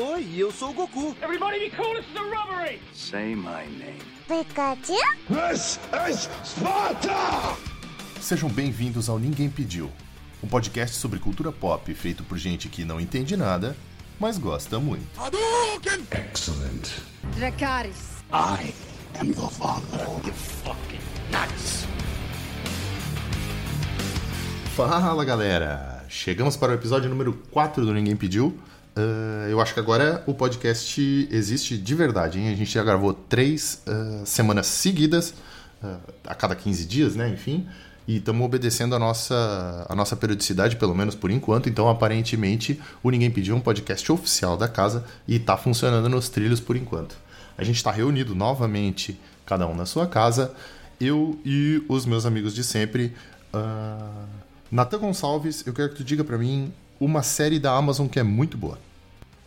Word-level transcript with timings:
Oi, 0.00 0.24
eu 0.36 0.52
sou 0.52 0.70
o 0.70 0.72
Goku. 0.72 1.16
Everybody 1.20 1.58
be 1.58 1.70
cool, 1.70 1.92
this 1.96 2.04
is 2.08 2.16
a 2.16 2.22
robbery! 2.22 2.80
Say 2.94 3.34
my 3.34 3.66
name. 3.66 3.98
Pikachu? 4.28 4.94
This 5.28 5.80
is 6.08 6.28
Sparta! 6.44 7.56
Sejam 8.20 8.48
bem-vindos 8.48 9.08
ao 9.08 9.18
Ninguém 9.18 9.50
Pediu, 9.50 9.90
um 10.40 10.46
podcast 10.46 10.94
sobre 10.94 11.18
cultura 11.18 11.50
pop 11.50 11.92
feito 11.94 12.22
por 12.22 12.38
gente 12.38 12.68
que 12.68 12.84
não 12.84 13.00
entende 13.00 13.36
nada, 13.36 13.76
mas 14.20 14.38
gosta 14.38 14.78
muito. 14.78 15.20
Hadouken! 15.20 16.06
Excellent. 16.12 17.02
Dracarys. 17.36 18.22
I 18.32 18.72
am 19.18 19.32
your 19.32 19.50
father. 19.50 20.06
You 20.24 20.32
fucking 20.32 21.00
nuts! 21.32 21.88
Fala 24.76 25.24
galera! 25.24 26.06
Chegamos 26.08 26.56
para 26.56 26.70
o 26.70 26.74
episódio 26.76 27.10
número 27.10 27.32
4 27.50 27.84
do 27.84 27.92
Ninguém 27.92 28.14
Pediu. 28.14 28.56
Uh, 28.98 29.48
eu 29.48 29.60
acho 29.60 29.72
que 29.72 29.78
agora 29.78 30.24
o 30.26 30.34
podcast 30.34 31.28
existe 31.30 31.78
de 31.78 31.94
verdade, 31.94 32.40
hein? 32.40 32.48
A 32.48 32.56
gente 32.56 32.72
já 32.72 32.82
gravou 32.82 33.14
três 33.14 33.80
uh, 33.86 34.26
semanas 34.26 34.66
seguidas, 34.66 35.34
uh, 35.80 36.00
a 36.26 36.34
cada 36.34 36.56
15 36.56 36.84
dias, 36.84 37.14
né? 37.14 37.28
Enfim. 37.28 37.64
E 38.08 38.16
estamos 38.16 38.44
obedecendo 38.44 38.96
a 38.96 38.98
nossa, 38.98 39.86
a 39.88 39.94
nossa 39.94 40.16
periodicidade, 40.16 40.74
pelo 40.74 40.96
menos 40.96 41.14
por 41.14 41.30
enquanto. 41.30 41.68
Então, 41.68 41.88
aparentemente, 41.88 42.80
o 43.00 43.10
Ninguém 43.10 43.30
Pediu 43.30 43.54
é 43.54 43.58
um 43.58 43.60
podcast 43.60 44.10
oficial 44.10 44.56
da 44.56 44.66
casa 44.66 45.04
e 45.28 45.36
está 45.36 45.56
funcionando 45.56 46.08
nos 46.08 46.28
trilhos 46.28 46.58
por 46.58 46.74
enquanto. 46.74 47.16
A 47.56 47.62
gente 47.62 47.76
está 47.76 47.92
reunido 47.92 48.34
novamente, 48.34 49.20
cada 49.46 49.64
um 49.68 49.76
na 49.76 49.86
sua 49.86 50.08
casa, 50.08 50.52
eu 51.00 51.38
e 51.44 51.84
os 51.88 52.04
meus 52.04 52.26
amigos 52.26 52.52
de 52.52 52.64
sempre. 52.64 53.14
Uh... 53.54 54.48
Natan 54.72 54.98
Gonçalves, 54.98 55.64
eu 55.66 55.72
quero 55.72 55.90
que 55.90 55.96
tu 55.96 56.04
diga 56.04 56.24
para 56.24 56.36
mim 56.36 56.72
uma 57.00 57.22
série 57.22 57.58
da 57.58 57.72
Amazon 57.72 58.08
que 58.08 58.18
é 58.18 58.22
muito 58.22 58.58
boa. 58.58 58.78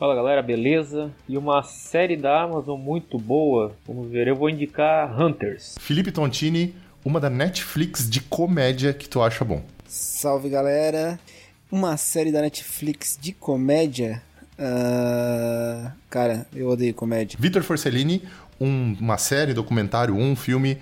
Fala 0.02 0.16
galera, 0.16 0.42
beleza? 0.42 1.14
E 1.30 1.38
uma 1.38 1.62
série 1.62 2.18
da 2.18 2.42
Amazon 2.42 2.76
muito 2.76 3.20
boa, 3.20 3.76
vamos 3.86 4.10
ver, 4.10 4.28
eu 4.28 4.36
vou 4.36 4.50
indicar 4.50 5.22
Hunters. 5.22 5.76
Felipe 5.80 6.12
Tontini, 6.12 6.74
uma 7.06 7.20
da 7.20 7.30
Netflix 7.30 8.10
de 8.10 8.20
comédia 8.20 8.94
que 8.94 9.08
tu 9.08 9.22
acha 9.22 9.46
bom. 9.46 9.62
Salve 9.88 10.50
galera! 10.50 11.20
Uma 11.72 11.98
série 11.98 12.32
da 12.32 12.42
Netflix 12.42 13.16
de 13.22 13.32
comédia. 13.32 14.24
Uh... 14.58 15.92
Cara, 16.10 16.48
eu 16.52 16.70
odeio 16.70 16.96
comédia. 16.96 17.38
Vitor 17.40 17.62
Forcellini, 17.62 18.24
um, 18.60 18.98
uma 19.00 19.20
série, 19.20 19.54
documentário, 19.54 20.16
um 20.16 20.36
filme 20.36 20.80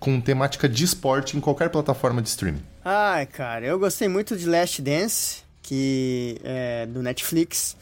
com 0.00 0.18
temática 0.18 0.66
de 0.66 0.82
esporte 0.82 1.36
em 1.36 1.40
qualquer 1.40 1.68
plataforma 1.68 2.22
de 2.22 2.30
streaming. 2.30 2.62
Ai, 2.82 3.26
cara, 3.26 3.66
eu 3.66 3.78
gostei 3.78 4.08
muito 4.08 4.34
de 4.34 4.46
Last 4.46 4.80
Dance, 4.80 5.42
que 5.62 6.40
é 6.42 6.86
do 6.86 7.02
Netflix, 7.02 7.76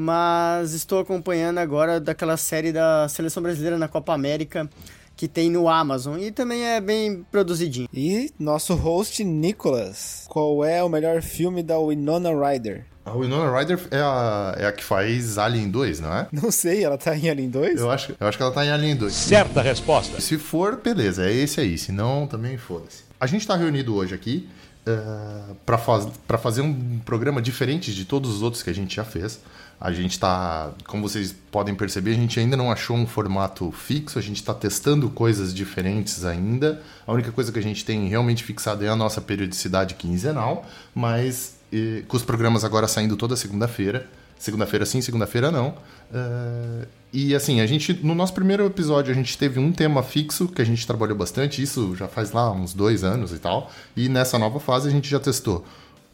mas 0.00 0.72
estou 0.72 0.98
acompanhando 0.98 1.58
agora 1.58 2.00
daquela 2.00 2.38
série 2.38 2.72
da 2.72 3.06
Seleção 3.06 3.42
Brasileira 3.42 3.76
na 3.76 3.86
Copa 3.86 4.14
América 4.14 4.68
que 5.14 5.28
tem 5.28 5.50
no 5.50 5.68
Amazon 5.68 6.18
e 6.18 6.30
também 6.30 6.64
é 6.64 6.80
bem 6.80 7.22
produzidinho. 7.30 7.86
E 7.92 8.32
nosso 8.38 8.74
host 8.74 9.22
Nicolas, 9.22 10.24
qual 10.26 10.64
é 10.64 10.82
o 10.82 10.88
melhor 10.88 11.20
filme 11.20 11.62
da 11.62 11.78
Winona 11.78 12.30
Ryder? 12.30 12.86
A 13.04 13.12
Winona 13.12 13.54
Ryder 13.54 13.78
é 13.90 13.98
a, 13.98 14.54
é 14.56 14.66
a 14.66 14.72
que 14.72 14.82
faz 14.82 15.36
Alien 15.36 15.68
2, 15.68 16.00
não 16.00 16.14
é? 16.14 16.28
Não 16.32 16.50
sei, 16.50 16.82
ela 16.82 16.96
tá 16.96 17.14
em 17.14 17.28
Alien 17.28 17.50
2? 17.50 17.80
Eu 17.80 17.90
acho, 17.90 18.16
eu 18.18 18.26
acho 18.26 18.38
que 18.38 18.42
ela 18.42 18.52
tá 18.52 18.64
em 18.64 18.70
Alien 18.70 18.96
2. 18.96 19.12
Certa 19.12 19.60
resposta. 19.60 20.18
Se 20.18 20.38
for, 20.38 20.80
beleza, 20.82 21.28
é 21.28 21.32
esse 21.34 21.60
aí. 21.60 21.76
Se 21.76 21.92
não, 21.92 22.26
também 22.26 22.56
foda-se. 22.56 23.02
A 23.20 23.26
gente 23.26 23.46
tá 23.46 23.54
reunido 23.54 23.94
hoje 23.94 24.14
aqui 24.14 24.48
uh, 24.86 25.54
para 25.66 25.76
faz, 25.76 26.08
pra 26.26 26.38
fazer 26.38 26.62
um 26.62 26.98
programa 27.04 27.42
diferente 27.42 27.94
de 27.94 28.06
todos 28.06 28.36
os 28.36 28.40
outros 28.40 28.62
que 28.62 28.70
a 28.70 28.74
gente 28.74 28.96
já 28.96 29.04
fez. 29.04 29.40
A 29.80 29.92
gente 29.92 30.20
tá, 30.20 30.72
como 30.86 31.08
vocês 31.08 31.34
podem 31.50 31.74
perceber, 31.74 32.10
a 32.10 32.14
gente 32.14 32.38
ainda 32.38 32.54
não 32.54 32.70
achou 32.70 32.94
um 32.94 33.06
formato 33.06 33.72
fixo, 33.72 34.18
a 34.18 34.22
gente 34.22 34.36
está 34.36 34.52
testando 34.52 35.08
coisas 35.08 35.54
diferentes 35.54 36.22
ainda. 36.22 36.82
A 37.06 37.12
única 37.12 37.32
coisa 37.32 37.50
que 37.50 37.58
a 37.58 37.62
gente 37.62 37.82
tem 37.82 38.06
realmente 38.06 38.44
fixado 38.44 38.84
é 38.84 38.88
a 38.88 38.96
nossa 38.96 39.22
periodicidade 39.22 39.94
quinzenal, 39.94 40.66
mas 40.94 41.54
e, 41.72 42.04
com 42.06 42.16
os 42.16 42.22
programas 42.22 42.62
agora 42.62 42.86
saindo 42.86 43.16
toda 43.16 43.34
segunda-feira. 43.36 44.06
Segunda-feira 44.38 44.84
sim, 44.84 45.00
segunda-feira 45.00 45.50
não. 45.50 45.68
Uh, 46.10 46.86
e 47.12 47.34
assim, 47.34 47.60
a 47.60 47.66
gente, 47.66 47.92
no 48.02 48.14
nosso 48.14 48.34
primeiro 48.34 48.64
episódio, 48.66 49.10
a 49.10 49.14
gente 49.14 49.36
teve 49.36 49.58
um 49.58 49.72
tema 49.72 50.02
fixo 50.02 50.46
que 50.46 50.60
a 50.60 50.64
gente 50.64 50.86
trabalhou 50.86 51.16
bastante, 51.16 51.62
isso 51.62 51.96
já 51.96 52.06
faz 52.06 52.32
lá 52.32 52.50
uns 52.50 52.74
dois 52.74 53.02
anos 53.02 53.32
e 53.32 53.38
tal. 53.38 53.70
E 53.96 54.08
nessa 54.08 54.38
nova 54.38 54.60
fase 54.60 54.88
a 54.88 54.90
gente 54.90 55.08
já 55.08 55.18
testou 55.18 55.64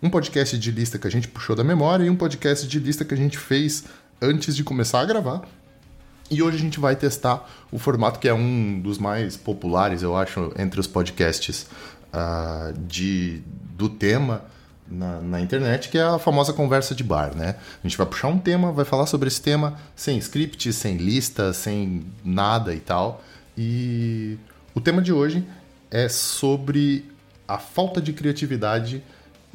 um 0.07 0.11
podcast 0.11 0.57
de 0.57 0.71
lista 0.71 0.99
que 0.99 1.07
a 1.07 1.11
gente 1.11 1.27
puxou 1.27 1.57
da 1.57 1.65
memória 1.65 2.05
e 2.05 2.11
um 2.11 2.15
podcast 2.15 2.67
de 2.67 2.79
lista 2.79 3.05
que 3.05 3.13
a 3.13 3.17
gente 3.17 3.37
fez 3.37 3.85
antes 4.23 4.55
de 4.55 4.63
começar 4.63 5.01
a 5.01 5.05
gravar. 5.05 5.43
E 6.31 6.43
hoje 6.43 6.57
a 6.57 6.61
gente 6.61 6.79
vai 6.79 6.95
testar 6.95 7.49
o 7.71 7.79
formato 7.79 8.21
que 8.21 8.29
é 8.29 8.35
um 8.35 8.81
dos 8.81 8.99
mais 8.99 9.37
populares, 9.37 10.03
eu 10.03 10.17
acho, 10.17 10.53
entre 10.57 10.79
os 10.79 10.87
podcasts 10.87 11.67
uh, 12.15 12.73
de, 12.87 13.43
do 13.77 13.89
tema 13.89 14.45
na, 14.89 15.21
na, 15.21 15.41
internet, 15.41 15.89
que 15.89 15.99
é 15.99 16.03
a 16.03 16.19
famosa 16.19 16.53
conversa 16.53 16.95
de 16.95 17.03
bar, 17.03 17.35
né? 17.35 17.57
A 17.83 17.87
gente 17.87 17.99
vai 17.99 18.07
puxar 18.07 18.29
um 18.29 18.39
tema, 18.39 18.71
vai 18.71 18.85
falar 18.85 19.07
sobre 19.07 19.27
esse 19.27 19.41
tema 19.41 19.77
sem 19.97 20.19
script, 20.19 20.73
sem 20.73 20.97
lista, 20.97 21.53
sem 21.53 22.05
nada 22.25 22.73
e 22.73 22.81
tal. 22.81 23.23
E 23.59 24.39
o 24.73 24.81
tema 24.81 25.03
de 25.03 25.13
hoje 25.13 25.45
é 25.91 26.09
sobre 26.09 27.05
a 27.47 27.59
falta 27.59 28.01
de 28.01 28.13
criatividade 28.13 29.03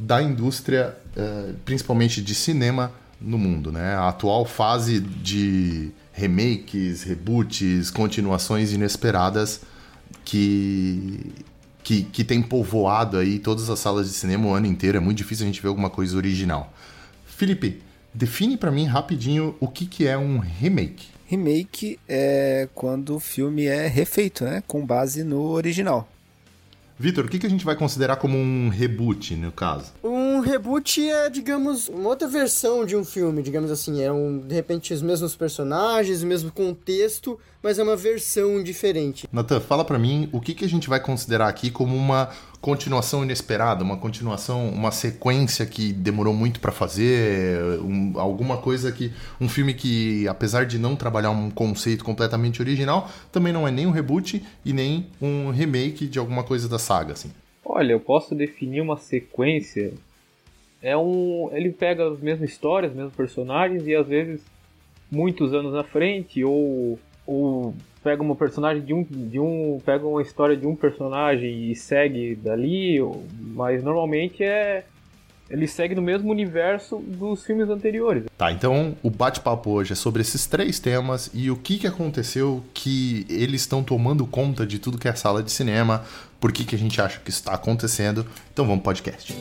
da 0.01 0.21
indústria, 0.21 0.97
uh, 1.15 1.53
principalmente 1.63 2.21
de 2.21 2.33
cinema, 2.33 2.91
no 3.21 3.37
mundo, 3.37 3.71
né? 3.71 3.93
A 3.93 4.09
atual 4.09 4.45
fase 4.45 4.99
de 4.99 5.91
remakes, 6.11 7.03
reboots, 7.03 7.91
continuações 7.91 8.73
inesperadas 8.73 9.61
que, 10.25 11.31
que, 11.83 12.03
que 12.03 12.23
tem 12.23 12.41
povoado 12.41 13.17
aí 13.17 13.37
todas 13.37 13.69
as 13.69 13.79
salas 13.79 14.07
de 14.07 14.13
cinema 14.13 14.47
o 14.47 14.53
ano 14.53 14.65
inteiro. 14.65 14.97
É 14.97 15.01
muito 15.01 15.19
difícil 15.19 15.45
a 15.45 15.47
gente 15.47 15.61
ver 15.61 15.67
alguma 15.67 15.89
coisa 15.89 16.17
original. 16.17 16.73
Felipe, 17.25 17.81
define 18.11 18.57
para 18.57 18.71
mim 18.71 18.85
rapidinho 18.85 19.55
o 19.59 19.67
que, 19.67 19.85
que 19.85 20.07
é 20.07 20.17
um 20.17 20.39
remake. 20.39 21.07
Remake 21.27 21.99
é 22.09 22.67
quando 22.73 23.15
o 23.15 23.19
filme 23.19 23.65
é 23.65 23.87
refeito, 23.87 24.43
né? 24.43 24.63
Com 24.67 24.85
base 24.85 25.23
no 25.23 25.43
original. 25.43 26.10
Vitor, 27.01 27.25
o 27.25 27.27
que, 27.27 27.39
que 27.39 27.47
a 27.47 27.49
gente 27.49 27.65
vai 27.65 27.75
considerar 27.75 28.17
como 28.17 28.37
um 28.37 28.69
reboot, 28.69 29.35
no 29.35 29.51
caso? 29.51 29.91
Um 30.03 30.30
reboot 30.41 31.09
é, 31.09 31.29
digamos, 31.29 31.87
uma 31.87 32.09
outra 32.09 32.27
versão 32.27 32.85
de 32.85 32.95
um 32.95 33.03
filme, 33.03 33.41
digamos 33.41 33.71
assim. 33.71 34.01
É, 34.01 34.11
um, 34.11 34.39
de 34.39 34.53
repente, 34.53 34.93
os 34.93 35.01
mesmos 35.01 35.35
personagens, 35.35 36.21
o 36.21 36.27
mesmo 36.27 36.51
contexto, 36.51 37.39
mas 37.63 37.79
é 37.79 37.83
uma 37.83 37.95
versão 37.95 38.61
diferente. 38.61 39.27
Nathan, 39.31 39.59
fala 39.59 39.85
para 39.85 39.97
mim 39.97 40.27
o 40.31 40.41
que, 40.41 40.53
que 40.53 40.65
a 40.65 40.69
gente 40.69 40.89
vai 40.89 40.99
considerar 40.99 41.47
aqui 41.47 41.71
como 41.71 41.95
uma 41.95 42.29
continuação 42.59 43.23
inesperada, 43.23 43.83
uma 43.83 43.97
continuação, 43.97 44.69
uma 44.69 44.91
sequência 44.91 45.65
que 45.65 45.91
demorou 45.91 46.33
muito 46.33 46.59
para 46.59 46.71
fazer, 46.71 47.79
um, 47.81 48.13
alguma 48.19 48.57
coisa 48.57 48.91
que 48.91 49.11
um 49.39 49.49
filme 49.49 49.73
que 49.73 50.27
apesar 50.27 50.65
de 50.65 50.77
não 50.77 50.95
trabalhar 50.95 51.31
um 51.31 51.49
conceito 51.49 52.03
completamente 52.03 52.61
original, 52.61 53.09
também 53.31 53.51
não 53.51 53.67
é 53.67 53.71
nem 53.71 53.87
um 53.87 53.91
reboot 53.91 54.43
e 54.63 54.73
nem 54.73 55.07
um 55.21 55.49
remake 55.49 56.07
de 56.07 56.19
alguma 56.19 56.43
coisa 56.43 56.69
da 56.69 56.77
saga, 56.77 57.13
assim. 57.13 57.31
Olha, 57.63 57.93
eu 57.93 57.99
posso 57.99 58.35
definir 58.35 58.81
uma 58.81 58.97
sequência. 58.97 59.93
É 60.81 60.97
um, 60.97 61.49
ele 61.53 61.71
pega 61.71 62.07
as 62.09 62.19
mesmas 62.19 62.49
histórias, 62.49 62.91
os 62.91 62.97
mesmos 62.97 63.15
personagens 63.15 63.85
e 63.85 63.95
às 63.95 64.07
vezes 64.07 64.41
muitos 65.11 65.53
anos 65.53 65.73
na 65.73 65.83
frente 65.83 66.43
ou 66.43 66.97
ou 67.25 67.73
pega 68.03 68.21
uma 68.21 68.35
personagem 68.35 68.83
de 68.83 68.93
um, 68.93 69.03
de 69.03 69.39
um. 69.39 69.79
pega 69.85 70.05
uma 70.05 70.21
história 70.21 70.57
de 70.57 70.65
um 70.65 70.75
personagem 70.75 71.71
e 71.71 71.75
segue 71.75 72.35
dali, 72.35 72.97
mas 73.39 73.83
normalmente 73.83 74.43
é. 74.43 74.85
Ele 75.49 75.67
segue 75.67 75.93
no 75.93 76.01
mesmo 76.01 76.31
universo 76.31 76.97
dos 76.99 77.43
filmes 77.43 77.69
anteriores. 77.69 78.23
Tá, 78.37 78.53
então 78.53 78.95
o 79.03 79.09
bate-papo 79.09 79.69
hoje 79.71 79.91
é 79.91 79.95
sobre 79.97 80.21
esses 80.21 80.47
três 80.47 80.79
temas 80.79 81.29
e 81.33 81.51
o 81.51 81.57
que, 81.57 81.77
que 81.77 81.85
aconteceu 81.85 82.63
que 82.73 83.25
eles 83.29 83.59
estão 83.59 83.83
tomando 83.83 84.25
conta 84.25 84.65
de 84.65 84.79
tudo 84.79 84.97
que 84.97 85.09
é 85.09 85.13
sala 85.13 85.43
de 85.43 85.51
cinema, 85.51 86.05
por 86.39 86.53
que, 86.53 86.63
que 86.63 86.73
a 86.73 86.77
gente 86.77 87.01
acha 87.01 87.19
que 87.19 87.29
está 87.29 87.53
acontecendo. 87.53 88.25
Então 88.53 88.63
vamos 88.63 88.81
pro 88.81 88.93
podcast. 88.93 89.35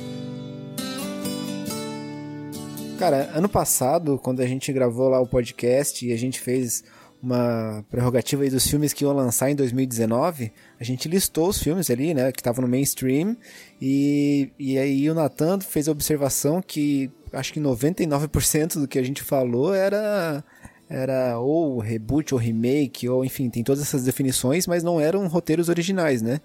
Cara, 3.00 3.30
ano 3.32 3.48
passado, 3.48 4.20
quando 4.22 4.40
a 4.40 4.46
gente 4.46 4.70
gravou 4.74 5.08
lá 5.08 5.18
o 5.18 5.26
podcast 5.26 6.06
e 6.06 6.12
a 6.12 6.18
gente 6.18 6.38
fez 6.38 6.84
uma 7.22 7.82
prerrogativa 7.88 8.42
aí 8.42 8.50
dos 8.50 8.66
filmes 8.66 8.92
que 8.92 9.04
iam 9.04 9.14
lançar 9.14 9.50
em 9.50 9.54
2019, 9.54 10.52
a 10.78 10.84
gente 10.84 11.08
listou 11.08 11.48
os 11.48 11.62
filmes 11.62 11.88
ali, 11.88 12.12
né, 12.12 12.30
que 12.30 12.40
estavam 12.40 12.60
no 12.60 12.68
mainstream, 12.68 13.38
e, 13.80 14.52
e 14.58 14.76
aí 14.78 15.08
o 15.08 15.14
Nathan 15.14 15.60
fez 15.60 15.88
a 15.88 15.92
observação 15.92 16.60
que 16.60 17.10
acho 17.32 17.54
que 17.54 17.58
99% 17.58 18.78
do 18.78 18.86
que 18.86 18.98
a 18.98 19.02
gente 19.02 19.22
falou 19.22 19.74
era 19.74 20.44
era 20.86 21.38
ou 21.38 21.78
reboot 21.78 22.34
ou 22.34 22.40
remake, 22.40 23.08
ou 23.08 23.24
enfim, 23.24 23.48
tem 23.48 23.64
todas 23.64 23.80
essas 23.80 24.02
definições, 24.02 24.66
mas 24.66 24.82
não 24.82 25.00
eram 25.00 25.26
roteiros 25.26 25.70
originais, 25.70 26.20
né? 26.20 26.40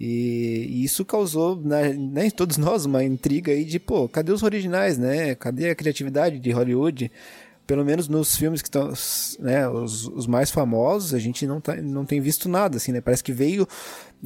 E, 0.00 0.66
e 0.70 0.84
isso 0.84 1.04
causou 1.04 1.56
né, 1.56 1.92
né, 1.92 2.26
em 2.26 2.30
todos 2.30 2.56
nós 2.56 2.86
uma 2.86 3.04
intriga 3.04 3.52
aí 3.52 3.66
de, 3.66 3.78
pô, 3.78 4.08
cadê 4.08 4.32
os 4.32 4.42
originais, 4.42 4.96
né? 4.96 5.34
Cadê 5.34 5.68
a 5.68 5.74
criatividade 5.74 6.38
de 6.38 6.50
Hollywood? 6.50 7.12
pelo 7.66 7.84
menos 7.84 8.08
nos 8.08 8.34
filmes 8.34 8.60
que 8.60 8.66
estão, 8.66 8.92
né, 9.38 9.68
os, 9.68 10.04
os, 10.08 10.26
mais 10.26 10.50
famosos, 10.50 11.14
a 11.14 11.20
gente 11.20 11.46
não, 11.46 11.60
tá, 11.60 11.76
não 11.76 12.04
tem 12.04 12.20
visto 12.20 12.48
nada, 12.48 12.78
assim, 12.78 12.90
né? 12.90 13.00
Parece 13.00 13.22
que 13.22 13.32
veio 13.32 13.64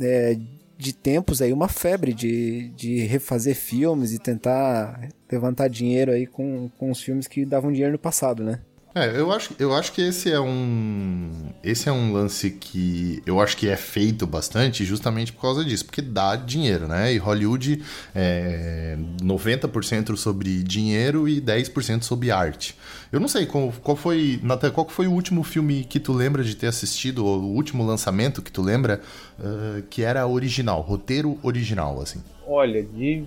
é, 0.00 0.38
de 0.78 0.94
tempos 0.94 1.42
aí 1.42 1.52
uma 1.52 1.68
febre 1.68 2.14
de, 2.14 2.70
de 2.70 3.00
refazer 3.00 3.54
filmes 3.54 4.14
e 4.14 4.18
tentar 4.18 5.10
levantar 5.30 5.68
dinheiro 5.68 6.10
aí 6.10 6.26
com, 6.26 6.70
com 6.78 6.90
os 6.90 7.02
filmes 7.02 7.26
que 7.26 7.44
davam 7.44 7.70
dinheiro 7.70 7.92
no 7.92 7.98
passado, 7.98 8.42
né? 8.42 8.60
É, 8.94 9.18
eu 9.18 9.32
acho, 9.32 9.52
eu 9.58 9.74
acho 9.74 9.92
que 9.92 10.00
esse 10.00 10.30
é 10.30 10.38
um. 10.38 11.28
Esse 11.64 11.88
é 11.88 11.92
um 11.92 12.12
lance 12.12 12.52
que 12.52 13.20
eu 13.26 13.40
acho 13.40 13.56
que 13.56 13.68
é 13.68 13.76
feito 13.76 14.24
bastante 14.24 14.84
justamente 14.84 15.32
por 15.32 15.42
causa 15.42 15.64
disso, 15.64 15.84
porque 15.84 16.00
dá 16.00 16.36
dinheiro, 16.36 16.86
né? 16.86 17.12
E 17.12 17.18
Hollywood 17.18 17.82
é 18.14 18.96
90% 19.20 20.16
sobre 20.16 20.62
dinheiro 20.62 21.28
e 21.28 21.40
10% 21.40 22.02
sobre 22.02 22.30
arte. 22.30 22.76
Eu 23.10 23.18
não 23.18 23.26
sei 23.26 23.46
qual, 23.46 23.72
qual 23.82 23.96
foi. 23.96 24.38
Natan, 24.44 24.70
qual 24.70 24.88
foi 24.88 25.08
o 25.08 25.12
último 25.12 25.42
filme 25.42 25.82
que 25.82 25.98
tu 25.98 26.12
lembra 26.12 26.44
de 26.44 26.54
ter 26.54 26.68
assistido, 26.68 27.26
ou 27.26 27.40
o 27.40 27.52
último 27.52 27.84
lançamento 27.84 28.40
que 28.40 28.52
tu 28.52 28.62
lembra 28.62 29.00
uh, 29.40 29.82
que 29.90 30.02
era 30.02 30.24
original, 30.24 30.80
roteiro 30.80 31.36
original, 31.42 32.00
assim? 32.00 32.22
Olha, 32.46 32.80
de 32.80 33.24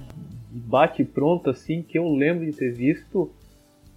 bate 0.50 1.04
pronto 1.04 1.50
assim 1.50 1.81
que 1.81 1.98
eu 1.98 2.08
lembro 2.16 2.46
de 2.46 2.54
ter 2.54 2.72
visto 2.74 3.30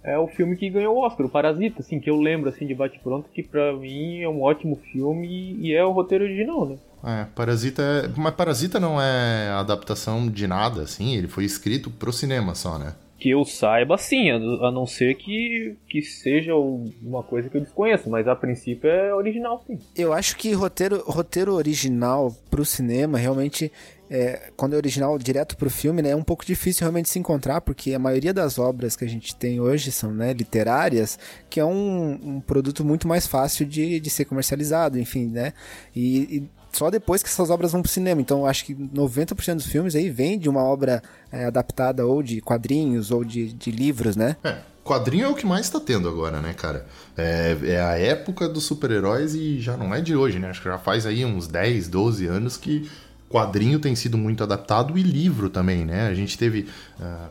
é 0.03 0.17
o 0.17 0.27
filme 0.27 0.55
que 0.55 0.69
ganhou 0.69 0.95
o 0.95 1.05
Oscar, 1.05 1.25
o 1.25 1.29
Parasita, 1.29 1.81
assim, 1.81 1.99
que 1.99 2.09
eu 2.09 2.19
lembro 2.19 2.49
assim 2.49 2.65
de 2.65 2.73
bate 2.73 2.99
pronto 2.99 3.29
que 3.29 3.43
para 3.43 3.73
mim 3.73 4.21
é 4.21 4.29
um 4.29 4.41
ótimo 4.41 4.79
filme 4.91 5.55
e 5.59 5.73
é 5.73 5.83
o 5.85 5.91
roteiro 5.91 6.23
original, 6.23 6.65
né? 6.65 6.77
É, 7.03 7.25
Parasita 7.35 7.81
é... 7.81 8.07
Mas 8.15 8.33
Parasita 8.33 8.79
não 8.79 9.01
é 9.01 9.49
adaptação 9.49 10.27
de 10.27 10.47
nada, 10.47 10.81
assim, 10.81 11.15
ele 11.15 11.27
foi 11.27 11.45
escrito 11.45 11.89
pro 11.89 12.13
cinema 12.13 12.55
só, 12.55 12.77
né? 12.77 12.95
Que 13.17 13.29
eu 13.29 13.45
saiba, 13.45 13.99
sim, 13.99 14.31
a 14.31 14.71
não 14.71 14.87
ser 14.87 15.13
que, 15.13 15.77
que 15.87 16.01
seja 16.01 16.55
uma 16.55 17.21
coisa 17.21 17.49
que 17.49 17.57
eu 17.57 17.61
desconheço, 17.61 18.09
mas 18.09 18.27
a 18.27 18.35
princípio 18.35 18.89
é 18.89 19.13
original, 19.13 19.63
sim. 19.67 19.77
Eu 19.95 20.11
acho 20.11 20.35
que 20.35 20.51
roteiro, 20.53 21.03
roteiro 21.05 21.53
original 21.53 22.35
pro 22.49 22.65
cinema 22.65 23.19
realmente 23.19 23.71
é, 24.11 24.51
quando 24.57 24.73
é 24.73 24.75
original 24.75 25.17
direto 25.17 25.55
pro 25.55 25.69
filme, 25.69 26.01
né, 26.01 26.09
é 26.09 26.15
um 26.15 26.21
pouco 26.21 26.45
difícil 26.45 26.81
realmente 26.81 27.09
se 27.09 27.17
encontrar, 27.17 27.61
porque 27.61 27.93
a 27.93 27.99
maioria 27.99 28.33
das 28.33 28.59
obras 28.59 28.97
que 28.97 29.05
a 29.05 29.07
gente 29.07 29.33
tem 29.33 29.61
hoje 29.61 29.89
são 29.89 30.11
né, 30.11 30.33
literárias, 30.33 31.17
que 31.49 31.61
é 31.61 31.65
um, 31.65 32.19
um 32.21 32.41
produto 32.41 32.83
muito 32.83 33.07
mais 33.07 33.25
fácil 33.25 33.65
de, 33.65 34.01
de 34.01 34.09
ser 34.09 34.25
comercializado, 34.25 34.99
enfim, 34.99 35.27
né? 35.27 35.53
E, 35.95 36.17
e 36.37 36.49
só 36.73 36.89
depois 36.89 37.23
que 37.23 37.29
essas 37.29 37.49
obras 37.49 37.71
vão 37.71 37.81
pro 37.81 37.91
cinema. 37.91 38.19
Então, 38.19 38.45
acho 38.45 38.65
que 38.65 38.75
90% 38.75 39.55
dos 39.55 39.65
filmes 39.65 39.95
aí 39.95 40.09
vem 40.09 40.37
de 40.37 40.49
uma 40.49 40.61
obra 40.61 41.01
é, 41.31 41.45
adaptada 41.45 42.05
ou 42.05 42.21
de 42.21 42.41
quadrinhos 42.41 43.11
ou 43.11 43.23
de, 43.23 43.53
de 43.53 43.71
livros, 43.71 44.17
né? 44.17 44.35
É, 44.43 44.57
quadrinho 44.83 45.25
é 45.25 45.27
o 45.29 45.35
que 45.35 45.45
mais 45.45 45.69
tá 45.69 45.79
tendo 45.79 46.09
agora, 46.09 46.41
né, 46.41 46.53
cara? 46.53 46.85
É, 47.17 47.57
é 47.63 47.81
a 47.81 47.97
época 47.97 48.49
dos 48.49 48.65
super-heróis 48.65 49.33
e 49.35 49.59
já 49.59 49.77
não 49.77 49.95
é 49.95 50.01
de 50.01 50.15
hoje, 50.15 50.37
né? 50.37 50.49
Acho 50.49 50.61
que 50.61 50.69
já 50.69 50.77
faz 50.77 51.05
aí 51.05 51.23
uns 51.23 51.47
10, 51.47 51.87
12 51.87 52.25
anos 52.25 52.57
que 52.57 52.89
quadrinho 53.31 53.79
tem 53.79 53.95
sido 53.95 54.17
muito 54.17 54.43
adaptado 54.43 54.97
e 54.97 55.01
livro 55.01 55.49
também, 55.49 55.85
né? 55.85 56.07
A 56.07 56.13
gente 56.13 56.37
teve. 56.37 56.67
Uh, 56.99 57.29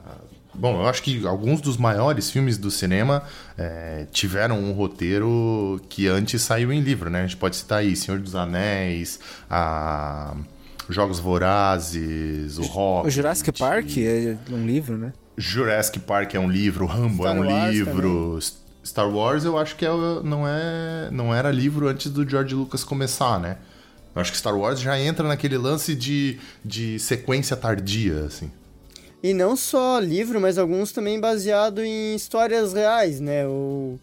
bom, 0.55 0.81
eu 0.81 0.87
acho 0.89 1.03
que 1.03 1.27
alguns 1.27 1.61
dos 1.61 1.77
maiores 1.77 2.31
filmes 2.31 2.57
do 2.59 2.71
cinema 2.71 3.23
é, 3.57 4.07
tiveram 4.11 4.59
um 4.59 4.73
roteiro 4.73 5.81
que 5.89 6.09
antes 6.09 6.43
saiu 6.43 6.73
em 6.73 6.81
livro, 6.81 7.11
né? 7.11 7.21
A 7.21 7.27
gente 7.27 7.37
pode 7.37 7.57
citar 7.57 7.79
aí 7.79 7.95
Senhor 7.95 8.21
dos 8.21 8.35
Anéis, 8.35 9.21
a. 9.49 10.35
Jogos 10.89 11.21
Vorazes, 11.21 12.59
o 12.59 12.63
Rock. 12.63 13.07
O 13.07 13.11
Jurassic 13.11 13.53
Park 13.53 13.97
é 13.99 14.37
um 14.51 14.67
livro, 14.67 14.99
né? 14.99 15.13
Jurassic 15.37 16.01
Park 16.01 16.35
é 16.35 16.41
um 16.41 16.51
livro, 16.51 16.85
Rambo 16.85 17.23
Star 17.23 17.37
é 17.37 17.41
um 17.41 17.47
Wars 17.47 17.73
livro. 17.73 18.39
Também. 18.41 18.61
Star 18.85 19.09
Wars 19.09 19.45
eu 19.45 19.59
acho 19.59 19.77
que 19.77 19.85
é, 19.85 19.89
não, 19.89 20.47
é, 20.47 21.09
não 21.11 21.35
era 21.35 21.51
livro 21.51 21.89
antes 21.89 22.11
do 22.11 22.29
George 22.29 22.55
Lucas 22.55 22.83
começar, 22.83 23.39
né? 23.39 23.57
Eu 24.15 24.21
acho 24.21 24.33
que 24.33 24.39
Star 24.39 24.57
Wars 24.57 24.81
já 24.81 24.99
entra 24.99 25.27
naquele 25.27 25.57
lance 25.57 25.95
de, 25.95 26.39
de 26.65 26.99
sequência 26.99 27.57
tardia, 27.57 28.25
assim. 28.25 28.51
E 29.23 29.35
não 29.35 29.55
só 29.55 29.99
livro, 29.99 30.41
mas 30.41 30.57
alguns 30.59 30.93
também 30.93 31.21
baseado 31.21 31.83
em 31.83 32.15
histórias 32.15 32.73
reais, 32.73 33.21
né? 33.21 33.47
O, 33.47 33.99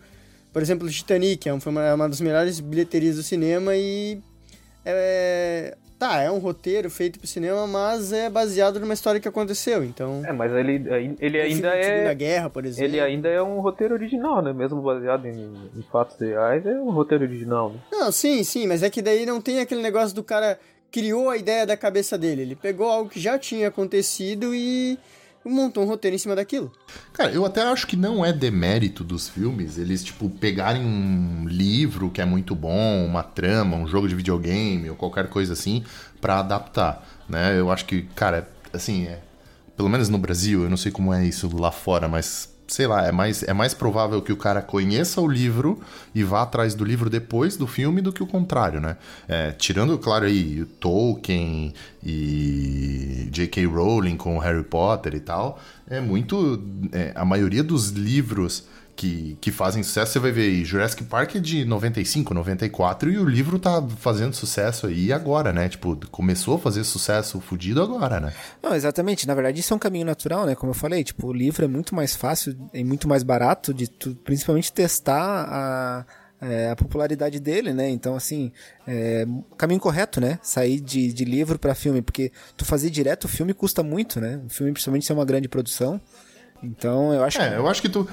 por 0.54 0.62
exemplo, 0.62 0.90
Titanic, 0.90 1.50
é 1.50 1.60
foi 1.60 1.72
uma, 1.72 1.94
uma 1.94 2.10
das 2.10 2.22
melhores 2.22 2.60
bilheterias 2.60 3.16
do 3.16 3.24
cinema 3.24 3.76
e 3.76 4.22
é, 4.86 5.76
Tá, 6.00 6.22
é 6.22 6.30
um 6.30 6.38
roteiro 6.38 6.92
feito 6.92 7.18
pro 7.18 7.28
cinema, 7.28 7.66
mas 7.66 8.14
é 8.14 8.30
baseado 8.30 8.80
numa 8.80 8.94
história 8.94 9.20
que 9.20 9.28
aconteceu, 9.28 9.84
então... 9.84 10.22
É, 10.24 10.32
mas 10.32 10.52
ele, 10.52 10.84
ele 11.20 11.42
ainda 11.42 11.70
é... 11.70 12.04
Da 12.06 12.14
guerra, 12.14 12.50
por 12.52 12.66
exemplo. 12.66 12.86
Ele 12.86 13.00
ainda 13.00 13.28
é 13.30 13.42
um 13.42 13.60
roteiro 13.62 13.96
original, 13.96 14.42
né? 14.42 14.54
Mesmo 14.54 14.80
baseado 14.80 15.26
em, 15.26 15.54
em 15.76 15.82
fatos 15.92 16.20
reais, 16.20 16.64
é 16.68 16.80
um 16.80 16.92
roteiro 16.92 17.24
original, 17.24 17.72
né? 17.72 17.80
Não, 17.92 18.12
sim, 18.12 18.44
sim, 18.44 18.68
mas 18.68 18.84
é 18.84 18.92
que 18.92 19.02
daí 19.02 19.26
não 19.26 19.42
tem 19.42 19.60
aquele 19.60 19.82
negócio 19.82 20.16
do 20.16 20.24
cara 20.24 20.60
criou 20.92 21.30
a 21.30 21.38
ideia 21.38 21.66
da 21.66 21.76
cabeça 21.76 22.16
dele. 22.16 22.44
Ele 22.44 22.56
pegou 22.56 22.88
algo 22.88 23.10
que 23.10 23.20
já 23.20 23.38
tinha 23.40 23.68
acontecido 23.68 24.54
e 24.54 25.00
montou 25.48 25.84
um 25.84 25.88
roteiro 25.88 26.16
em 26.16 26.20
cima 26.20 26.36
daquilo. 26.36 26.72
Cara, 27.14 27.32
eu 27.32 27.46
até 27.46 27.62
acho 27.62 27.88
que 27.88 27.96
não 27.96 28.26
é 28.26 28.32
demérito 28.32 29.04
dos 29.04 29.28
filmes 29.30 29.78
eles, 29.78 30.04
tipo, 30.04 30.30
pegarem 30.30 30.84
um 30.84 31.48
livro 31.48 32.10
que 32.10 32.22
é 32.22 32.26
muito 32.26 32.54
bom, 32.56 33.06
uma 33.06 33.24
trama, 33.24 33.78
um 33.78 33.88
jogo 33.88 34.08
de 34.08 34.16
videogame 34.16 34.90
ou 34.90 34.96
qualquer 34.96 35.30
coisa 35.30 35.54
assim, 35.54 35.84
para 36.20 36.40
adaptar, 36.40 37.08
né? 37.28 37.60
Eu 37.60 37.72
acho 37.72 37.86
que, 37.86 38.04
cara, 38.16 38.50
assim, 38.74 39.06
é, 39.06 39.20
pelo 39.76 39.90
menos 39.90 40.10
no 40.10 40.18
Brasil, 40.18 40.64
eu 40.64 40.70
não 40.70 40.78
sei 40.78 40.92
como 40.92 41.14
é 41.14 41.26
isso 41.26 41.50
lá 41.56 41.72
fora, 41.72 42.08
mas 42.08 42.50
sei 42.68 42.86
lá, 42.86 43.06
é 43.06 43.12
mais, 43.12 43.44
é 43.44 43.54
mais 43.54 43.74
provável 43.74 44.22
que 44.22 44.32
o 44.32 44.38
cara 44.38 44.62
conheça 44.62 45.22
o 45.22 45.28
livro 45.28 45.80
e 46.14 46.24
vá 46.24 46.44
atrás 46.44 46.76
do 46.76 46.84
livro 46.84 47.10
depois 47.10 47.56
do 47.56 47.66
filme 47.66 48.02
do 48.02 48.12
que 48.12 48.22
o 48.22 48.28
contrário, 48.28 48.80
né? 48.80 48.98
É, 49.28 49.52
tirando, 49.52 49.98
claro, 49.98 50.26
aí 50.26 50.66
Tolkien 50.80 51.74
e 52.04 53.30
J.K. 53.32 53.66
Rowling 53.66 54.18
com 54.18 54.38
Harry 54.38 54.64
Potter 54.64 55.16
e 55.16 55.20
tal, 55.20 55.60
é 55.90 56.02
muito. 56.02 56.62
É, 56.92 57.14
a 57.16 57.24
maioria 57.24 57.64
dos 57.64 57.90
livros 57.90 58.66
que, 58.98 59.38
que 59.40 59.52
fazem 59.52 59.84
sucesso, 59.84 60.14
você 60.14 60.20
vai 60.20 60.32
ver 60.32 60.42
aí, 60.42 60.66
Jurassic 60.66 61.04
Park 61.04 61.36
é 61.36 61.40
de 61.40 61.64
95, 61.64 62.34
94, 62.34 63.12
e 63.12 63.20
o 63.20 63.24
livro 63.24 63.60
tá 63.60 63.82
fazendo 64.00 64.34
sucesso 64.34 64.88
aí 64.88 65.14
agora, 65.14 65.54
né? 65.54 65.70
Tipo, 65.70 65.96
começou 66.10 66.56
a 66.56 66.60
fazer 66.60 66.84
sucesso 66.84 67.40
fudido 67.40 67.82
agora, 67.82 68.20
né? 68.20 68.34
Não, 68.62 68.74
exatamente. 68.74 69.28
Na 69.28 69.36
verdade, 69.36 69.60
isso 69.60 69.72
é 69.72 69.76
um 69.76 69.80
caminho 69.80 70.06
natural, 70.06 70.48
né? 70.48 70.56
Como 70.56 70.72
eu 70.72 70.74
falei, 70.74 71.04
tipo, 71.04 71.28
o 71.28 71.34
livro 71.34 71.64
é 71.64 71.68
muito 71.68 71.94
mais 71.94 72.16
fácil 72.16 72.58
e 72.74 72.84
muito 72.84 73.08
mais 73.08 73.22
barato 73.22 73.72
de 73.72 73.88
tu, 73.88 74.16
principalmente 74.16 74.74
testar 74.74 75.48
a. 75.48 76.06
É, 76.40 76.70
a 76.70 76.76
popularidade 76.76 77.40
dele, 77.40 77.74
né? 77.74 77.90
Então, 77.90 78.16
assim, 78.16 78.52
é, 78.88 79.26
caminho 79.58 79.80
correto, 79.80 80.22
né? 80.22 80.38
Sair 80.44 80.80
de, 80.80 81.12
de 81.12 81.26
livro 81.26 81.58
para 81.58 81.74
filme, 81.74 82.00
porque 82.00 82.32
tu 82.56 82.64
fazer 82.64 82.92
direto 82.92 83.24
o 83.24 83.28
filme 83.28 83.56
custa 83.56 83.82
muito, 83.82 84.22
né? 84.22 84.40
O 84.46 84.50
filme, 84.50 84.72
principalmente, 84.72 85.04
se 85.08 85.12
é 85.12 85.16
uma 85.16 85.26
grande 85.26 85.48
produção. 85.48 86.00
Então, 86.62 87.12
eu 87.12 87.24
acho 87.24 87.42
é, 87.42 87.50
que... 87.50 87.56
eu 87.56 87.68
acho 87.68 87.82
que 87.82 87.90
tu, 87.90 88.08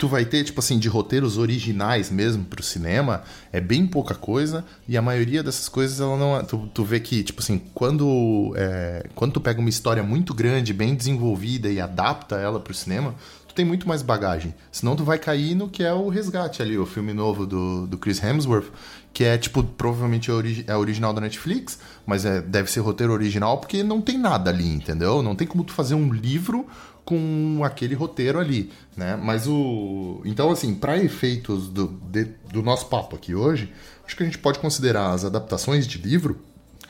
tu 0.00 0.08
vai 0.08 0.24
ter, 0.24 0.42
tipo 0.42 0.58
assim, 0.60 0.78
de 0.78 0.88
roteiros 0.88 1.36
originais 1.36 2.10
mesmo 2.10 2.42
pro 2.42 2.62
cinema, 2.62 3.22
é 3.52 3.60
bem 3.60 3.86
pouca 3.86 4.14
coisa, 4.14 4.64
e 4.88 4.96
a 4.96 5.02
maioria 5.02 5.42
dessas 5.42 5.68
coisas, 5.68 6.00
ela 6.00 6.16
não. 6.16 6.42
Tu, 6.42 6.70
tu 6.72 6.82
vê 6.82 6.98
que, 6.98 7.22
tipo 7.22 7.42
assim, 7.42 7.60
quando, 7.74 8.54
é, 8.56 9.06
quando 9.14 9.34
tu 9.34 9.40
pega 9.42 9.60
uma 9.60 9.68
história 9.68 10.02
muito 10.02 10.32
grande, 10.32 10.72
bem 10.72 10.94
desenvolvida 10.94 11.68
e 11.68 11.78
adapta 11.78 12.36
ela 12.36 12.58
pro 12.58 12.72
cinema, 12.72 13.14
tu 13.46 13.54
tem 13.54 13.64
muito 13.64 13.86
mais 13.86 14.00
bagagem. 14.00 14.54
Senão 14.72 14.96
tu 14.96 15.04
vai 15.04 15.18
cair 15.18 15.54
no 15.54 15.68
que 15.68 15.82
é 15.82 15.92
o 15.92 16.08
Resgate 16.08 16.62
ali, 16.62 16.78
o 16.78 16.86
filme 16.86 17.12
novo 17.12 17.44
do, 17.44 17.86
do 17.86 17.98
Chris 17.98 18.22
Hemsworth, 18.22 18.72
que 19.12 19.24
é, 19.24 19.36
tipo, 19.36 19.62
provavelmente 19.62 20.30
é, 20.30 20.34
ori 20.34 20.64
é 20.66 20.76
original 20.76 21.12
da 21.12 21.20
Netflix, 21.20 21.78
mas 22.06 22.24
é, 22.24 22.40
deve 22.40 22.70
ser 22.70 22.80
roteiro 22.80 23.12
original 23.12 23.58
porque 23.58 23.82
não 23.82 24.00
tem 24.00 24.16
nada 24.16 24.50
ali, 24.50 24.66
entendeu? 24.66 25.20
Não 25.22 25.34
tem 25.34 25.46
como 25.46 25.62
tu 25.62 25.74
fazer 25.74 25.94
um 25.94 26.10
livro 26.10 26.66
com 27.10 27.62
aquele 27.64 27.96
roteiro 27.96 28.38
ali, 28.38 28.70
né? 28.96 29.18
Mas 29.20 29.48
o 29.48 30.22
então 30.24 30.52
assim, 30.52 30.76
para 30.76 30.96
efeitos 30.96 31.68
do, 31.68 31.88
de, 31.88 32.26
do 32.52 32.62
nosso 32.62 32.86
papo 32.86 33.16
aqui 33.16 33.34
hoje, 33.34 33.72
acho 34.06 34.16
que 34.16 34.22
a 34.22 34.26
gente 34.26 34.38
pode 34.38 34.60
considerar 34.60 35.10
as 35.10 35.24
adaptações 35.24 35.88
de 35.88 35.98
livro 35.98 36.38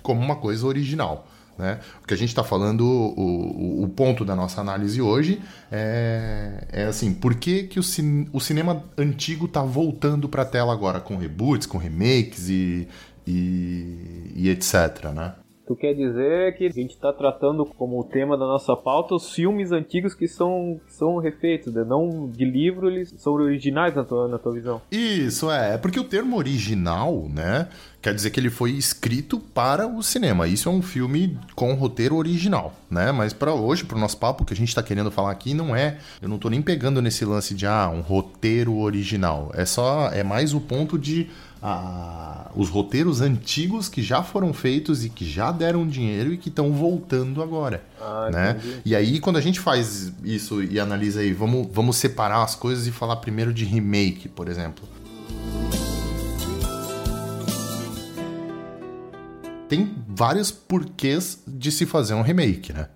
como 0.03 0.21
uma 0.21 0.37
coisa 0.37 0.67
original. 0.67 1.27
Né? 1.57 1.81
O 2.03 2.07
que 2.07 2.13
a 2.13 2.17
gente 2.19 2.29
está 2.29 2.45
falando, 2.45 2.83
o, 2.83 3.81
o, 3.81 3.85
o, 3.85 3.89
ponto 3.89 4.23
da 4.23 4.37
nossa 4.37 4.61
análise 4.61 5.01
hoje 5.01 5.41
é, 5.73 6.67
é 6.71 6.85
assim, 6.85 7.13
por 7.15 7.35
que, 7.35 7.65
que 7.65 7.79
o, 7.79 7.83
cin 7.83 8.29
o 8.33 8.41
cinema 8.41 8.85
antigo 8.97 9.47
está 9.47 9.63
voltando 9.63 10.29
para 10.29 10.43
a 10.43 10.47
tela 10.47 10.73
agora 10.73 11.01
com 11.01 11.17
reboots, 11.17 11.67
com 11.67 11.77
remakes 11.77 12.49
e, 12.49 12.89
e, 13.27 14.33
e 14.35 14.49
etc, 14.51 15.13
né? 15.15 15.35
Tu 15.71 15.77
quer 15.77 15.95
dizer 15.95 16.57
que 16.57 16.67
a 16.67 16.71
gente 16.71 16.91
está 16.91 17.13
tratando 17.13 17.65
como 17.65 18.03
tema 18.03 18.37
da 18.37 18.45
nossa 18.45 18.75
pauta 18.75 19.15
os 19.15 19.33
filmes 19.33 19.71
antigos 19.71 20.15
que 20.15 20.27
são, 20.27 20.81
são 20.89 21.19
refeitos, 21.19 21.73
né? 21.73 21.85
não 21.85 22.29
de 22.29 22.45
livro, 22.45 22.91
eles 22.91 23.15
são 23.17 23.35
originais 23.35 23.95
na 23.95 24.03
tua, 24.03 24.27
na 24.27 24.37
tua 24.37 24.53
visão. 24.53 24.83
Isso, 24.91 25.49
é. 25.49 25.75
É 25.75 25.79
porque 25.79 26.01
o 26.01 26.03
termo 26.03 26.37
original, 26.37 27.29
né? 27.33 27.69
Quer 28.03 28.15
dizer 28.15 28.31
que 28.31 28.41
ele 28.41 28.51
foi 28.51 28.73
escrito 28.73 29.39
para 29.39 29.87
o 29.87 30.03
cinema. 30.03 30.49
Isso 30.49 30.69
é 30.69 30.73
um 30.73 30.83
filme 30.83 31.39
com 31.55 31.75
roteiro 31.75 32.17
original, 32.17 32.75
né? 32.91 33.13
Mas 33.13 33.33
para 33.33 33.55
hoje, 33.55 33.85
para 33.85 33.97
o 33.97 34.01
nosso 34.01 34.17
papo, 34.17 34.45
que 34.45 34.55
a 34.55 34.57
gente 34.57 34.71
está 34.71 34.83
querendo 34.83 35.11
falar 35.11 35.31
aqui, 35.31 35.55
não 35.55 35.77
é. 35.77 35.99
Eu 36.21 36.29
não 36.29 36.37
estou 36.37 36.51
nem 36.51 36.63
pegando 36.63 37.01
nesse 37.01 37.25
lance 37.25 37.55
de 37.55 37.67
ah, 37.67 37.89
um 37.95 38.01
roteiro 38.01 38.77
original. 38.79 39.53
É 39.55 39.65
só. 39.65 40.09
É 40.09 40.25
mais 40.25 40.53
o 40.53 40.61
ponto 40.61 40.99
de 40.99 41.29
a, 41.63 42.51
os 42.55 42.69
roteiros 42.69 43.21
antigos 43.21 43.89
que 43.89 44.03
já 44.03 44.23
foram 44.23 44.53
feitos 44.53 45.05
e 45.05 45.11
que 45.11 45.29
já 45.29 45.53
deram 45.53 45.87
dinheiro 45.87 46.33
e 46.33 46.39
que 46.39 46.49
estão 46.49 46.73
voltando 46.73 47.43
agora. 47.43 47.83
Ah, 48.01 48.31
né? 48.33 48.61
E 48.85 48.97
aí, 48.97 49.21
quando 49.21 49.37
a 49.37 49.41
gente 49.41 49.61
faz 49.61 50.13
isso 50.25 50.63
e 50.63 50.81
analisa 50.81 51.21
aí, 51.21 51.33
vamos, 51.33 51.69
vamos 51.73 51.97
separar 51.97 52.43
as 52.43 52.55
coisas 52.55 52.87
e 52.87 52.93
falar 52.93 53.17
primeiro 53.17 53.53
de 53.53 53.65
remake, 53.65 54.29
por 54.29 54.49
exemplo. 54.49 54.89
Tem 59.69 59.95
vários 60.09 60.51
porquês 60.51 61.43
de 61.47 61.71
se 61.71 61.87
fazer 61.87 62.15
um 62.15 62.23
remake, 62.23 62.73
né? 62.73 62.89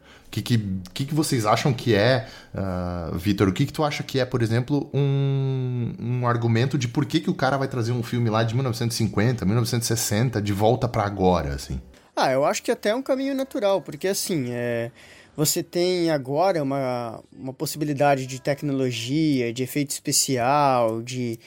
Que, 0.42 0.58
que, 0.92 1.04
que, 1.06 1.14
vocês 1.14 1.46
acham 1.46 1.72
que 1.72 1.94
é, 1.94 2.26
uh, 2.54 3.16
Vitor? 3.16 3.48
O 3.48 3.52
que, 3.52 3.66
que 3.66 3.72
tu 3.72 3.84
acha 3.84 4.02
que 4.02 4.18
é, 4.18 4.24
por 4.24 4.42
exemplo, 4.42 4.90
um, 4.92 5.94
um 5.98 6.26
argumento 6.26 6.76
de 6.76 6.88
por 6.88 7.04
que, 7.06 7.20
que 7.20 7.30
o 7.30 7.34
cara 7.34 7.56
vai 7.56 7.68
trazer 7.68 7.92
um 7.92 8.02
filme 8.02 8.30
lá 8.30 8.42
de 8.42 8.54
1950, 8.54 9.44
1960 9.44 10.42
de 10.42 10.52
volta 10.52 10.88
para 10.88 11.04
agora, 11.04 11.54
assim? 11.54 11.80
Ah, 12.16 12.32
eu 12.32 12.44
acho 12.44 12.62
que 12.62 12.70
até 12.70 12.90
é 12.90 12.94
um 12.94 13.02
caminho 13.02 13.34
natural, 13.34 13.82
porque 13.82 14.08
assim, 14.08 14.46
é, 14.50 14.90
você 15.36 15.62
tem 15.62 16.10
agora 16.10 16.62
uma, 16.62 17.20
uma 17.32 17.52
possibilidade 17.52 18.26
de 18.26 18.40
tecnologia, 18.40 19.52
de 19.52 19.62
efeito 19.62 19.90
especial, 19.90 21.02
de, 21.02 21.38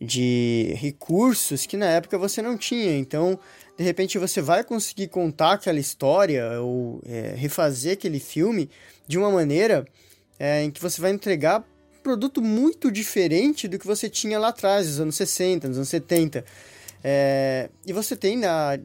de 0.00 0.74
recursos 0.76 1.66
que 1.66 1.76
na 1.76 1.86
época 1.86 2.18
você 2.18 2.42
não 2.42 2.56
tinha. 2.56 2.96
Então, 2.96 3.38
de 3.78 3.84
repente 3.84 4.18
você 4.18 4.42
vai 4.42 4.64
conseguir 4.64 5.06
contar 5.06 5.52
aquela 5.52 5.78
história 5.78 6.60
ou 6.60 7.00
é, 7.06 7.34
refazer 7.36 7.92
aquele 7.92 8.18
filme 8.18 8.68
de 9.06 9.16
uma 9.16 9.30
maneira 9.30 9.86
é, 10.36 10.64
em 10.64 10.70
que 10.70 10.82
você 10.82 11.00
vai 11.00 11.12
entregar 11.12 11.60
um 11.60 12.02
produto 12.02 12.42
muito 12.42 12.90
diferente 12.90 13.68
do 13.68 13.78
que 13.78 13.86
você 13.86 14.10
tinha 14.10 14.36
lá 14.36 14.48
atrás, 14.48 14.88
nos 14.88 15.00
anos 15.00 15.14
60, 15.14 15.68
nos 15.68 15.76
anos 15.76 15.88
70. 15.90 16.44
É, 17.04 17.70
e 17.86 17.92
você 17.92 18.16
tem 18.16 18.36
na, 18.36 18.76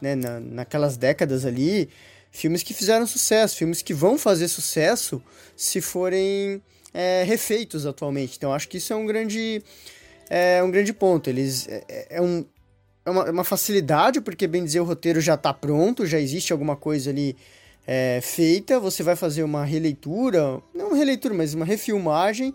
né, 0.00 0.16
na, 0.16 0.40
naquelas 0.40 0.96
décadas 0.96 1.44
ali 1.44 1.88
filmes 2.32 2.64
que 2.64 2.74
fizeram 2.74 3.06
sucesso, 3.06 3.56
filmes 3.56 3.82
que 3.82 3.94
vão 3.94 4.18
fazer 4.18 4.48
sucesso 4.48 5.22
se 5.56 5.80
forem 5.80 6.60
é, 6.92 7.22
refeitos 7.22 7.86
atualmente. 7.86 8.36
Então 8.36 8.52
acho 8.52 8.68
que 8.68 8.78
isso 8.78 8.92
é 8.92 8.96
um 8.96 9.06
grande 9.06 9.62
é 10.28 10.60
um 10.60 10.72
grande 10.72 10.92
ponto. 10.92 11.30
Eles 11.30 11.68
é, 11.68 12.06
é 12.10 12.20
um 12.20 12.44
é 13.04 13.10
uma, 13.10 13.22
é 13.24 13.30
uma 13.30 13.44
facilidade, 13.44 14.20
porque 14.20 14.46
bem 14.46 14.64
dizer 14.64 14.80
o 14.80 14.84
roteiro 14.84 15.20
já 15.20 15.34
está 15.34 15.52
pronto, 15.52 16.06
já 16.06 16.18
existe 16.18 16.52
alguma 16.52 16.74
coisa 16.74 17.10
ali 17.10 17.36
é, 17.86 18.20
feita, 18.22 18.80
você 18.80 19.02
vai 19.02 19.14
fazer 19.14 19.42
uma 19.42 19.64
releitura, 19.64 20.62
não 20.74 20.88
uma 20.88 20.96
releitura, 20.96 21.34
mas 21.34 21.54
uma 21.54 21.64
refilmagem 21.64 22.54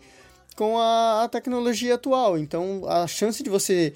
com 0.55 0.77
a, 0.77 1.23
a 1.23 1.29
tecnologia 1.29 1.95
atual. 1.95 2.37
Então 2.37 2.83
a 2.87 3.05
chance 3.07 3.43
de 3.43 3.49
você 3.49 3.93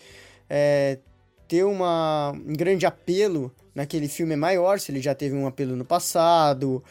é, 0.50 1.00
ter 1.48 1.64
uma, 1.64 2.32
um 2.32 2.54
grande 2.54 2.86
apelo 2.86 3.54
naquele 3.74 4.08
filme 4.08 4.34
é 4.34 4.38
maior, 4.38 4.80
se 4.80 4.92
ele 4.92 5.02
já 5.02 5.16
teve 5.16 5.36
um 5.36 5.48
apelo 5.48 5.76
no 5.76 5.84
passado. 5.84 6.84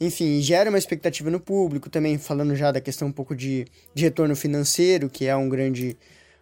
Enfim, 0.00 0.40
gera 0.40 0.68
uma 0.68 0.78
expectativa 0.78 1.30
no 1.30 1.38
público, 1.38 1.88
também 1.88 2.18
falando 2.18 2.56
já 2.56 2.72
da 2.72 2.80
questão 2.80 3.08
um 3.08 3.12
pouco 3.12 3.34
de, 3.34 3.64
de 3.94 4.02
retorno 4.02 4.34
financeiro, 4.34 5.08
que 5.08 5.26
é 5.26 5.36
um 5.36 5.48
grande 5.48 5.96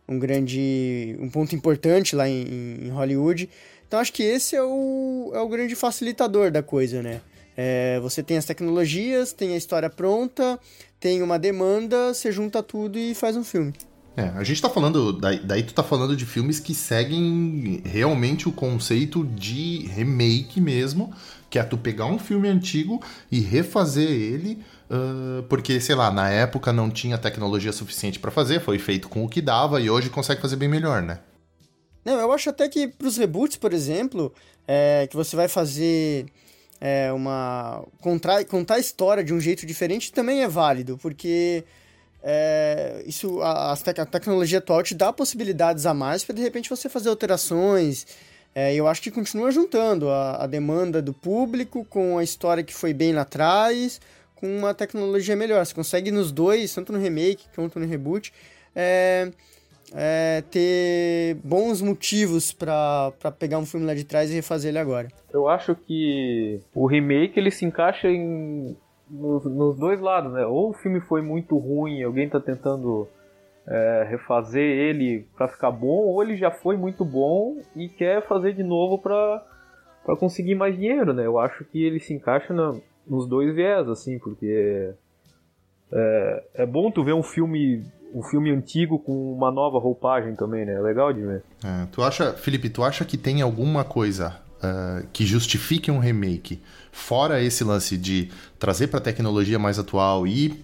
um 0.09 0.19
grande 0.19 1.17
um 1.21 1.29
ponto 1.29 1.55
importante 1.55 2.15
lá 2.15 2.29
em, 2.29 2.85
em, 2.87 2.89
Hollywood. 2.91 3.49
Então 3.87 4.01
acho 4.01 4.13
que 4.13 4.23
esse 4.23 4.57
é 4.57 4.63
o, 4.63 5.31
é 5.35 5.41
o 5.41 5.49
grande 5.49 5.75
facilitador 5.75 6.51
da 6.51 6.63
coisa, 6.63 7.03
né? 7.03 7.21
É, 7.57 8.01
você 8.01 8.23
tem 8.23 8.39
as 8.39 8.45
tecnologias, 8.45 9.33
tem 9.33 9.53
a 9.53 9.57
história 9.57 9.91
pronta, 9.91 10.59
tem 10.99 11.23
uma 11.23 11.39
demanda, 11.39 12.15
você 12.15 12.33
junta 12.33 12.63
tudo 12.63 12.99
e 12.99 13.15
faz 13.15 13.37
um 13.37 13.45
filme. 13.45 13.75
É, 14.17 14.25
a 14.35 14.45
gente 14.45 14.61
tá 14.61 14.69
falando, 14.69 15.13
daí, 15.13 15.39
daí, 15.39 15.63
tu 15.63 15.73
tá 15.73 15.83
falando 15.83 16.15
de 16.15 16.27
filmes 16.27 16.61
que 16.61 16.75
seguem 16.75 17.83
realmente 17.85 18.47
o 18.47 18.53
conceito 18.53 19.25
de 19.25 19.87
remake 19.87 20.61
mesmo, 20.61 21.15
que 21.49 21.59
é 21.59 21.63
tu 21.63 21.79
pegar 21.79 22.07
um 22.07 22.19
filme 22.19 22.47
antigo 22.47 23.01
e 23.31 23.41
refazer 23.41 24.11
ele 24.11 24.59
Uh, 24.93 25.43
porque, 25.45 25.81
sei 25.81 25.95
lá, 25.95 26.11
na 26.11 26.29
época 26.29 26.71
não 26.71 26.91
tinha 26.91 27.17
tecnologia 27.17 27.73
suficiente 27.73 28.19
para 28.19 28.31
fazer, 28.31 28.61
foi 28.61 28.79
feito 28.79 29.09
com 29.09 29.25
o 29.25 29.29
que 29.29 29.41
dava 29.41 29.81
e 29.81 29.89
hoje 29.89 30.11
consegue 30.11 30.43
fazer 30.43 30.57
bem 30.57 30.69
melhor, 30.69 31.01
né? 31.01 31.21
Não, 32.05 32.21
eu 32.21 32.31
acho 32.31 32.51
até 32.51 32.69
que 32.69 32.89
pros 32.89 33.17
reboots, 33.17 33.57
por 33.57 33.73
exemplo, 33.73 34.35
é, 34.69 35.07
que 35.09 35.17
você 35.17 35.35
vai 35.35 35.49
fazer 35.49 36.27
é, 36.79 37.11
uma. 37.11 37.83
Contar, 38.03 38.45
contar 38.45 38.75
a 38.75 38.79
história 38.79 39.25
de 39.25 39.33
um 39.33 39.41
jeito 39.41 39.65
diferente 39.65 40.13
também 40.13 40.43
é 40.43 40.49
válido, 40.49 40.99
porque 40.99 41.65
é, 42.23 43.03
isso 43.07 43.41
a, 43.41 43.73
a, 43.73 43.77
tecnologia 44.05 44.59
atual 44.59 44.83
te 44.83 44.95
dá 44.95 45.11
possibilidades 45.11 45.87
a 45.87 45.95
mais 45.95 46.23
para 46.23 46.35
de 46.35 46.43
repente 46.43 46.69
você 46.69 46.91
fazer 46.91 47.09
alterações. 47.09 48.07
É, 48.55 48.75
eu 48.75 48.87
acho 48.87 49.01
que 49.01 49.11
continua 49.11 49.51
juntando 49.51 50.11
a, 50.11 50.45
a 50.45 50.47
demanda 50.47 51.01
do 51.01 51.15
público 51.15 51.87
com 51.89 52.19
a 52.19 52.25
história 52.25 52.63
que 52.63 52.75
foi 52.75 52.93
bem 52.93 53.15
lá 53.15 53.23
atrás 53.23 53.99
com 54.43 54.59
uma 54.59 54.75
tecnologia 54.75 55.37
melhor. 55.37 55.65
Você 55.65 55.73
consegue 55.73 56.11
nos 56.11 56.33
dois, 56.33 56.75
tanto 56.75 56.93
no 56.93 56.99
remake 56.99 57.45
quanto 57.55 57.79
no 57.79 57.87
reboot, 57.87 58.33
é, 58.75 59.31
é, 59.95 60.43
ter 60.51 61.37
bons 61.45 61.81
motivos 61.81 62.53
para 62.53 63.13
pegar 63.39 63.59
um 63.59 63.65
filme 63.65 63.87
lá 63.87 63.95
de 63.95 64.03
trás 64.03 64.33
e 64.33 64.35
refazer 64.35 64.71
ele 64.71 64.81
agora. 64.81 65.07
Eu 65.33 65.49
acho 65.49 65.77
que 65.77 66.61
o 66.75 66.87
remake 66.87 67.39
ele 67.39 67.53
se 67.53 67.65
encaixa 67.65 68.09
em, 68.09 68.77
nos, 69.09 69.45
nos 69.45 69.79
dois 69.79 70.01
lados, 70.01 70.33
né? 70.33 70.45
Ou 70.45 70.71
o 70.71 70.75
filme 70.75 71.01
foi 71.01 71.23
muito 71.23 71.57
ruim, 71.57 72.03
alguém 72.03 72.27
está 72.27 72.41
tentando 72.41 73.07
é, 73.69 74.07
refazer 74.11 74.65
ele 74.65 75.25
para 75.37 75.47
ficar 75.47 75.71
bom, 75.71 76.03
ou 76.09 76.21
ele 76.21 76.37
já 76.37 76.51
foi 76.51 76.77
muito 76.77 77.05
bom 77.05 77.59
e 77.77 77.89
quer 77.89 78.27
fazer 78.27 78.55
de 78.55 78.65
novo 78.65 78.99
para 78.99 79.47
para 80.05 80.17
conseguir 80.17 80.57
mais 80.57 80.75
dinheiro, 80.75 81.13
né? 81.13 81.25
Eu 81.25 81.39
acho 81.39 81.65
que 81.67 81.81
ele 81.81 82.01
se 82.01 82.13
encaixa 82.13 82.53
na, 82.53 82.75
nos 83.07 83.27
dois 83.27 83.55
viés, 83.55 83.89
assim, 83.89 84.19
porque 84.19 84.93
é, 85.93 86.45
é 86.55 86.67
bom 86.67 86.91
tu 86.91 87.05
ver 87.05 87.15
um 87.15 87.23
filme 87.23 87.85
um 88.15 88.23
filme 88.23 88.51
antigo 88.51 88.99
com 88.99 89.33
uma 89.33 89.51
nova 89.51 89.79
roupagem 89.79 90.35
também, 90.37 90.67
né? 90.67 90.75
É 90.75 90.81
legal 90.81 91.13
de 91.13 91.23
ver. 91.23 91.43
É, 91.65 91.87
tu 91.91 92.03
acha, 92.03 92.35
Felipe, 92.35 92.69
tu 92.69 92.83
acha 92.83 93.05
que 93.07 93.17
tem 93.17 93.41
alguma 93.41 93.85
coisa 93.85 94.39
uh, 94.59 95.07
que 95.13 95.25
justifique 95.25 95.91
um 95.91 95.99
remake, 95.99 96.61
fora 96.91 97.41
esse 97.43 97.65
lance 97.65 97.97
de 97.97 98.31
trazer 98.59 98.89
para 98.89 99.01
tecnologia 99.01 99.59
mais 99.59 99.79
atual 99.79 100.27
e 100.27 100.63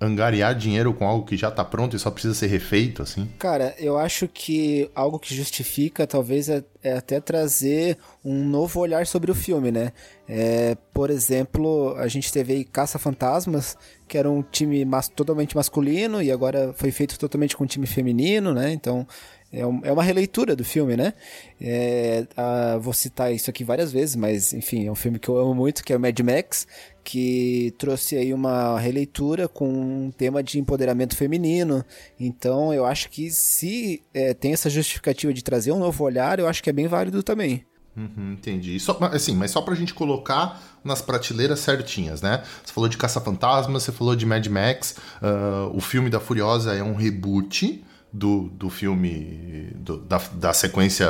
angariar 0.00 0.54
dinheiro 0.54 0.92
com 0.92 1.06
algo 1.06 1.24
que 1.24 1.36
já 1.36 1.50
tá 1.50 1.64
pronto 1.64 1.96
e 1.96 1.98
só 1.98 2.10
precisa 2.10 2.34
ser 2.34 2.48
refeito, 2.48 3.02
assim? 3.02 3.28
Cara, 3.38 3.74
eu 3.78 3.96
acho 3.96 4.28
que 4.28 4.90
algo 4.94 5.18
que 5.18 5.34
justifica 5.34 6.06
talvez 6.06 6.48
é, 6.48 6.62
é 6.82 6.96
até 6.96 7.20
trazer 7.20 7.96
um 8.24 8.44
novo 8.44 8.80
olhar 8.80 9.06
sobre 9.06 9.30
o 9.30 9.34
filme, 9.34 9.70
né? 9.70 9.92
É, 10.28 10.76
por 10.92 11.08
exemplo, 11.10 11.94
a 11.96 12.08
gente 12.08 12.32
teve 12.32 12.52
aí 12.52 12.64
Caça 12.64 12.98
Fantasmas, 12.98 13.76
que 14.06 14.18
era 14.18 14.30
um 14.30 14.42
time 14.42 14.84
mas, 14.84 15.08
totalmente 15.08 15.56
masculino 15.56 16.20
e 16.22 16.30
agora 16.30 16.74
foi 16.76 16.90
feito 16.90 17.18
totalmente 17.18 17.56
com 17.56 17.64
um 17.64 17.66
time 17.66 17.86
feminino, 17.86 18.52
né? 18.52 18.72
Então 18.72 19.06
é, 19.56 19.88
é 19.88 19.92
uma 19.92 20.02
releitura 20.02 20.54
do 20.54 20.64
filme, 20.64 20.96
né? 20.96 21.14
É, 21.58 22.26
a, 22.36 22.76
vou 22.76 22.92
citar 22.92 23.32
isso 23.32 23.48
aqui 23.48 23.64
várias 23.64 23.90
vezes, 23.90 24.14
mas 24.14 24.52
enfim, 24.52 24.86
é 24.86 24.92
um 24.92 24.94
filme 24.94 25.18
que 25.18 25.28
eu 25.28 25.38
amo 25.38 25.54
muito, 25.54 25.82
que 25.82 25.92
é 25.92 25.96
o 25.96 26.00
Mad 26.00 26.18
Max, 26.20 26.66
que 27.02 27.74
trouxe 27.78 28.16
aí 28.16 28.34
uma 28.34 28.78
releitura 28.78 29.48
com 29.48 29.66
um 29.66 30.10
tema 30.10 30.42
de 30.42 30.58
empoderamento 30.58 31.16
feminino. 31.16 31.82
Então 32.20 32.74
eu 32.74 32.84
acho 32.84 33.08
que 33.08 33.30
se 33.30 34.02
é, 34.12 34.34
tem 34.34 34.52
essa 34.52 34.68
justificativa 34.68 35.32
de 35.32 35.42
trazer 35.42 35.72
um 35.72 35.78
novo 35.78 36.04
olhar, 36.04 36.38
eu 36.38 36.46
acho 36.46 36.62
que 36.62 36.68
é 36.68 36.72
bem 36.72 36.86
válido 36.86 37.22
também. 37.22 37.64
Uhum, 37.96 38.32
entendi. 38.34 38.78
Só, 38.78 38.98
assim, 39.10 39.34
mas 39.34 39.50
só 39.50 39.62
pra 39.62 39.74
gente 39.74 39.94
colocar 39.94 40.62
nas 40.84 41.00
prateleiras 41.00 41.60
certinhas, 41.60 42.20
né? 42.20 42.42
Você 42.62 42.72
falou 42.74 42.90
de 42.90 42.98
Caça-Fantasma, 42.98 43.80
você 43.80 43.90
falou 43.90 44.14
de 44.14 44.26
Mad 44.26 44.46
Max, 44.48 44.96
uh, 45.22 45.74
o 45.74 45.80
filme 45.80 46.10
da 46.10 46.20
Furiosa 46.20 46.74
é 46.74 46.82
um 46.82 46.94
reboot, 46.94 47.82
do, 48.16 48.48
do 48.48 48.70
filme, 48.70 49.70
do, 49.76 49.98
da, 49.98 50.20
da 50.32 50.52
sequência 50.52 51.08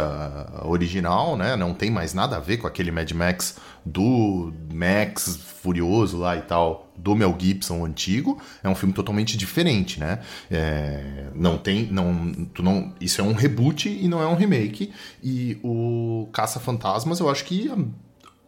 original, 0.64 1.36
né? 1.36 1.54
Não 1.54 1.72
tem 1.72 1.90
mais 1.90 2.12
nada 2.12 2.36
a 2.36 2.40
ver 2.40 2.56
com 2.56 2.66
aquele 2.66 2.90
Mad 2.90 3.10
Max 3.12 3.56
do 3.84 4.52
Max 4.72 5.38
Furioso 5.62 6.18
lá 6.18 6.36
e 6.36 6.42
tal, 6.42 6.90
do 6.96 7.14
Mel 7.14 7.34
Gibson 7.38 7.84
antigo. 7.84 8.40
É 8.62 8.68
um 8.68 8.74
filme 8.74 8.92
totalmente 8.92 9.36
diferente, 9.36 10.00
né? 10.00 10.18
É, 10.50 11.28
não 11.34 11.56
tem, 11.56 11.86
não, 11.86 12.32
tu 12.52 12.62
não, 12.62 12.92
isso 13.00 13.20
é 13.20 13.24
um 13.24 13.32
reboot 13.32 13.88
e 13.88 14.08
não 14.08 14.20
é 14.20 14.26
um 14.26 14.34
remake. 14.34 14.92
E 15.22 15.58
o 15.62 16.28
Caça 16.32 16.58
Fantasmas, 16.58 17.20
eu 17.20 17.30
acho 17.30 17.44
que 17.44 17.70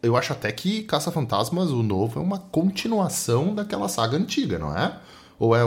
eu 0.02 0.16
acho 0.16 0.32
até 0.32 0.50
que 0.52 0.82
Caça-Fantasmas, 0.84 1.70
o 1.70 1.82
novo, 1.82 2.20
é 2.20 2.22
uma 2.22 2.38
continuação 2.38 3.52
daquela 3.52 3.88
saga 3.88 4.16
antiga, 4.16 4.56
não 4.56 4.76
é? 4.76 4.96
Ou 5.38 5.54
é, 5.54 5.61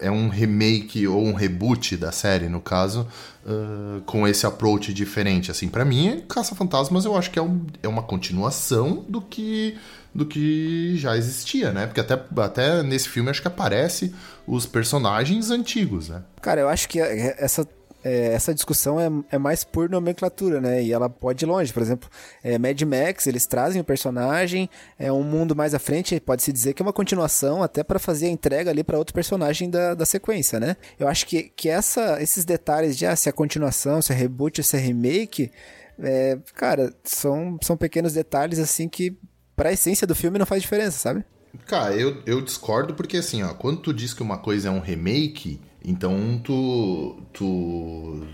é 0.00 0.10
um 0.10 0.28
remake 0.28 1.06
ou 1.06 1.24
um 1.24 1.32
reboot 1.32 1.96
da 1.96 2.10
série, 2.10 2.48
no 2.48 2.60
caso, 2.60 3.06
uh, 3.46 4.00
com 4.02 4.26
esse 4.26 4.44
approach 4.44 4.92
diferente? 4.92 5.50
Assim, 5.50 5.68
para 5.68 5.84
mim, 5.84 6.22
Caça-Fantasmas 6.28 7.04
eu 7.04 7.16
acho 7.16 7.30
que 7.30 7.38
é, 7.38 7.42
um, 7.42 7.64
é 7.82 7.88
uma 7.88 8.02
continuação 8.02 9.04
do 9.08 9.20
que 9.20 9.76
do 10.14 10.24
que 10.24 10.96
já 10.96 11.16
existia, 11.16 11.72
né? 11.72 11.86
Porque 11.86 12.00
até, 12.00 12.22
até 12.36 12.82
nesse 12.84 13.08
filme 13.08 13.30
acho 13.30 13.42
que 13.42 13.48
aparece 13.48 14.14
os 14.46 14.64
personagens 14.64 15.50
antigos, 15.50 16.08
né? 16.08 16.22
Cara, 16.40 16.60
eu 16.60 16.68
acho 16.68 16.88
que 16.88 17.00
essa 17.00 17.66
é, 18.04 18.34
essa 18.34 18.52
discussão 18.52 19.00
é, 19.00 19.10
é, 19.30 19.38
mais 19.38 19.64
por 19.64 19.88
nomenclatura, 19.88 20.60
né? 20.60 20.82
E 20.82 20.92
ela 20.92 21.08
pode 21.08 21.44
ir 21.44 21.48
longe. 21.48 21.72
Por 21.72 21.82
exemplo, 21.82 22.08
é, 22.42 22.58
Mad 22.58 22.80
Max, 22.82 23.26
eles 23.26 23.46
trazem 23.46 23.80
o 23.80 23.84
personagem, 23.84 24.68
é 24.98 25.10
um 25.10 25.22
mundo 25.22 25.56
mais 25.56 25.74
à 25.74 25.78
frente, 25.78 26.20
pode-se 26.20 26.52
dizer 26.52 26.74
que 26.74 26.82
é 26.82 26.84
uma 26.84 26.92
continuação, 26.92 27.62
até 27.62 27.82
para 27.82 27.98
fazer 27.98 28.26
a 28.26 28.30
entrega 28.30 28.70
ali 28.70 28.84
para 28.84 28.98
outro 28.98 29.14
personagem 29.14 29.70
da, 29.70 29.94
da 29.94 30.04
sequência, 30.04 30.60
né? 30.60 30.76
Eu 30.98 31.08
acho 31.08 31.26
que, 31.26 31.44
que 31.44 31.70
essa, 31.70 32.22
esses 32.22 32.44
detalhes 32.44 32.98
de 32.98 33.06
ah, 33.06 33.16
se 33.16 33.28
é 33.28 33.32
continuação, 33.32 34.02
se 34.02 34.12
é 34.12 34.14
reboot, 34.14 34.62
se 34.62 34.76
é 34.76 34.80
remake, 34.80 35.50
é, 35.98 36.38
cara, 36.54 36.92
são, 37.02 37.58
são 37.62 37.76
pequenos 37.76 38.12
detalhes 38.12 38.58
assim 38.58 38.86
que 38.86 39.16
pra 39.56 39.72
essência 39.72 40.06
do 40.06 40.14
filme 40.14 40.38
não 40.38 40.46
faz 40.46 40.60
diferença, 40.60 40.98
sabe? 40.98 41.24
Cara, 41.66 41.94
eu, 41.94 42.20
eu 42.26 42.40
discordo 42.40 42.94
porque 42.94 43.16
assim, 43.16 43.42
ó, 43.42 43.54
quando 43.54 43.80
tu 43.80 43.94
diz 43.94 44.12
que 44.12 44.22
uma 44.22 44.38
coisa 44.38 44.68
é 44.68 44.70
um 44.70 44.80
remake, 44.80 45.60
então 45.84 46.40
tu, 46.42 47.16
tu 47.32 48.26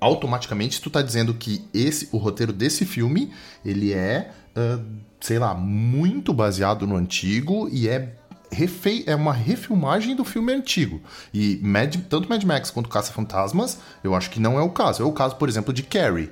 automaticamente 0.00 0.80
tu 0.80 0.90
tá 0.90 1.00
dizendo 1.00 1.32
que 1.32 1.64
esse 1.72 2.08
o 2.12 2.18
roteiro 2.18 2.52
desse 2.52 2.84
filme, 2.84 3.32
ele 3.64 3.92
é, 3.92 4.32
uh, 4.56 4.84
sei 5.20 5.38
lá, 5.38 5.54
muito 5.54 6.34
baseado 6.34 6.86
no 6.86 6.96
antigo 6.96 7.68
e 7.70 7.88
é 7.88 8.16
Refe... 8.50 9.02
é 9.06 9.14
uma 9.16 9.32
refilmagem 9.32 10.14
do 10.14 10.24
filme 10.24 10.52
antigo. 10.52 11.00
E 11.32 11.58
Mad... 11.62 11.96
tanto 12.08 12.28
Mad 12.28 12.42
Max 12.44 12.70
quanto 12.70 12.88
Caça 12.88 13.12
Fantasmas, 13.12 13.78
eu 14.02 14.14
acho 14.14 14.30
que 14.30 14.38
não 14.38 14.58
é 14.58 14.62
o 14.62 14.70
caso. 14.70 15.02
É 15.02 15.06
o 15.06 15.12
caso, 15.12 15.36
por 15.36 15.48
exemplo, 15.48 15.72
de 15.72 15.82
Carrie. 15.82 16.30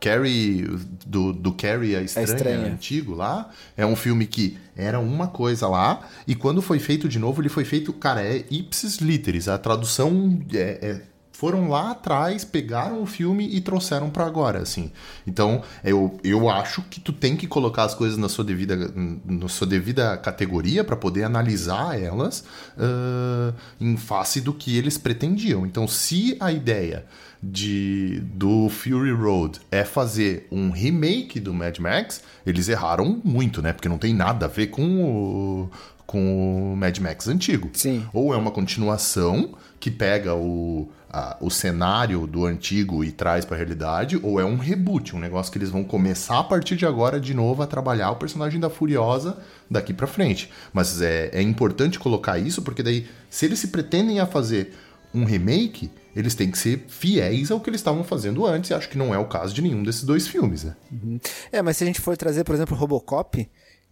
Carrie, 0.00 0.62
do, 1.06 1.32
do 1.32 1.52
Carrie 1.52 1.96
a 1.96 2.02
estranha, 2.02 2.26
a 2.26 2.34
estranha, 2.34 2.66
antigo 2.66 3.14
lá, 3.14 3.50
é 3.76 3.84
um 3.84 3.96
filme 3.96 4.26
que 4.26 4.56
era 4.76 4.98
uma 4.98 5.28
coisa 5.28 5.66
lá, 5.68 6.00
e 6.26 6.34
quando 6.34 6.60
foi 6.60 6.78
feito 6.78 7.08
de 7.08 7.18
novo, 7.18 7.40
ele 7.40 7.48
foi 7.48 7.64
feito, 7.64 7.92
cara, 7.92 8.22
é 8.22 8.44
ipsis 8.50 8.98
literis, 8.98 9.48
a 9.48 9.58
tradução 9.58 10.40
é, 10.52 10.78
é 10.82 11.02
foram 11.36 11.68
lá 11.68 11.90
atrás, 11.90 12.46
pegaram 12.46 13.02
o 13.02 13.06
filme 13.06 13.46
e 13.54 13.60
trouxeram 13.60 14.08
para 14.08 14.24
agora, 14.24 14.58
assim. 14.58 14.90
Então, 15.26 15.62
eu, 15.84 16.18
eu 16.24 16.48
acho 16.48 16.80
que 16.82 16.98
tu 16.98 17.12
tem 17.12 17.36
que 17.36 17.46
colocar 17.46 17.84
as 17.84 17.94
coisas 17.94 18.16
na 18.16 18.26
sua 18.26 18.42
devida, 18.42 18.74
na 19.22 19.46
sua 19.46 19.66
devida 19.66 20.16
categoria 20.16 20.82
para 20.82 20.96
poder 20.96 21.24
analisar 21.24 22.00
elas 22.00 22.42
uh, 22.78 23.54
em 23.78 23.98
face 23.98 24.40
do 24.40 24.54
que 24.54 24.78
eles 24.78 24.96
pretendiam. 24.96 25.66
Então, 25.66 25.86
se 25.86 26.38
a 26.40 26.50
ideia 26.50 27.04
de 27.42 28.20
do 28.34 28.68
Fury 28.68 29.12
Road 29.12 29.60
é 29.70 29.84
fazer 29.84 30.46
um 30.50 30.70
remake 30.70 31.38
do 31.38 31.52
Mad 31.52 31.78
Max, 31.78 32.22
eles 32.46 32.68
erraram 32.68 33.20
muito, 33.24 33.62
né? 33.62 33.72
Porque 33.72 33.88
não 33.88 33.98
tem 33.98 34.14
nada 34.14 34.46
a 34.46 34.48
ver 34.48 34.68
com 34.68 35.02
o, 35.02 35.70
com 36.06 36.72
o 36.72 36.76
Mad 36.76 36.98
Max 36.98 37.28
antigo. 37.28 37.70
Sim. 37.72 38.04
Ou 38.12 38.32
é 38.32 38.36
uma 38.36 38.50
continuação 38.50 39.54
que 39.78 39.90
pega 39.90 40.34
o, 40.34 40.88
a, 41.10 41.36
o 41.40 41.50
cenário 41.50 42.26
do 42.26 42.44
antigo 42.44 43.04
e 43.04 43.12
traz 43.12 43.44
para 43.44 43.56
a 43.56 43.58
realidade, 43.58 44.18
ou 44.22 44.40
é 44.40 44.44
um 44.44 44.56
reboot, 44.56 45.14
um 45.14 45.18
negócio 45.18 45.52
que 45.52 45.58
eles 45.58 45.70
vão 45.70 45.84
começar 45.84 46.40
a 46.40 46.44
partir 46.44 46.76
de 46.76 46.86
agora 46.86 47.20
de 47.20 47.34
novo 47.34 47.62
a 47.62 47.66
trabalhar 47.66 48.10
o 48.10 48.16
personagem 48.16 48.60
da 48.60 48.70
Furiosa 48.70 49.38
daqui 49.70 49.92
para 49.92 50.06
frente. 50.06 50.50
Mas 50.72 51.00
é, 51.00 51.30
é 51.32 51.42
importante 51.42 51.98
colocar 51.98 52.38
isso 52.38 52.62
porque 52.62 52.82
daí, 52.82 53.06
se 53.30 53.46
eles 53.46 53.58
se 53.58 53.68
pretendem 53.68 54.20
a 54.20 54.26
fazer 54.26 54.74
um 55.14 55.24
remake, 55.24 55.90
eles 56.16 56.34
têm 56.34 56.50
que 56.50 56.56
ser 56.56 56.86
fiéis 56.88 57.50
ao 57.50 57.60
que 57.60 57.68
eles 57.68 57.80
estavam 57.80 58.02
fazendo 58.02 58.46
antes, 58.46 58.70
e 58.70 58.74
acho 58.74 58.88
que 58.88 58.96
não 58.96 59.14
é 59.14 59.18
o 59.18 59.28
caso 59.28 59.54
de 59.54 59.60
nenhum 59.60 59.82
desses 59.82 60.02
dois 60.02 60.26
filmes, 60.26 60.64
né? 60.64 60.74
Uhum. 60.90 61.20
É, 61.52 61.60
mas 61.60 61.76
se 61.76 61.84
a 61.84 61.86
gente 61.86 62.00
for 62.00 62.16
trazer, 62.16 62.42
por 62.42 62.54
exemplo, 62.54 62.74
Robocop, 62.74 63.46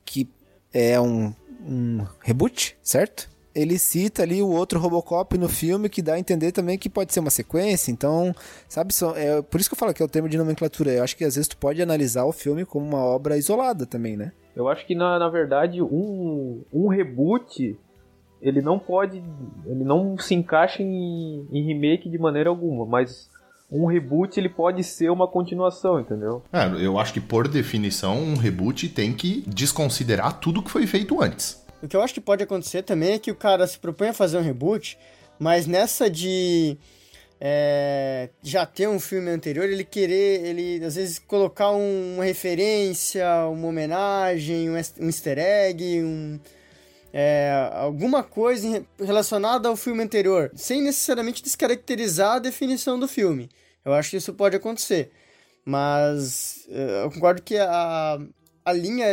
que 0.06 0.28
é 0.72 0.98
um, 0.98 1.34
um 1.60 2.06
reboot, 2.20 2.76
certo? 2.82 3.28
Ele 3.54 3.78
cita 3.78 4.22
ali 4.22 4.42
o 4.42 4.48
outro 4.48 4.80
Robocop 4.80 5.36
no 5.38 5.48
filme 5.48 5.88
que 5.88 6.02
dá 6.02 6.14
a 6.14 6.18
entender 6.18 6.50
também 6.50 6.76
que 6.76 6.88
pode 6.88 7.12
ser 7.12 7.20
uma 7.20 7.30
sequência, 7.30 7.92
então, 7.92 8.34
sabe, 8.68 8.92
só, 8.92 9.14
é 9.14 9.42
por 9.42 9.60
isso 9.60 9.68
que 9.68 9.74
eu 9.74 9.78
falo 9.78 9.92
que 9.92 10.02
é 10.02 10.06
o 10.06 10.08
termo 10.08 10.28
de 10.28 10.38
nomenclatura. 10.38 10.92
Eu 10.92 11.04
acho 11.04 11.16
que 11.16 11.24
às 11.24 11.34
vezes 11.34 11.46
tu 11.46 11.58
pode 11.58 11.80
analisar 11.80 12.24
o 12.24 12.32
filme 12.32 12.64
como 12.64 12.86
uma 12.86 13.04
obra 13.04 13.36
isolada 13.36 13.84
também, 13.84 14.16
né? 14.16 14.32
Eu 14.56 14.68
acho 14.68 14.86
que 14.86 14.94
na, 14.94 15.18
na 15.18 15.28
verdade 15.28 15.82
um, 15.82 16.62
um 16.72 16.88
reboot 16.88 17.76
ele 18.40 18.60
não 18.60 18.78
pode. 18.78 19.22
Ele 19.66 19.84
não 19.84 20.18
se 20.18 20.34
encaixa 20.34 20.82
em, 20.82 21.46
em 21.50 21.62
remake 21.64 22.08
de 22.08 22.18
maneira 22.18 22.50
alguma, 22.50 22.84
mas 22.84 23.30
um 23.70 23.86
reboot 23.86 24.38
ele 24.38 24.48
pode 24.48 24.84
ser 24.84 25.10
uma 25.10 25.26
continuação, 25.26 26.00
entendeu? 26.00 26.42
É, 26.52 26.66
eu 26.84 26.98
acho 26.98 27.12
que 27.12 27.20
por 27.20 27.48
definição 27.48 28.18
um 28.18 28.36
reboot 28.36 28.88
tem 28.88 29.12
que 29.12 29.42
desconsiderar 29.46 30.38
tudo 30.38 30.62
que 30.62 30.70
foi 30.70 30.86
feito 30.86 31.20
antes. 31.20 31.64
O 31.82 31.88
que 31.88 31.96
eu 31.96 32.02
acho 32.02 32.14
que 32.14 32.20
pode 32.20 32.42
acontecer 32.42 32.82
também 32.82 33.14
é 33.14 33.18
que 33.18 33.30
o 33.30 33.34
cara 33.34 33.66
se 33.66 33.78
propõe 33.78 34.08
a 34.08 34.14
fazer 34.14 34.38
um 34.38 34.42
reboot, 34.42 34.96
mas 35.38 35.66
nessa 35.66 36.08
de 36.08 36.78
é, 37.40 38.30
já 38.42 38.64
ter 38.64 38.88
um 38.88 39.00
filme 39.00 39.30
anterior, 39.30 39.68
ele 39.68 39.84
querer, 39.84 40.46
ele 40.46 40.84
às 40.84 40.94
vezes 40.94 41.18
colocar 41.18 41.72
um, 41.72 42.14
uma 42.14 42.24
referência, 42.24 43.26
uma 43.48 43.68
homenagem, 43.68 44.70
um 44.70 44.76
easter 44.76 45.38
egg, 45.38 46.02
um, 46.02 46.40
é, 47.16 47.70
alguma 47.74 48.24
coisa 48.24 48.84
relacionada 48.98 49.68
ao 49.68 49.76
filme 49.76 50.02
anterior, 50.02 50.50
sem 50.56 50.82
necessariamente 50.82 51.44
descaracterizar 51.44 52.32
a 52.32 52.38
definição 52.40 52.98
do 52.98 53.06
filme. 53.06 53.48
Eu 53.84 53.94
acho 53.94 54.10
que 54.10 54.16
isso 54.16 54.34
pode 54.34 54.56
acontecer. 54.56 55.12
Mas 55.64 56.66
é, 56.68 57.04
eu 57.04 57.12
concordo 57.12 57.40
que 57.40 57.56
a, 57.56 58.18
a 58.64 58.72
linha 58.72 59.06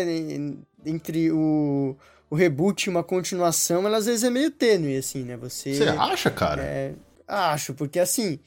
entre 0.84 1.32
o, 1.32 1.96
o 2.28 2.36
reboot 2.36 2.86
e 2.86 2.90
uma 2.90 3.04
continuação, 3.04 3.86
ela 3.86 3.98
às 3.98 4.08
vezes 4.08 4.24
é 4.24 4.32
meio 4.32 4.50
tênue, 4.50 4.98
assim, 4.98 5.22
né? 5.22 5.38
Você. 5.38 5.76
Você 5.76 5.84
acha, 5.84 6.32
cara? 6.32 6.64
É, 6.64 6.94
acho, 7.28 7.76
porque 7.76 8.00
assim. 8.00 8.40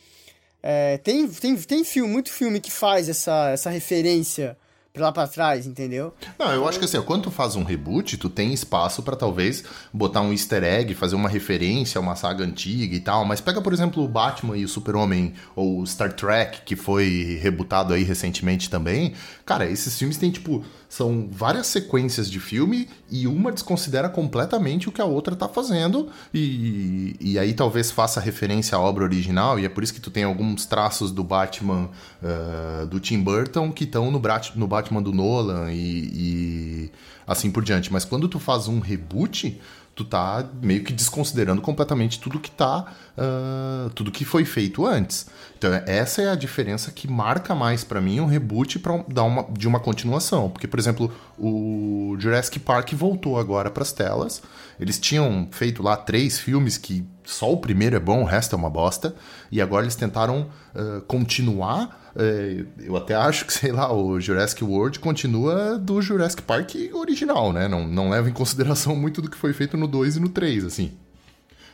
É, 0.60 0.98
tem, 0.98 1.28
tem, 1.28 1.54
tem 1.56 1.84
filme, 1.84 2.10
muito 2.10 2.32
filme 2.32 2.58
que 2.58 2.72
faz 2.72 3.08
essa, 3.08 3.50
essa 3.50 3.70
referência 3.70 4.56
lá 5.00 5.10
para 5.10 5.26
trás, 5.26 5.66
entendeu? 5.66 6.14
Não, 6.38 6.52
eu 6.52 6.68
acho 6.68 6.78
que 6.78 6.84
assim, 6.84 7.02
quando 7.02 7.24
tu 7.24 7.30
faz 7.32 7.56
um 7.56 7.64
reboot, 7.64 8.16
tu 8.16 8.30
tem 8.30 8.52
espaço 8.52 9.02
para 9.02 9.16
talvez 9.16 9.64
botar 9.92 10.20
um 10.20 10.30
easter 10.30 10.62
egg, 10.62 10.94
fazer 10.94 11.16
uma 11.16 11.28
referência 11.28 11.98
a 11.98 12.00
uma 12.00 12.14
saga 12.14 12.44
antiga 12.44 12.94
e 12.94 13.00
tal, 13.00 13.24
mas 13.24 13.40
pega, 13.40 13.60
por 13.60 13.72
exemplo, 13.72 14.04
o 14.04 14.08
Batman 14.08 14.56
e 14.56 14.64
o 14.64 14.68
Super-Homem 14.68 15.34
ou 15.56 15.84
Star 15.84 16.12
Trek, 16.12 16.60
que 16.64 16.76
foi 16.76 17.40
rebutado 17.42 17.92
aí 17.92 18.04
recentemente 18.04 18.70
também. 18.70 19.14
Cara, 19.44 19.66
esses 19.68 19.98
filmes 19.98 20.16
têm 20.16 20.30
tipo 20.30 20.64
são 20.94 21.28
várias 21.28 21.66
sequências 21.66 22.30
de 22.30 22.38
filme 22.38 22.88
e 23.10 23.26
uma 23.26 23.50
desconsidera 23.50 24.08
completamente 24.08 24.88
o 24.88 24.92
que 24.92 25.00
a 25.00 25.04
outra 25.04 25.34
tá 25.34 25.48
fazendo 25.48 26.08
e, 26.32 27.16
e 27.20 27.36
aí 27.36 27.52
talvez 27.52 27.90
faça 27.90 28.20
referência 28.20 28.78
à 28.78 28.80
obra 28.80 29.02
original 29.02 29.58
e 29.58 29.64
é 29.64 29.68
por 29.68 29.82
isso 29.82 29.92
que 29.92 30.00
tu 30.00 30.08
tem 30.08 30.22
alguns 30.22 30.66
traços 30.66 31.10
do 31.10 31.24
Batman 31.24 31.90
uh, 32.22 32.86
do 32.86 33.00
Tim 33.00 33.20
Burton 33.20 33.72
que 33.72 33.82
estão 33.82 34.08
no, 34.12 34.22
no 34.54 34.68
Batman 34.68 35.02
do 35.02 35.12
Nolan 35.12 35.72
e, 35.72 36.10
e 36.14 36.90
assim 37.26 37.50
por 37.50 37.64
diante. 37.64 37.92
Mas 37.92 38.04
quando 38.04 38.28
tu 38.28 38.38
faz 38.38 38.68
um 38.68 38.78
reboot, 38.78 39.60
tu 39.94 40.04
tá 40.04 40.44
meio 40.60 40.82
que 40.82 40.92
desconsiderando 40.92 41.62
completamente 41.62 42.18
tudo 42.18 42.40
que 42.40 42.50
tá. 42.50 42.92
Uh, 43.16 43.90
tudo 43.90 44.10
que 44.10 44.24
foi 44.24 44.44
feito 44.44 44.84
antes. 44.84 45.26
Então, 45.56 45.72
essa 45.86 46.20
é 46.20 46.30
a 46.30 46.34
diferença 46.34 46.90
que 46.90 47.06
marca 47.06 47.54
mais 47.54 47.84
para 47.84 48.00
mim 48.00 48.18
um 48.18 48.26
reboot 48.26 48.80
pra 48.80 49.04
dar 49.06 49.22
uma, 49.22 49.46
de 49.52 49.68
uma 49.68 49.78
continuação. 49.78 50.50
Porque, 50.50 50.66
por 50.66 50.80
exemplo, 50.80 51.12
o 51.38 52.16
Jurassic 52.18 52.58
Park 52.58 52.92
voltou 52.92 53.38
agora 53.38 53.70
para 53.70 53.84
as 53.84 53.92
telas. 53.92 54.42
Eles 54.78 54.98
tinham 54.98 55.48
feito 55.50 55.82
lá 55.82 55.96
três 55.96 56.38
filmes 56.38 56.76
que 56.76 57.06
só 57.24 57.52
o 57.52 57.56
primeiro 57.56 57.96
é 57.96 58.00
bom, 58.00 58.22
o 58.22 58.24
resto 58.24 58.54
é 58.54 58.58
uma 58.58 58.70
bosta. 58.70 59.14
E 59.50 59.60
agora 59.60 59.84
eles 59.84 59.96
tentaram 59.96 60.48
uh, 60.74 61.00
continuar. 61.02 62.12
Uh, 62.14 62.66
eu 62.78 62.96
até 62.96 63.14
acho 63.14 63.46
que, 63.46 63.52
sei 63.52 63.72
lá, 63.72 63.92
o 63.92 64.20
Jurassic 64.20 64.62
World 64.62 64.98
continua 64.98 65.78
do 65.78 66.00
Jurassic 66.02 66.42
Park 66.42 66.74
original, 66.92 67.52
né? 67.52 67.66
Não, 67.66 67.86
não 67.86 68.10
leva 68.10 68.28
em 68.28 68.32
consideração 68.32 68.94
muito 68.94 69.22
do 69.22 69.30
que 69.30 69.36
foi 69.36 69.52
feito 69.52 69.76
no 69.76 69.86
2 69.86 70.16
e 70.16 70.20
no 70.20 70.28
3, 70.28 70.64
assim. 70.64 70.92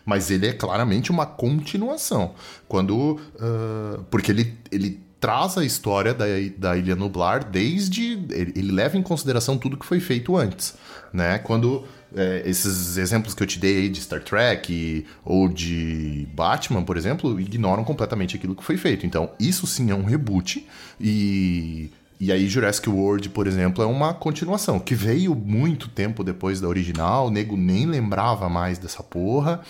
Mas 0.04 0.30
ele 0.30 0.46
é 0.46 0.52
claramente 0.52 1.10
uma 1.10 1.26
continuação. 1.26 2.34
Quando. 2.68 3.20
Uh, 3.34 4.02
porque 4.10 4.30
ele, 4.32 4.58
ele 4.70 5.00
traz 5.20 5.58
a 5.58 5.64
história 5.64 6.14
da, 6.14 6.24
da 6.56 6.76
Ilha 6.76 6.96
Nublar 6.96 7.44
desde. 7.44 8.12
Ele, 8.30 8.52
ele 8.56 8.72
leva 8.72 8.96
em 8.96 9.02
consideração 9.02 9.58
tudo 9.58 9.76
que 9.76 9.84
foi 9.84 10.00
feito 10.00 10.36
antes. 10.36 10.74
Né? 11.12 11.38
Quando 11.38 11.84
é, 12.14 12.42
esses 12.44 12.96
exemplos 12.96 13.34
que 13.34 13.42
eu 13.42 13.46
te 13.46 13.58
dei 13.58 13.78
aí 13.78 13.88
de 13.88 14.00
Star 14.00 14.22
Trek 14.22 14.72
e, 14.72 15.06
ou 15.24 15.48
de 15.48 16.26
Batman, 16.34 16.82
por 16.82 16.96
exemplo, 16.96 17.40
ignoram 17.40 17.84
completamente 17.84 18.36
aquilo 18.36 18.54
que 18.54 18.64
foi 18.64 18.76
feito. 18.76 19.06
Então, 19.06 19.30
isso 19.38 19.66
sim 19.66 19.90
é 19.90 19.94
um 19.94 20.04
reboot. 20.04 20.66
E 21.00 21.90
e 22.20 22.30
aí 22.30 22.46
Jurassic 22.46 22.86
World, 22.90 23.30
por 23.30 23.46
exemplo, 23.46 23.82
é 23.82 23.86
uma 23.86 24.12
continuação, 24.12 24.78
que 24.78 24.94
veio 24.94 25.34
muito 25.34 25.88
tempo 25.88 26.22
depois 26.22 26.60
da 26.60 26.68
original, 26.68 27.28
o 27.28 27.30
nego 27.30 27.56
nem 27.56 27.86
lembrava 27.86 28.46
mais 28.46 28.76
dessa 28.76 29.02
porra, 29.02 29.62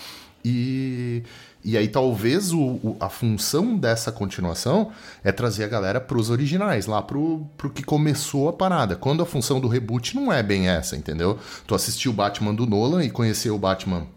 e, 0.43 1.23
e 1.63 1.77
aí 1.77 1.87
talvez 1.87 2.51
o, 2.51 2.59
o, 2.59 2.97
a 2.99 3.09
função 3.09 3.75
dessa 3.77 4.11
continuação 4.11 4.91
é 5.23 5.31
trazer 5.31 5.63
a 5.63 5.67
galera 5.67 6.01
pros 6.01 6.29
originais, 6.29 6.87
lá 6.87 7.01
pro, 7.01 7.45
pro 7.57 7.69
que 7.69 7.83
começou 7.83 8.49
a 8.49 8.53
parada. 8.53 8.95
Quando 8.95 9.21
a 9.21 9.25
função 9.25 9.59
do 9.59 9.67
reboot 9.67 10.15
não 10.15 10.31
é 10.31 10.41
bem 10.41 10.69
essa, 10.69 10.95
entendeu? 10.95 11.37
Tu 11.67 11.75
assistiu 11.75 12.11
o 12.11 12.15
Batman 12.15 12.53
do 12.53 12.65
Nolan 12.65 13.03
e 13.03 13.09
conheceu 13.09 13.55
o 13.55 13.59
Batman 13.59 14.07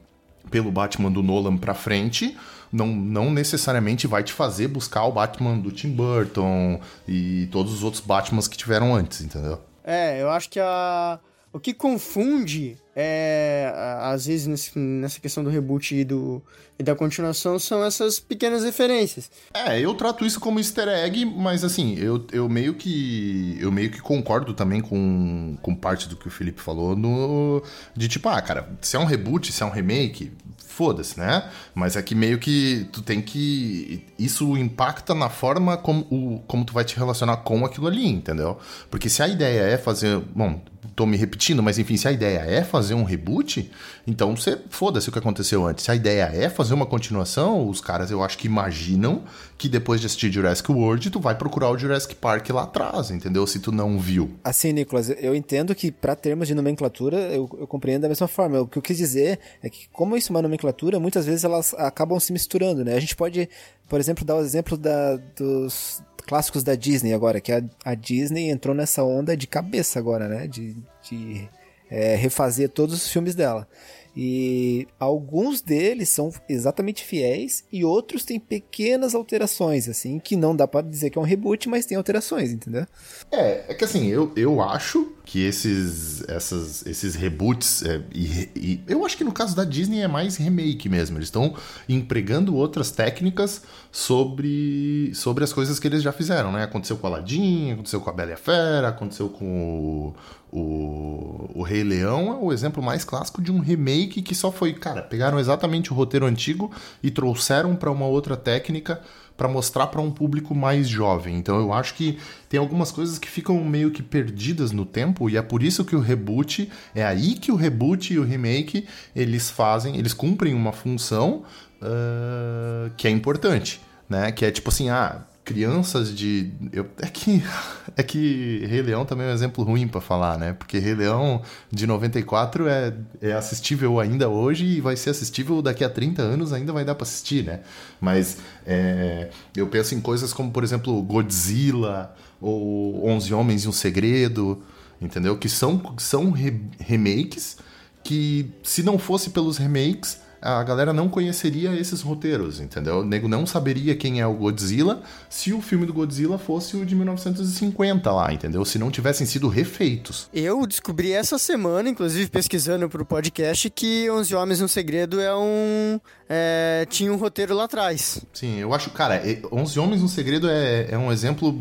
pelo 0.50 0.70
Batman 0.70 1.10
do 1.10 1.22
Nolan 1.22 1.56
pra 1.56 1.74
frente, 1.74 2.36
não, 2.72 2.88
não 2.88 3.30
necessariamente 3.30 4.06
vai 4.06 4.22
te 4.22 4.32
fazer 4.32 4.68
buscar 4.68 5.04
o 5.04 5.12
Batman 5.12 5.58
do 5.58 5.70
Tim 5.70 5.90
Burton 5.90 6.80
e 7.06 7.48
todos 7.50 7.72
os 7.72 7.82
outros 7.82 8.02
Batmans 8.02 8.48
que 8.48 8.56
tiveram 8.56 8.94
antes, 8.94 9.20
entendeu? 9.20 9.60
É, 9.84 10.20
eu 10.20 10.30
acho 10.30 10.48
que 10.48 10.58
a... 10.58 11.18
o 11.54 11.60
que 11.60 11.72
confunde 11.72 12.76
é, 12.96 13.72
às 14.00 14.26
vezes 14.26 14.48
nesse, 14.48 14.76
nessa 14.76 15.20
questão 15.20 15.44
do 15.44 15.48
reboot 15.48 15.94
e, 15.94 16.02
do, 16.02 16.42
e 16.76 16.82
da 16.82 16.96
continuação 16.96 17.60
são 17.60 17.84
essas 17.84 18.18
pequenas 18.18 18.64
referências. 18.64 19.30
É, 19.54 19.80
eu 19.80 19.94
trato 19.94 20.26
isso 20.26 20.40
como 20.40 20.58
easter 20.58 20.88
egg, 20.88 21.24
mas 21.24 21.62
assim, 21.62 21.96
eu, 21.96 22.26
eu 22.32 22.48
meio 22.48 22.74
que 22.74 23.56
eu 23.60 23.70
meio 23.70 23.88
que 23.88 24.00
concordo 24.00 24.52
também 24.52 24.80
com, 24.80 25.56
com 25.62 25.76
parte 25.76 26.08
do 26.08 26.16
que 26.16 26.26
o 26.26 26.30
Felipe 26.30 26.60
falou 26.60 26.96
no 26.96 27.62
de 27.96 28.08
tipo, 28.08 28.28
ah, 28.28 28.42
cara, 28.42 28.68
se 28.80 28.96
é 28.96 28.98
um 28.98 29.04
reboot, 29.04 29.52
se 29.52 29.62
é 29.62 29.66
um 29.66 29.70
remake, 29.70 30.32
foda-se, 30.74 31.18
né? 31.18 31.48
Mas 31.72 31.94
é 31.94 32.02
que 32.02 32.14
meio 32.14 32.38
que 32.38 32.88
tu 32.92 33.00
tem 33.00 33.22
que. 33.22 34.04
Isso 34.18 34.56
impacta 34.56 35.14
na 35.14 35.28
forma 35.28 35.76
como, 35.76 36.00
o, 36.10 36.40
como 36.48 36.64
tu 36.64 36.72
vai 36.72 36.84
te 36.84 36.96
relacionar 36.96 37.38
com 37.38 37.64
aquilo 37.64 37.86
ali, 37.86 38.06
entendeu? 38.06 38.58
Porque 38.90 39.08
se 39.08 39.22
a 39.22 39.28
ideia 39.28 39.62
é 39.62 39.78
fazer. 39.78 40.18
Bom, 40.34 40.60
tô 40.94 41.06
me 41.06 41.16
repetindo, 41.16 41.62
mas 41.62 41.78
enfim, 41.78 41.96
se 41.96 42.06
a 42.08 42.12
ideia 42.12 42.38
é 42.38 42.62
fazer 42.62 42.94
um 42.94 43.04
reboot, 43.04 43.70
então 44.06 44.36
você 44.36 44.58
foda-se 44.70 45.08
o 45.08 45.12
que 45.12 45.18
aconteceu 45.18 45.66
antes. 45.66 45.84
Se 45.84 45.90
a 45.90 45.94
ideia 45.94 46.30
é 46.32 46.48
fazer 46.48 46.74
uma 46.74 46.86
continuação, 46.86 47.68
os 47.68 47.80
caras 47.80 48.10
eu 48.10 48.22
acho 48.22 48.38
que 48.38 48.46
imaginam 48.46 49.22
que 49.56 49.68
depois 49.68 50.00
de 50.00 50.06
assistir 50.06 50.32
Jurassic 50.32 50.70
World, 50.70 51.10
tu 51.10 51.20
vai 51.20 51.34
procurar 51.34 51.70
o 51.70 51.78
Jurassic 51.78 52.14
Park 52.14 52.50
lá 52.50 52.64
atrás, 52.64 53.10
entendeu? 53.10 53.46
Se 53.46 53.58
tu 53.58 53.70
não 53.70 53.98
viu. 53.98 54.30
Assim, 54.42 54.72
Nicolas, 54.72 55.08
eu 55.10 55.34
entendo 55.34 55.74
que 55.74 55.90
para 55.90 56.14
termos 56.14 56.48
de 56.48 56.54
nomenclatura, 56.54 57.16
eu, 57.16 57.48
eu, 57.58 57.66
compreendo 57.66 58.02
da 58.02 58.08
mesma 58.08 58.28
forma. 58.28 58.60
O 58.60 58.66
que 58.66 58.78
eu 58.78 58.82
quis 58.82 58.96
dizer 58.96 59.38
é 59.62 59.70
que, 59.70 59.88
como 59.92 60.16
isso 60.16 60.32
é 60.32 60.34
uma 60.34 60.42
nomenclatura, 60.42 60.98
muitas 60.98 61.26
vezes 61.26 61.44
elas 61.44 61.74
acabam 61.74 62.18
se 62.18 62.32
misturando, 62.32 62.84
né? 62.84 62.94
A 62.94 63.00
gente 63.00 63.16
pode, 63.16 63.48
por 63.88 64.00
exemplo, 64.00 64.24
dar 64.24 64.36
o 64.36 64.40
exemplo 64.40 64.76
da, 64.76 65.16
dos 65.36 66.02
clássicos 66.26 66.62
da 66.62 66.74
Disney 66.74 67.12
agora, 67.12 67.40
que 67.40 67.52
a, 67.52 67.62
a 67.84 67.94
Disney 67.94 68.50
entrou 68.50 68.74
nessa 68.74 69.02
onda 69.04 69.36
de 69.36 69.46
cabeça 69.46 69.98
agora, 69.98 70.28
né? 70.28 70.46
De, 70.46 70.76
de 71.02 71.48
é, 71.90 72.16
refazer 72.16 72.68
todos 72.68 72.94
os 72.94 73.08
filmes 73.08 73.34
dela. 73.34 73.68
E 74.16 74.86
alguns 74.98 75.60
deles 75.60 76.08
são 76.08 76.32
exatamente 76.48 77.04
fiéis 77.04 77.64
e 77.72 77.84
outros 77.84 78.24
têm 78.24 78.38
pequenas 78.38 79.12
alterações, 79.12 79.88
assim, 79.88 80.20
que 80.20 80.36
não 80.36 80.54
dá 80.54 80.68
para 80.68 80.86
dizer 80.86 81.10
que 81.10 81.18
é 81.18 81.20
um 81.20 81.24
reboot, 81.24 81.68
mas 81.68 81.84
tem 81.84 81.96
alterações, 81.96 82.52
entendeu? 82.52 82.86
É, 83.32 83.64
é 83.68 83.74
que 83.74 83.84
assim, 83.84 84.06
eu, 84.06 84.30
eu 84.36 84.62
acho 84.62 85.12
que 85.24 85.42
esses, 85.42 86.22
essas, 86.28 86.84
esses 86.84 87.14
reboots, 87.14 87.82
é, 87.82 88.02
e, 88.14 88.50
e, 88.54 88.84
eu 88.86 89.04
acho 89.06 89.16
que 89.16 89.24
no 89.24 89.32
caso 89.32 89.56
da 89.56 89.64
Disney 89.64 90.02
é 90.02 90.08
mais 90.08 90.36
remake 90.36 90.86
mesmo, 90.86 91.16
eles 91.16 91.28
estão 91.28 91.54
empregando 91.88 92.54
outras 92.54 92.90
técnicas 92.90 93.62
sobre, 93.90 95.12
sobre 95.14 95.42
as 95.42 95.52
coisas 95.52 95.78
que 95.80 95.88
eles 95.88 96.02
já 96.02 96.12
fizeram, 96.12 96.52
né? 96.52 96.62
Aconteceu 96.62 96.98
com 96.98 97.06
Aladdin, 97.06 97.72
aconteceu 97.72 98.02
com 98.02 98.10
a 98.10 98.12
Bela 98.12 98.30
e 98.30 98.34
a 98.34 98.36
Fera, 98.36 98.88
aconteceu 98.88 99.30
com 99.30 100.14
o, 100.52 100.58
o, 100.58 101.50
o 101.54 101.62
Rei 101.62 101.82
Leão, 101.82 102.30
é 102.30 102.36
o 102.36 102.52
exemplo 102.52 102.82
mais 102.82 103.02
clássico 103.02 103.40
de 103.40 103.50
um 103.50 103.60
remake 103.60 104.20
que 104.20 104.34
só 104.34 104.52
foi, 104.52 104.74
cara, 104.74 105.00
pegaram 105.02 105.38
exatamente 105.38 105.90
o 105.90 105.96
roteiro 105.96 106.26
antigo 106.26 106.70
e 107.02 107.10
trouxeram 107.10 107.74
para 107.74 107.90
uma 107.90 108.06
outra 108.06 108.36
técnica 108.36 109.00
para 109.36 109.48
mostrar 109.48 109.88
para 109.88 110.00
um 110.00 110.10
público 110.10 110.54
mais 110.54 110.88
jovem. 110.88 111.36
Então 111.36 111.58
eu 111.58 111.72
acho 111.72 111.94
que 111.94 112.18
tem 112.48 112.58
algumas 112.58 112.92
coisas 112.92 113.18
que 113.18 113.28
ficam 113.28 113.62
meio 113.64 113.90
que 113.90 114.02
perdidas 114.02 114.72
no 114.72 114.86
tempo 114.86 115.28
e 115.28 115.36
é 115.36 115.42
por 115.42 115.62
isso 115.62 115.84
que 115.84 115.96
o 115.96 116.00
reboot 116.00 116.70
é 116.94 117.04
aí 117.04 117.34
que 117.34 117.50
o 117.50 117.56
reboot 117.56 118.14
e 118.14 118.18
o 118.18 118.24
remake 118.24 118.86
eles 119.14 119.50
fazem, 119.50 119.96
eles 119.96 120.14
cumprem 120.14 120.54
uma 120.54 120.72
função 120.72 121.42
uh, 121.82 122.90
que 122.96 123.08
é 123.08 123.10
importante, 123.10 123.80
né? 124.08 124.30
Que 124.30 124.44
é 124.44 124.50
tipo 124.50 124.70
assim, 124.70 124.88
ah, 124.88 125.22
crianças 125.44 126.14
de. 126.14 126.50
Eu, 126.72 126.86
é, 127.00 127.06
que, 127.06 127.42
é 127.96 128.02
que 128.02 128.64
Rei 128.66 128.82
Leão 128.82 129.04
também 129.04 129.26
é 129.26 129.30
um 129.30 129.32
exemplo 129.32 129.62
ruim 129.62 129.86
para 129.86 130.00
falar, 130.00 130.38
né? 130.38 130.54
Porque 130.54 130.78
Rei 130.78 130.94
Leão 130.94 131.42
de 131.70 131.86
94 131.86 132.66
é, 132.66 132.94
é 133.20 133.32
assistível 133.32 134.00
ainda 134.00 134.28
hoje 134.28 134.64
e 134.64 134.80
vai 134.80 134.96
ser 134.96 135.10
assistível 135.10 135.60
daqui 135.60 135.84
a 135.84 135.90
30 135.90 136.22
anos, 136.22 136.52
ainda 136.52 136.72
vai 136.72 136.84
dar 136.84 136.94
para 136.94 137.04
assistir, 137.04 137.44
né? 137.44 137.60
Mas 138.00 138.38
é, 138.66 139.30
eu 139.54 139.66
penso 139.66 139.94
em 139.94 140.00
coisas 140.00 140.32
como, 140.32 140.50
por 140.50 140.64
exemplo, 140.64 141.00
Godzilla 141.02 142.14
ou 142.40 143.06
Onze 143.06 143.34
Homens 143.34 143.64
e 143.64 143.68
um 143.68 143.72
Segredo, 143.72 144.62
entendeu? 145.00 145.36
Que 145.36 145.48
são, 145.48 145.94
são 145.98 146.30
re 146.30 146.60
remakes 146.78 147.58
que, 148.02 148.50
se 148.62 148.82
não 148.82 148.98
fosse 148.98 149.30
pelos 149.30 149.58
remakes 149.58 150.23
a 150.44 150.62
galera 150.62 150.92
não 150.92 151.08
conheceria 151.08 151.74
esses 151.74 152.02
roteiros, 152.02 152.60
entendeu? 152.60 152.98
O 152.98 153.04
nego 153.04 153.26
não 153.26 153.46
saberia 153.46 153.96
quem 153.96 154.20
é 154.20 154.26
o 154.26 154.34
Godzilla 154.34 155.02
se 155.30 155.54
o 155.54 155.62
filme 155.62 155.86
do 155.86 155.94
Godzilla 155.94 156.36
fosse 156.36 156.76
o 156.76 156.84
de 156.84 156.94
1950 156.94 158.12
lá, 158.12 158.30
entendeu? 158.30 158.62
Se 158.64 158.78
não 158.78 158.90
tivessem 158.90 159.26
sido 159.26 159.48
refeitos. 159.48 160.28
Eu 160.34 160.66
descobri 160.66 161.12
essa 161.12 161.38
semana, 161.38 161.88
inclusive 161.88 162.28
pesquisando 162.28 162.90
pro 162.90 163.06
podcast, 163.06 163.70
que 163.70 164.10
Onze 164.10 164.34
Homens 164.34 164.60
no 164.60 164.68
Segredo 164.68 165.18
é 165.18 165.34
um. 165.34 165.98
É, 166.28 166.86
tinha 166.90 167.10
um 167.10 167.16
roteiro 167.16 167.54
lá 167.54 167.64
atrás. 167.64 168.22
Sim, 168.34 168.58
eu 168.58 168.74
acho, 168.74 168.90
cara, 168.90 169.22
Onze 169.50 169.78
Homens 169.78 170.02
no 170.02 170.08
Segredo 170.08 170.48
é, 170.50 170.88
é 170.90 170.98
um 170.98 171.10
exemplo 171.10 171.58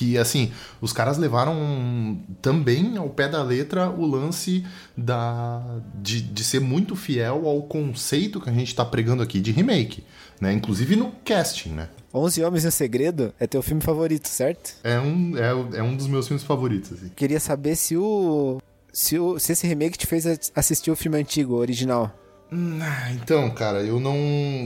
que 0.00 0.16
assim 0.16 0.50
os 0.80 0.94
caras 0.94 1.18
levaram 1.18 2.18
também 2.40 2.96
ao 2.96 3.10
pé 3.10 3.28
da 3.28 3.42
letra 3.42 3.90
o 3.90 4.06
lance 4.06 4.64
da 4.96 5.62
de, 5.94 6.22
de 6.22 6.42
ser 6.42 6.58
muito 6.58 6.96
fiel 6.96 7.46
ao 7.46 7.62
conceito 7.64 8.40
que 8.40 8.48
a 8.48 8.52
gente 8.52 8.68
está 8.68 8.82
pregando 8.82 9.22
aqui 9.22 9.40
de 9.40 9.52
remake, 9.52 10.02
né? 10.40 10.54
Inclusive 10.54 10.96
no 10.96 11.12
casting, 11.22 11.70
né? 11.70 11.90
Onze 12.14 12.42
Homens 12.42 12.64
em 12.64 12.70
Segredo 12.70 13.34
é 13.38 13.46
teu 13.46 13.60
filme 13.60 13.82
favorito, 13.82 14.26
certo? 14.26 14.74
É 14.82 14.98
um, 14.98 15.36
é, 15.36 15.78
é 15.78 15.82
um 15.82 15.94
dos 15.94 16.06
meus 16.06 16.26
filmes 16.26 16.42
favoritos. 16.42 16.94
Assim. 16.94 17.10
Queria 17.14 17.38
saber 17.38 17.76
se 17.76 17.94
o, 17.94 18.58
se 18.90 19.18
o 19.18 19.38
se 19.38 19.52
esse 19.52 19.66
remake 19.66 19.98
te 19.98 20.06
fez 20.06 20.50
assistir 20.54 20.90
o 20.90 20.96
filme 20.96 21.18
antigo, 21.18 21.56
o 21.56 21.58
original. 21.58 22.10
Hum, 22.50 22.78
ah, 22.82 23.12
então, 23.12 23.50
cara, 23.50 23.82
eu 23.82 24.00
não. 24.00 24.16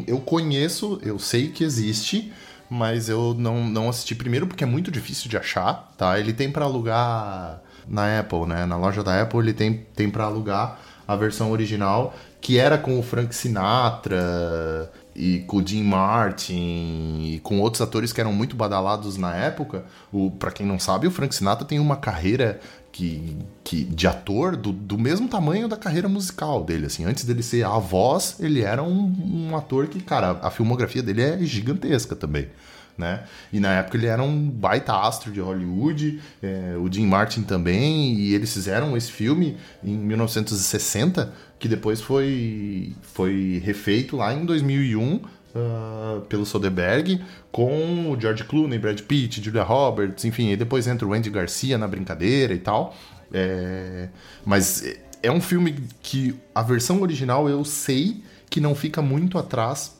Eu 0.07 0.21
conheço, 0.21 1.01
eu 1.03 1.19
sei 1.19 1.49
que 1.49 1.65
existe, 1.65 2.33
mas 2.75 3.09
eu 3.09 3.35
não, 3.39 3.65
não 3.65 3.89
assisti 3.89 4.17
primeiro 4.17 4.49
porque 4.49 4.65
é 4.65 4.67
muito 4.67 4.91
difícil 4.91 5.31
de 5.31 5.37
achar, 5.37 5.93
tá? 5.97 6.19
Ele 6.19 6.33
tem 6.33 6.51
para 6.51 6.65
alugar 6.65 7.61
na 7.87 8.19
Apple, 8.19 8.47
né? 8.47 8.67
Na 8.67 8.77
loja 8.77 9.03
da 9.05 9.23
Apple 9.23 9.39
ele 9.39 9.53
tem, 9.53 9.87
tem 9.95 10.11
para 10.11 10.25
alugar 10.25 10.81
a 11.07 11.15
versão 11.15 11.53
original, 11.53 12.13
que 12.41 12.59
era 12.59 12.77
com 12.77 12.99
o 12.99 13.03
Frank 13.03 13.33
Sinatra 13.33 14.91
e 15.15 15.39
com 15.47 15.59
o 15.59 15.67
Jim 15.67 15.85
Martin 15.85 17.21
e 17.23 17.41
com 17.45 17.61
outros 17.61 17.81
atores 17.81 18.13
que 18.13 18.21
eram 18.21 18.33
muito 18.33 18.57
badalados 18.57 19.17
na 19.17 19.37
época. 19.37 19.85
O, 20.13 20.33
para 20.33 20.51
quem 20.51 20.67
não 20.67 20.79
sabe, 20.81 21.07
o 21.07 21.13
Frank 21.13 21.33
Sinatra 21.33 21.65
tem 21.65 21.79
uma 21.79 21.97
carreira 21.97 22.59
que, 22.95 23.37
que 23.65 23.83
de 23.83 24.07
ator 24.07 24.55
do, 24.57 24.71
do 24.71 24.97
mesmo 24.97 25.29
tamanho 25.29 25.67
da 25.67 25.77
carreira 25.77 26.09
musical 26.09 26.63
dele, 26.63 26.87
assim. 26.87 27.05
Antes 27.05 27.25
dele 27.25 27.43
ser 27.43 27.65
a 27.65 27.77
voz, 27.77 28.37
ele 28.39 28.63
era 28.63 28.85
um, 28.85 29.49
um 29.49 29.57
ator 29.57 29.89
que, 29.89 30.01
cara, 30.01 30.39
a 30.41 30.49
filmografia 30.49 31.03
dele 31.03 31.21
é 31.21 31.39
gigantesca 31.41 32.15
também. 32.15 32.47
Né? 32.97 33.25
E 33.53 33.59
na 33.59 33.73
época 33.73 33.97
ele 33.97 34.07
era 34.07 34.23
um 34.23 34.49
baita 34.49 34.95
astro 34.95 35.33
de 35.33 35.41
Hollywood, 35.41 36.23
é, 36.41 36.77
o 36.79 36.89
Jim 36.91 37.05
Martin 37.05 37.43
também, 37.43 38.15
e 38.15 38.33
eles 38.33 38.53
fizeram 38.53 38.97
esse 38.97 39.11
filme 39.11 39.57
em 39.83 39.97
1960, 39.97 41.33
que 41.59 41.67
depois 41.67 42.01
foi, 42.01 42.93
foi 43.03 43.61
refeito 43.65 44.17
lá 44.17 44.33
em 44.33 44.45
2001 44.45 45.21
uh, 45.55 46.21
pelo 46.23 46.45
Soderbergh, 46.45 47.21
com 47.53 48.11
o 48.11 48.21
George 48.21 48.45
Clooney, 48.45 48.79
Brad 48.79 49.01
Pitt, 49.01 49.43
Julia 49.43 49.63
Roberts, 49.63 50.25
enfim, 50.25 50.51
e 50.51 50.57
depois 50.57 50.87
entra 50.87 51.07
o 51.07 51.13
Andy 51.13 51.31
Garcia 51.31 51.79
na 51.79 51.87
brincadeira 51.87 52.53
e 52.53 52.59
tal. 52.59 52.95
É, 53.33 54.09
mas 54.45 54.85
é 55.23 55.31
um 55.31 55.41
filme 55.41 55.75
que 56.03 56.39
a 56.55 56.63
versão 56.63 57.01
original 57.03 57.49
eu 57.49 57.65
sei 57.65 58.23
que 58.49 58.61
não 58.61 58.75
fica 58.75 59.03
muito 59.03 59.39
atrás 59.39 59.97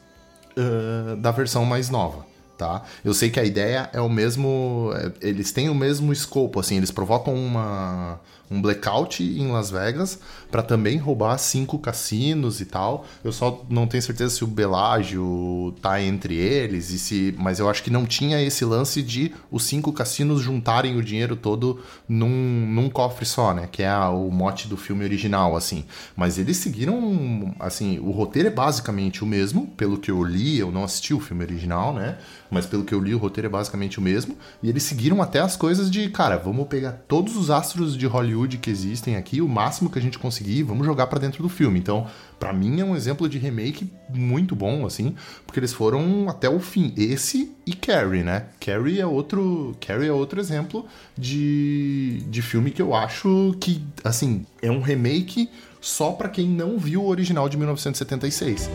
uh, 0.57 1.17
da 1.17 1.31
versão 1.31 1.65
mais 1.65 1.91
nova. 1.91 2.27
tá? 2.57 2.83
Eu 3.05 3.13
sei 3.15 3.31
que 3.31 3.41
a 3.41 3.45
ideia 3.45 3.91
é 3.93 4.01
o 4.01 4.09
mesmo, 4.09 4.93
é, 4.95 5.29
eles 5.29 5.51
têm 5.51 5.69
o 5.69 5.75
mesmo 5.75 6.13
escopo, 6.13 6.61
assim, 6.61 6.77
eles 6.77 6.91
provocam 6.91 7.35
uma 7.35 8.21
um 8.55 8.63
blackout 8.63 9.23
em 9.23 9.51
Las 9.51 9.71
Vegas 9.71 10.19
para 10.51 10.63
também 10.63 10.99
roubar 10.99 11.37
cinco 11.39 11.79
cassinos 11.79 12.61
e 12.61 12.65
tal. 12.65 13.05
Eu 13.25 13.33
só 13.33 13.65
não 13.69 13.87
tenho 13.87 14.03
certeza 14.03 14.37
se 14.37 14.45
o 14.45 14.47
Belágio 14.47 15.75
tá 15.83 16.01
entre 16.01 16.37
eles 16.37 16.91
e 16.91 16.99
se, 16.99 17.35
mas 17.39 17.59
eu 17.59 17.69
acho 17.69 17.83
que 17.83 17.91
não 17.91 18.07
tinha 18.07 18.41
esse 18.41 18.65
lance 18.65 19.03
de 19.03 19.35
os 19.51 19.65
cinco 19.65 19.93
cassinos 19.93 20.41
juntarem 20.41 20.97
o 20.97 21.03
dinheiro 21.03 21.35
todo 21.35 21.81
num, 22.09 22.29
num 22.29 22.89
cofre 22.89 23.27
só, 23.27 23.53
né? 23.53 23.69
Que 23.71 23.83
é 23.83 23.97
o 23.97 24.31
mote 24.31 24.69
do 24.69 24.77
filme 24.77 25.05
original, 25.05 25.57
assim. 25.57 25.85
Mas 26.15 26.39
eles 26.39 26.57
seguiram, 26.59 27.55
assim, 27.59 27.99
o 27.99 28.11
roteiro 28.11 28.49
é 28.49 28.53
basicamente 28.53 29.25
o 29.25 29.27
mesmo, 29.27 29.67
pelo 29.77 29.99
que 29.99 30.11
eu 30.11 30.23
li, 30.23 30.59
eu 30.59 30.71
não 30.71 30.85
assisti 30.85 31.13
o 31.13 31.21
filme 31.21 31.43
original, 31.43 31.93
né? 31.93 32.19
Mas 32.51 32.67
pelo 32.67 32.85
que 32.85 32.95
eu 32.95 33.01
li, 33.01 33.15
o 33.15 33.19
roteiro 33.19 33.49
é 33.49 33.51
basicamente 33.51 33.99
o 33.99 34.03
mesmo. 34.03 34.37
E 34.63 34.69
eles 34.69 34.85
seguiram 34.85 35.21
até 35.21 35.41
as 35.41 35.57
coisas 35.57 35.91
de, 35.91 36.09
cara, 36.11 36.37
vamos 36.37 36.69
pegar 36.69 36.93
todos 37.09 37.37
os 37.37 37.51
astros 37.51 37.97
de 37.97 38.07
Hollywood 38.07 38.44
que 38.47 38.71
existem 38.71 39.17
aqui, 39.17 39.41
o 39.41 39.49
máximo 39.49 39.91
que 39.91 39.99
a 39.99 40.03
gente 40.03 40.19
conseguir, 40.19 40.63
vamos 40.63 40.87
jogar 40.87 41.07
para 41.07 41.19
dentro 41.19 41.43
do 41.43 41.49
filme. 41.49 41.79
Então, 41.79 42.07
para 42.39 42.53
mim 42.53 42.81
é 42.81 42.85
um 42.85 42.95
exemplo 42.95 43.29
de 43.29 43.39
remake 43.39 43.91
muito 44.09 44.55
bom, 44.55 44.87
assim, 44.87 45.15
porque 45.47 45.61
eles 45.61 45.73
foram 45.73 46.29
até 46.29 46.49
o 46.49 46.61
fim. 46.61 46.93
Esse 46.97 47.53
e 47.67 47.73
Carrie, 47.75 48.23
né? 48.23 48.47
Carrie 48.61 49.01
é 49.01 49.07
outro, 49.07 49.77
Carrie 49.81 50.09
é 50.09 50.13
outro 50.13 50.41
exemplo 50.41 50.87
de, 51.17 52.23
de 52.29 52.43
filme 52.43 52.71
que 52.71 52.83
eu 52.83 52.95
acho 52.95 53.57
que, 53.61 53.85
assim, 54.03 54.47
é 54.63 54.71
um 54.71 54.81
remake 54.81 55.49
só 55.81 56.13
para 56.13 56.29
quem 56.29 56.49
não 56.49 56.79
viu 56.79 57.03
o 57.03 57.09
original 57.09 57.49
de 57.49 57.57
1976. 57.57 58.71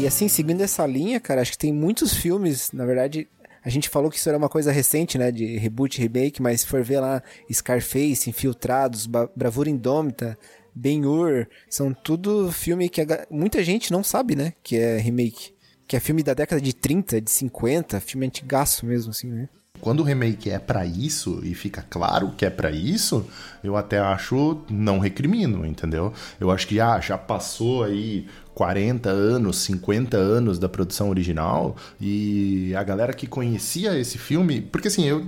E 0.00 0.06
assim, 0.06 0.28
seguindo 0.28 0.62
essa 0.62 0.86
linha, 0.86 1.20
cara, 1.20 1.42
acho 1.42 1.52
que 1.52 1.58
tem 1.58 1.74
muitos 1.74 2.14
filmes, 2.14 2.70
na 2.72 2.86
verdade, 2.86 3.28
a 3.64 3.68
gente 3.68 3.88
falou 3.88 4.10
que 4.10 4.16
isso 4.16 4.28
era 4.28 4.38
uma 4.38 4.48
coisa 4.48 4.72
recente, 4.72 5.18
né, 5.18 5.30
de 5.30 5.56
reboot, 5.56 6.00
remake, 6.00 6.40
mas 6.40 6.62
se 6.62 6.66
for 6.66 6.82
ver 6.82 7.00
lá 7.00 7.22
Scarface, 7.52 8.28
Infiltrados, 8.28 9.06
Bravura 9.06 9.68
Indômita, 9.68 10.38
Ben-Hur, 10.74 11.46
são 11.68 11.92
tudo 11.92 12.50
filme 12.52 12.88
que 12.88 13.00
a, 13.00 13.26
muita 13.30 13.62
gente 13.62 13.92
não 13.92 14.02
sabe, 14.02 14.34
né, 14.34 14.54
que 14.62 14.76
é 14.76 14.98
remake. 14.98 15.52
Que 15.86 15.96
é 15.96 16.00
filme 16.00 16.22
da 16.22 16.34
década 16.34 16.60
de 16.60 16.72
30, 16.72 17.20
de 17.20 17.30
50, 17.30 18.00
filme 18.00 18.26
antigaço 18.26 18.86
mesmo, 18.86 19.10
assim, 19.10 19.28
né? 19.28 19.48
Quando 19.80 20.00
o 20.00 20.02
remake 20.02 20.50
é 20.50 20.58
para 20.58 20.84
isso 20.84 21.40
e 21.42 21.54
fica 21.54 21.84
claro 21.88 22.32
que 22.36 22.44
é 22.44 22.50
para 22.50 22.70
isso, 22.70 23.26
eu 23.64 23.76
até 23.76 23.98
acho 23.98 24.60
não 24.68 24.98
recrimino, 24.98 25.64
entendeu? 25.64 26.12
Eu 26.38 26.50
acho 26.50 26.66
que 26.66 26.80
ah, 26.80 27.00
já 27.00 27.16
passou 27.16 27.84
aí 27.84 28.26
40 28.54 29.08
anos, 29.08 29.56
50 29.58 30.16
anos 30.16 30.58
da 30.58 30.68
produção 30.68 31.08
original 31.08 31.76
e 32.00 32.74
a 32.74 32.82
galera 32.82 33.12
que 33.12 33.26
conhecia 33.26 33.98
esse 33.98 34.18
filme, 34.18 34.60
porque 34.60 34.88
assim, 34.88 35.04
eu 35.04 35.24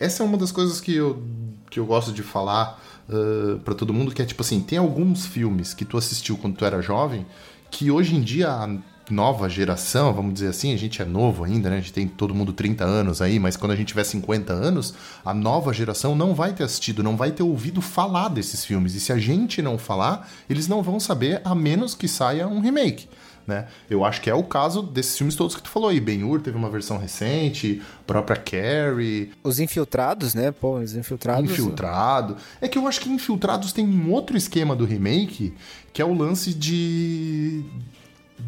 essa 0.00 0.22
é 0.22 0.26
uma 0.26 0.36
das 0.36 0.50
coisas 0.50 0.80
que 0.80 0.94
eu 0.94 1.22
que 1.70 1.80
eu 1.80 1.86
gosto 1.86 2.12
de 2.12 2.22
falar 2.22 2.82
uh, 3.08 3.58
para 3.60 3.74
todo 3.74 3.94
mundo, 3.94 4.12
que 4.12 4.20
é 4.20 4.24
tipo 4.24 4.42
assim, 4.42 4.60
tem 4.60 4.78
alguns 4.78 5.24
filmes 5.24 5.72
que 5.72 5.84
tu 5.86 5.96
assistiu 5.96 6.36
quando 6.36 6.56
tu 6.56 6.64
era 6.64 6.82
jovem 6.82 7.24
que 7.70 7.90
hoje 7.90 8.14
em 8.14 8.20
dia 8.20 8.68
nova 9.12 9.48
geração, 9.48 10.12
vamos 10.12 10.32
dizer 10.34 10.48
assim, 10.48 10.72
a 10.72 10.76
gente 10.76 11.02
é 11.02 11.04
novo 11.04 11.44
ainda, 11.44 11.68
né? 11.68 11.76
A 11.76 11.80
gente 11.80 11.92
tem 11.92 12.08
todo 12.08 12.34
mundo 12.34 12.52
30 12.52 12.84
anos 12.84 13.20
aí, 13.20 13.38
mas 13.38 13.56
quando 13.56 13.72
a 13.72 13.76
gente 13.76 13.88
tiver 13.88 14.04
50 14.04 14.52
anos, 14.52 14.94
a 15.24 15.34
nova 15.34 15.72
geração 15.72 16.16
não 16.16 16.34
vai 16.34 16.52
ter 16.52 16.64
assistido, 16.64 17.02
não 17.02 17.16
vai 17.16 17.30
ter 17.30 17.42
ouvido 17.42 17.82
falar 17.82 18.28
desses 18.28 18.64
filmes. 18.64 18.94
E 18.94 19.00
se 19.00 19.12
a 19.12 19.18
gente 19.18 19.60
não 19.60 19.76
falar, 19.76 20.28
eles 20.48 20.66
não 20.66 20.82
vão 20.82 20.98
saber, 20.98 21.42
a 21.44 21.54
menos 21.54 21.94
que 21.94 22.08
saia 22.08 22.48
um 22.48 22.60
remake. 22.60 23.08
Né? 23.46 23.66
Eu 23.90 24.04
acho 24.04 24.20
que 24.20 24.30
é 24.30 24.34
o 24.34 24.44
caso 24.44 24.82
desses 24.82 25.18
filmes 25.18 25.34
todos 25.34 25.56
que 25.56 25.62
tu 25.62 25.68
falou 25.68 25.90
aí. 25.90 26.00
Ben-Hur 26.00 26.40
teve 26.40 26.56
uma 26.56 26.70
versão 26.70 26.96
recente, 26.96 27.82
própria 28.06 28.36
Carrie. 28.36 29.32
Os 29.42 29.58
Infiltrados, 29.58 30.32
né? 30.32 30.52
Pô, 30.52 30.78
os 30.78 30.94
Infiltrados. 30.94 31.50
Infiltrado. 31.50 32.36
É 32.60 32.68
que 32.68 32.78
eu 32.78 32.86
acho 32.86 33.00
que 33.00 33.10
Infiltrados 33.10 33.72
tem 33.72 33.84
um 33.84 34.12
outro 34.12 34.36
esquema 34.36 34.76
do 34.76 34.84
remake, 34.84 35.52
que 35.92 36.00
é 36.00 36.04
o 36.04 36.14
lance 36.14 36.54
de 36.54 37.64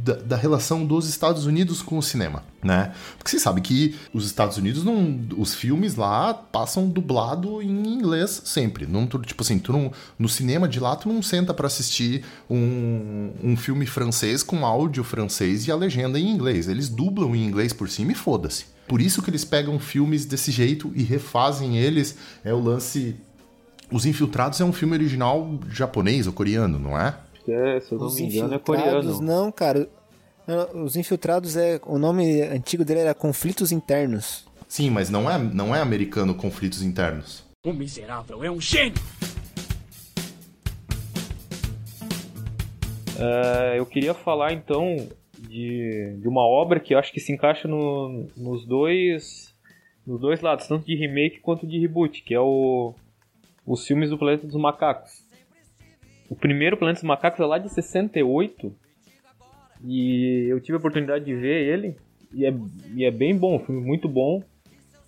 da, 0.02 0.14
da, 0.14 0.37
relação 0.37 0.85
dos 0.85 1.09
Estados 1.09 1.46
Unidos 1.46 1.80
com 1.80 1.98
o 1.98 2.02
cinema, 2.02 2.42
né? 2.62 2.92
Porque 3.16 3.30
você 3.30 3.38
sabe 3.38 3.61
que 3.61 3.94
os 4.12 4.26
Estados 4.26 4.57
Unidos 4.57 4.83
não, 4.83 5.20
os 5.37 5.54
filmes 5.54 5.94
lá 5.94 6.35
passam 6.35 6.88
dublado 6.88 7.62
em 7.62 7.87
inglês 7.87 8.42
sempre. 8.44 8.87
Não, 8.87 9.07
tipo 9.07 9.42
assim, 9.42 9.59
tu 9.59 9.72
não, 9.72 9.92
no 10.18 10.28
cinema 10.28 10.68
de 10.68 10.80
lá 10.80 10.96
tu 10.96 11.09
não 11.09 11.22
senta 11.22 11.54
para 11.54 11.66
assistir 11.66 12.24
um, 12.50 13.30
um 13.42 13.57
filme 13.57 13.87
francês 13.87 14.42
com 14.42 14.66
áudio 14.66 15.04
francês 15.04 15.66
e 15.66 15.72
a 15.72 15.76
legenda 15.76 16.18
em 16.18 16.28
inglês. 16.28 16.68
Eles 16.68 16.88
dublam 16.88 17.35
em 17.37 17.44
inglês 17.44 17.72
por 17.72 17.88
cima 17.88 18.12
e 18.12 18.14
foda-se. 18.14 18.66
Por 18.87 19.00
isso 19.00 19.22
que 19.22 19.30
eles 19.30 19.44
pegam 19.44 19.78
filmes 19.78 20.24
desse 20.26 20.50
jeito 20.50 20.92
e 20.94 21.02
refazem 21.02 21.78
eles. 21.78 22.16
É 22.44 22.52
o 22.52 22.61
lance. 22.61 23.16
Os 23.90 24.07
Infiltrados 24.07 24.61
é 24.61 24.64
um 24.64 24.72
filme 24.72 24.94
original 24.94 25.59
japonês 25.70 26.26
ou 26.26 26.33
coreano, 26.33 26.78
não 26.78 26.98
é? 26.98 27.14
É, 27.52 27.80
se 27.80 27.92
eu 27.92 27.98
não 27.98 28.07
Os 28.07 28.14
me 28.14 28.26
engano, 28.26 28.54
é 28.54 28.59
coreano. 28.59 29.20
Não, 29.22 29.52
cara. 29.52 29.88
Os 30.74 30.96
Infiltrados 30.96 31.57
é. 31.57 31.80
O 31.87 31.98
nome 31.98 32.42
antigo 32.42 32.85
dele 32.85 33.00
era 33.00 33.14
Conflitos 33.14 33.72
Internos. 33.72 34.46
Sim, 34.68 34.90
mas 34.90 35.09
não 35.09 35.30
é, 35.30 35.38
não 35.38 35.74
é 35.74 35.80
americano 35.80 36.35
Conflitos 36.35 36.83
Internos. 36.83 37.44
O 37.64 37.72
miserável 37.72 38.44
é 38.44 38.50
um 38.50 38.61
gênio! 38.61 39.00
Uh, 43.16 43.76
eu 43.76 43.87
queria 43.87 44.12
falar 44.12 44.52
então 44.52 44.96
de, 45.38 46.16
de 46.20 46.28
uma 46.28 46.42
obra 46.42 46.80
que 46.80 46.94
eu 46.94 46.98
acho 46.98 47.12
que 47.12 47.20
se 47.20 47.33
encaixa 47.33 47.68
no, 47.68 48.26
nos 48.37 48.66
dois 48.66 49.54
nos 50.07 50.20
dois 50.20 50.40
lados, 50.40 50.66
tanto 50.66 50.85
de 50.85 50.94
remake 50.94 51.40
quanto 51.40 51.66
de 51.66 51.78
reboot, 51.78 52.22
que 52.22 52.35
é 52.35 52.40
o 52.40 52.94
os 53.66 53.87
filmes 53.87 54.11
do 54.11 54.18
Planeta 54.18 54.46
dos 54.46 54.57
Macacos. 54.57 55.23
O 56.35 56.37
primeiro 56.37 56.77
Planeta 56.77 56.97
dos 56.97 57.07
Macacos 57.07 57.38
é 57.38 57.44
lá 57.44 57.59
de 57.59 57.68
68. 57.68 58.75
E 59.85 60.47
eu 60.49 60.61
tive 60.61 60.75
a 60.75 60.79
oportunidade 60.79 61.25
de 61.25 61.33
ver 61.33 61.73
ele. 61.73 61.97
E 62.33 62.44
é, 62.44 62.53
e 62.92 63.05
é 63.05 63.11
bem 63.12 63.38
bom, 63.38 63.55
um 63.55 63.59
filme 63.61 63.81
muito 63.81 64.09
bom. 64.09 64.42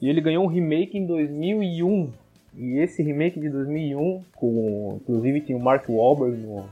E 0.00 0.08
ele 0.08 0.20
ganhou 0.20 0.44
um 0.44 0.46
remake 0.46 0.96
em 0.96 1.04
2001. 1.04 2.12
E 2.56 2.78
esse 2.78 3.02
remake 3.02 3.40
de 3.40 3.50
2001, 3.50 4.22
com, 4.36 5.00
inclusive 5.02 5.40
tem 5.40 5.56
o 5.56 5.58
Mark 5.58 5.88
Wahlberg 5.88 6.36
no, 6.36 6.64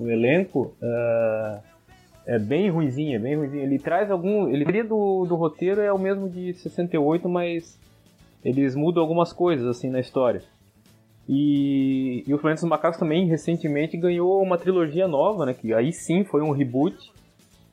no 0.00 0.10
elenco, 0.10 0.74
uh, 0.82 1.62
é 2.26 2.36
bem 2.36 2.68
ruizinho, 2.70 3.14
é 3.14 3.18
bem 3.20 3.36
ruizinho. 3.36 3.62
Ele 3.62 3.78
traz 3.78 4.10
algum... 4.10 4.48
Ele 4.48 4.82
do, 4.82 5.24
do 5.24 5.36
roteiro 5.36 5.80
é 5.80 5.92
o 5.92 5.98
mesmo 5.98 6.28
de 6.28 6.52
68, 6.52 7.28
mas 7.28 7.78
eles 8.44 8.74
mudam 8.74 9.04
algumas 9.04 9.32
coisas 9.32 9.68
assim 9.68 9.88
na 9.88 10.00
história. 10.00 10.42
E, 11.28 12.24
e 12.26 12.32
o 12.32 12.38
Planeta 12.38 12.62
dos 12.62 12.70
Macacos 12.70 12.98
também 12.98 13.26
recentemente 13.26 13.96
ganhou 13.98 14.42
uma 14.42 14.56
trilogia 14.56 15.06
nova, 15.06 15.44
né? 15.44 15.52
Que 15.52 15.74
aí 15.74 15.92
sim 15.92 16.24
foi 16.24 16.40
um 16.40 16.52
reboot. 16.52 17.12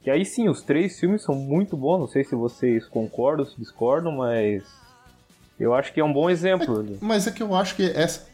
Que 0.03 0.11
aí 0.11 0.25
sim, 0.25 0.49
os 0.49 0.61
três 0.61 0.99
filmes 0.99 1.23
são 1.23 1.33
muito 1.33 1.77
bons. 1.77 1.99
Não 1.99 2.07
sei 2.07 2.23
se 2.23 2.35
vocês 2.35 2.85
concordam, 2.85 3.45
se 3.45 3.57
discordam, 3.57 4.11
mas 4.11 4.63
eu 5.59 5.73
acho 5.73 5.93
que 5.93 6.01
é 6.01 6.03
um 6.03 6.11
bom 6.11 6.29
exemplo. 6.29 6.85
Mas 7.01 7.27
é 7.27 7.31
que 7.31 7.41
eu 7.41 7.55
acho 7.55 7.75
que 7.77 7.83
essa, 7.83 8.27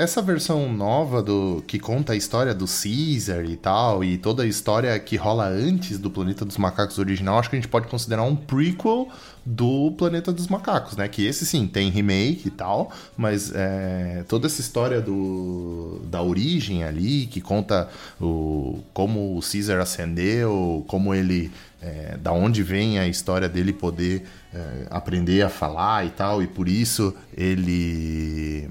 essa 0.00 0.22
versão 0.22 0.72
nova 0.72 1.22
do 1.22 1.62
que 1.66 1.78
conta 1.78 2.14
a 2.14 2.16
história 2.16 2.54
do 2.54 2.64
Caesar 2.64 3.44
e 3.44 3.54
tal, 3.54 4.02
e 4.02 4.16
toda 4.16 4.44
a 4.44 4.46
história 4.46 4.98
que 4.98 5.14
rola 5.14 5.46
antes 5.46 5.98
do 5.98 6.10
Planeta 6.10 6.42
dos 6.42 6.56
Macacos 6.56 6.98
original, 6.98 7.38
acho 7.38 7.50
que 7.50 7.56
a 7.56 7.60
gente 7.60 7.68
pode 7.68 7.86
considerar 7.86 8.22
um 8.22 8.34
prequel 8.34 9.08
do 9.44 9.92
Planeta 9.98 10.32
dos 10.32 10.46
Macacos, 10.46 10.96
né? 10.96 11.06
Que 11.06 11.26
esse 11.26 11.44
sim 11.44 11.66
tem 11.66 11.90
remake 11.90 12.48
e 12.48 12.50
tal, 12.50 12.90
mas 13.14 13.52
é, 13.54 14.24
toda 14.26 14.46
essa 14.46 14.62
história 14.62 15.02
do, 15.02 16.00
da 16.06 16.22
origem 16.22 16.82
ali, 16.82 17.26
que 17.26 17.42
conta 17.42 17.86
o, 18.18 18.80
como 18.94 19.36
o 19.36 19.40
Caesar 19.42 19.80
ascendeu, 19.80 20.82
como 20.88 21.14
ele. 21.14 21.50
É, 21.82 22.18
da 22.18 22.30
onde 22.30 22.62
vem 22.62 22.98
a 22.98 23.08
história 23.08 23.48
dele 23.48 23.72
poder 23.72 24.26
é, 24.52 24.86
aprender 24.90 25.40
a 25.40 25.48
falar 25.48 26.04
e 26.04 26.10
tal, 26.10 26.42
e 26.42 26.46
por 26.46 26.68
isso 26.68 27.14
ele 27.34 28.68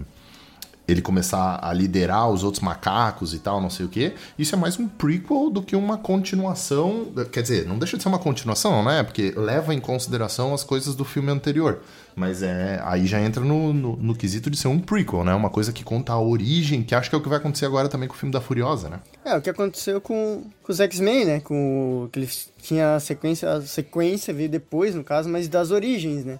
ele 0.91 1.02
começar 1.02 1.60
a 1.62 1.73
liderar 1.73 2.30
os 2.30 2.43
outros 2.43 2.63
macacos 2.63 3.34
e 3.34 3.39
tal, 3.39 3.62
não 3.62 3.69
sei 3.69 3.86
o 3.86 3.89
que. 3.89 4.13
Isso 4.38 4.56
é 4.56 4.58
mais 4.58 4.80
um 4.80 4.88
prequel 4.88 5.49
do 5.49 5.62
que 5.62 5.75
uma 5.75 5.97
continuação. 5.97 7.08
Quer 7.32 7.41
dizer, 7.41 7.67
não 7.67 7.78
deixa 7.78 7.97
de 7.97 8.04
ser 8.04 8.10
uma 8.10 8.19
continuação, 8.19 8.84
né? 8.84 9.04
Porque 9.04 9.34
leva 9.36 9.73
em 9.73 9.80
consideração 9.80 10.54
as 10.54 10.63
coisas 10.63 10.95
do 10.95 11.06
filme 11.06 11.32
anterior. 11.32 11.82
Mas 12.15 12.43
é 12.43 12.82
aí 12.84 13.06
já 13.06 13.21
entra 13.21 13.43
no, 13.43 13.73
no, 13.73 13.95
no 13.95 14.15
quesito 14.15 14.49
de 14.49 14.58
ser 14.58 14.67
um 14.67 14.80
prequel, 14.80 15.23
né? 15.23 15.34
Uma 15.34 15.49
coisa 15.49 15.71
que 15.71 15.84
conta 15.84 16.12
a 16.12 16.19
origem, 16.19 16.84
que 16.84 16.93
acho 16.93 17.10
que 17.10 17.15
é 17.15 17.19
o 17.19 17.21
que 17.21 17.30
vai 17.30 17.38
acontecer 17.38 17.65
agora 17.65 17.88
também 17.88 18.10
com 18.10 18.15
o 18.15 18.17
filme 18.17 18.34
da 18.34 18.41
Furiosa, 18.41 18.89
né? 18.89 18.99
É, 19.23 19.38
o 19.38 19.41
que 19.41 19.49
aconteceu 19.49 20.02
com, 20.02 20.43
com 20.62 20.71
os 20.71 20.80
X-Men, 20.80 21.25
né? 21.25 21.39
Com 21.39 22.10
que 22.12 22.19
eles 22.19 22.49
tinha 22.62 22.95
a 22.95 22.99
sequência, 22.99 23.49
a 23.52 23.62
sequência 23.62 24.34
veio 24.34 24.49
depois, 24.49 24.95
no 24.95 25.04
caso, 25.04 25.30
mas 25.30 25.47
das 25.47 25.71
origens, 25.71 26.25
né? 26.25 26.39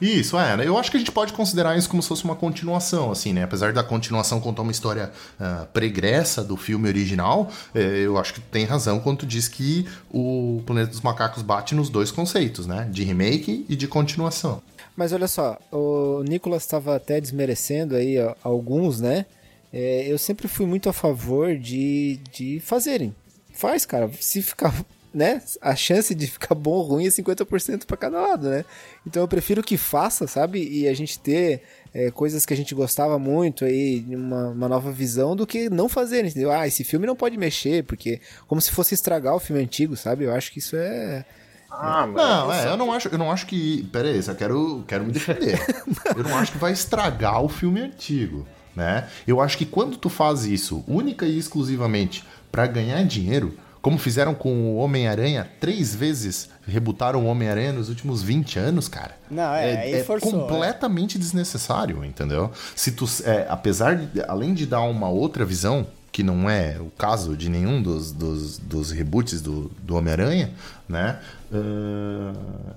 Isso, 0.00 0.38
é. 0.38 0.56
né? 0.56 0.66
Eu 0.66 0.78
acho 0.78 0.90
que 0.90 0.96
a 0.96 1.00
gente 1.00 1.12
pode 1.12 1.32
considerar 1.32 1.76
isso 1.76 1.88
como 1.88 2.02
se 2.02 2.08
fosse 2.08 2.24
uma 2.24 2.34
continuação, 2.34 3.10
assim, 3.10 3.32
né? 3.32 3.42
Apesar 3.42 3.72
da 3.72 3.82
continuação 3.82 4.40
contar 4.40 4.62
uma 4.62 4.72
história 4.72 5.12
uh, 5.38 5.66
pregressa 5.66 6.42
do 6.42 6.56
filme 6.56 6.88
original, 6.88 7.50
eh, 7.74 8.02
eu 8.04 8.18
acho 8.18 8.34
que 8.34 8.40
tem 8.40 8.64
razão 8.64 8.98
quando 9.00 9.18
tu 9.18 9.26
diz 9.26 9.46
que 9.46 9.86
o 10.10 10.62
Planeta 10.64 10.90
dos 10.90 11.02
Macacos 11.02 11.42
bate 11.42 11.74
nos 11.74 11.90
dois 11.90 12.10
conceitos, 12.10 12.66
né? 12.66 12.88
De 12.90 13.04
remake 13.04 13.66
e 13.68 13.76
de 13.76 13.86
continuação. 13.86 14.62
Mas 14.96 15.12
olha 15.12 15.28
só, 15.28 15.58
o 15.70 16.22
Nicolas 16.22 16.62
estava 16.62 16.96
até 16.96 17.20
desmerecendo 17.20 17.94
aí 17.94 18.18
ó, 18.18 18.34
alguns, 18.42 19.00
né? 19.00 19.26
É, 19.72 20.10
eu 20.10 20.18
sempre 20.18 20.48
fui 20.48 20.66
muito 20.66 20.88
a 20.88 20.92
favor 20.92 21.56
de, 21.56 22.18
de 22.32 22.60
fazerem. 22.60 23.14
Faz, 23.52 23.84
cara. 23.84 24.10
Se 24.20 24.42
ficar 24.42 24.74
né? 25.12 25.42
A 25.60 25.74
chance 25.74 26.14
de 26.14 26.26
ficar 26.26 26.54
bom 26.54 26.70
ou 26.70 26.82
ruim 26.82 27.06
é 27.06 27.10
50% 27.10 27.84
para 27.84 27.96
cada 27.96 28.20
lado, 28.20 28.48
né? 28.48 28.64
Então 29.06 29.22
eu 29.22 29.28
prefiro 29.28 29.62
que 29.62 29.76
faça, 29.76 30.26
sabe? 30.26 30.66
E 30.66 30.86
a 30.86 30.94
gente 30.94 31.18
ter 31.18 31.62
é, 31.92 32.10
coisas 32.10 32.46
que 32.46 32.54
a 32.54 32.56
gente 32.56 32.74
gostava 32.74 33.18
muito 33.18 33.64
aí, 33.64 34.04
uma, 34.08 34.48
uma 34.48 34.68
nova 34.68 34.92
visão, 34.92 35.34
do 35.34 35.46
que 35.46 35.68
não 35.68 35.88
fazer, 35.88 36.24
entendeu? 36.24 36.50
Ah, 36.52 36.66
esse 36.66 36.84
filme 36.84 37.06
não 37.06 37.16
pode 37.16 37.36
mexer, 37.36 37.84
porque 37.84 38.20
como 38.46 38.60
se 38.60 38.70
fosse 38.70 38.94
estragar 38.94 39.34
o 39.34 39.40
filme 39.40 39.62
antigo, 39.62 39.96
sabe? 39.96 40.24
Eu 40.24 40.32
acho 40.32 40.52
que 40.52 40.60
isso 40.60 40.76
é. 40.76 41.24
Ah, 41.70 42.06
mas 42.06 42.16
não, 42.16 42.52
é, 42.52 42.66
eu 42.68 42.76
não 42.76 42.92
acho, 42.92 43.08
eu 43.08 43.18
não 43.18 43.30
acho 43.30 43.46
que. 43.46 43.84
Pera 43.92 44.08
aí, 44.08 44.20
eu 44.26 44.34
quero, 44.34 44.84
quero 44.86 45.04
me 45.04 45.12
defender. 45.12 45.58
eu 46.16 46.22
não 46.22 46.36
acho 46.36 46.52
que 46.52 46.58
vai 46.58 46.72
estragar 46.72 47.42
o 47.42 47.48
filme 47.48 47.80
antigo, 47.80 48.46
né? 48.74 49.08
Eu 49.26 49.40
acho 49.40 49.58
que 49.58 49.66
quando 49.66 49.96
tu 49.96 50.08
faz 50.08 50.44
isso 50.44 50.84
única 50.86 51.26
e 51.26 51.38
exclusivamente 51.38 52.24
para 52.50 52.66
ganhar 52.66 53.02
dinheiro, 53.04 53.56
como 53.82 53.98
fizeram 53.98 54.34
com 54.34 54.52
o 54.72 54.76
Homem-Aranha, 54.76 55.48
três 55.58 55.94
vezes 55.94 56.48
rebutaram 56.66 57.24
o 57.24 57.26
Homem-Aranha 57.26 57.72
nos 57.72 57.88
últimos 57.88 58.22
20 58.22 58.58
anos, 58.58 58.88
cara. 58.88 59.16
Não, 59.30 59.54
é, 59.54 59.90
é, 59.90 60.00
é 60.00 60.04
forçou, 60.04 60.32
completamente 60.32 61.16
é. 61.16 61.20
desnecessário, 61.20 62.04
entendeu? 62.04 62.50
Se 62.76 62.92
tu, 62.92 63.06
é, 63.24 63.46
apesar 63.48 63.96
de, 63.96 64.22
além 64.28 64.52
de 64.52 64.66
dar 64.66 64.82
uma 64.82 65.08
outra 65.08 65.44
visão, 65.44 65.86
que 66.12 66.22
não 66.22 66.50
é 66.50 66.76
o 66.80 66.90
caso 66.90 67.36
de 67.36 67.48
nenhum 67.48 67.80
dos, 67.80 68.10
dos, 68.10 68.58
dos 68.58 68.90
reboots 68.90 69.40
do, 69.40 69.70
do 69.82 69.94
Homem-Aranha, 69.94 70.52
né? 70.88 71.20
Uh, 71.52 72.34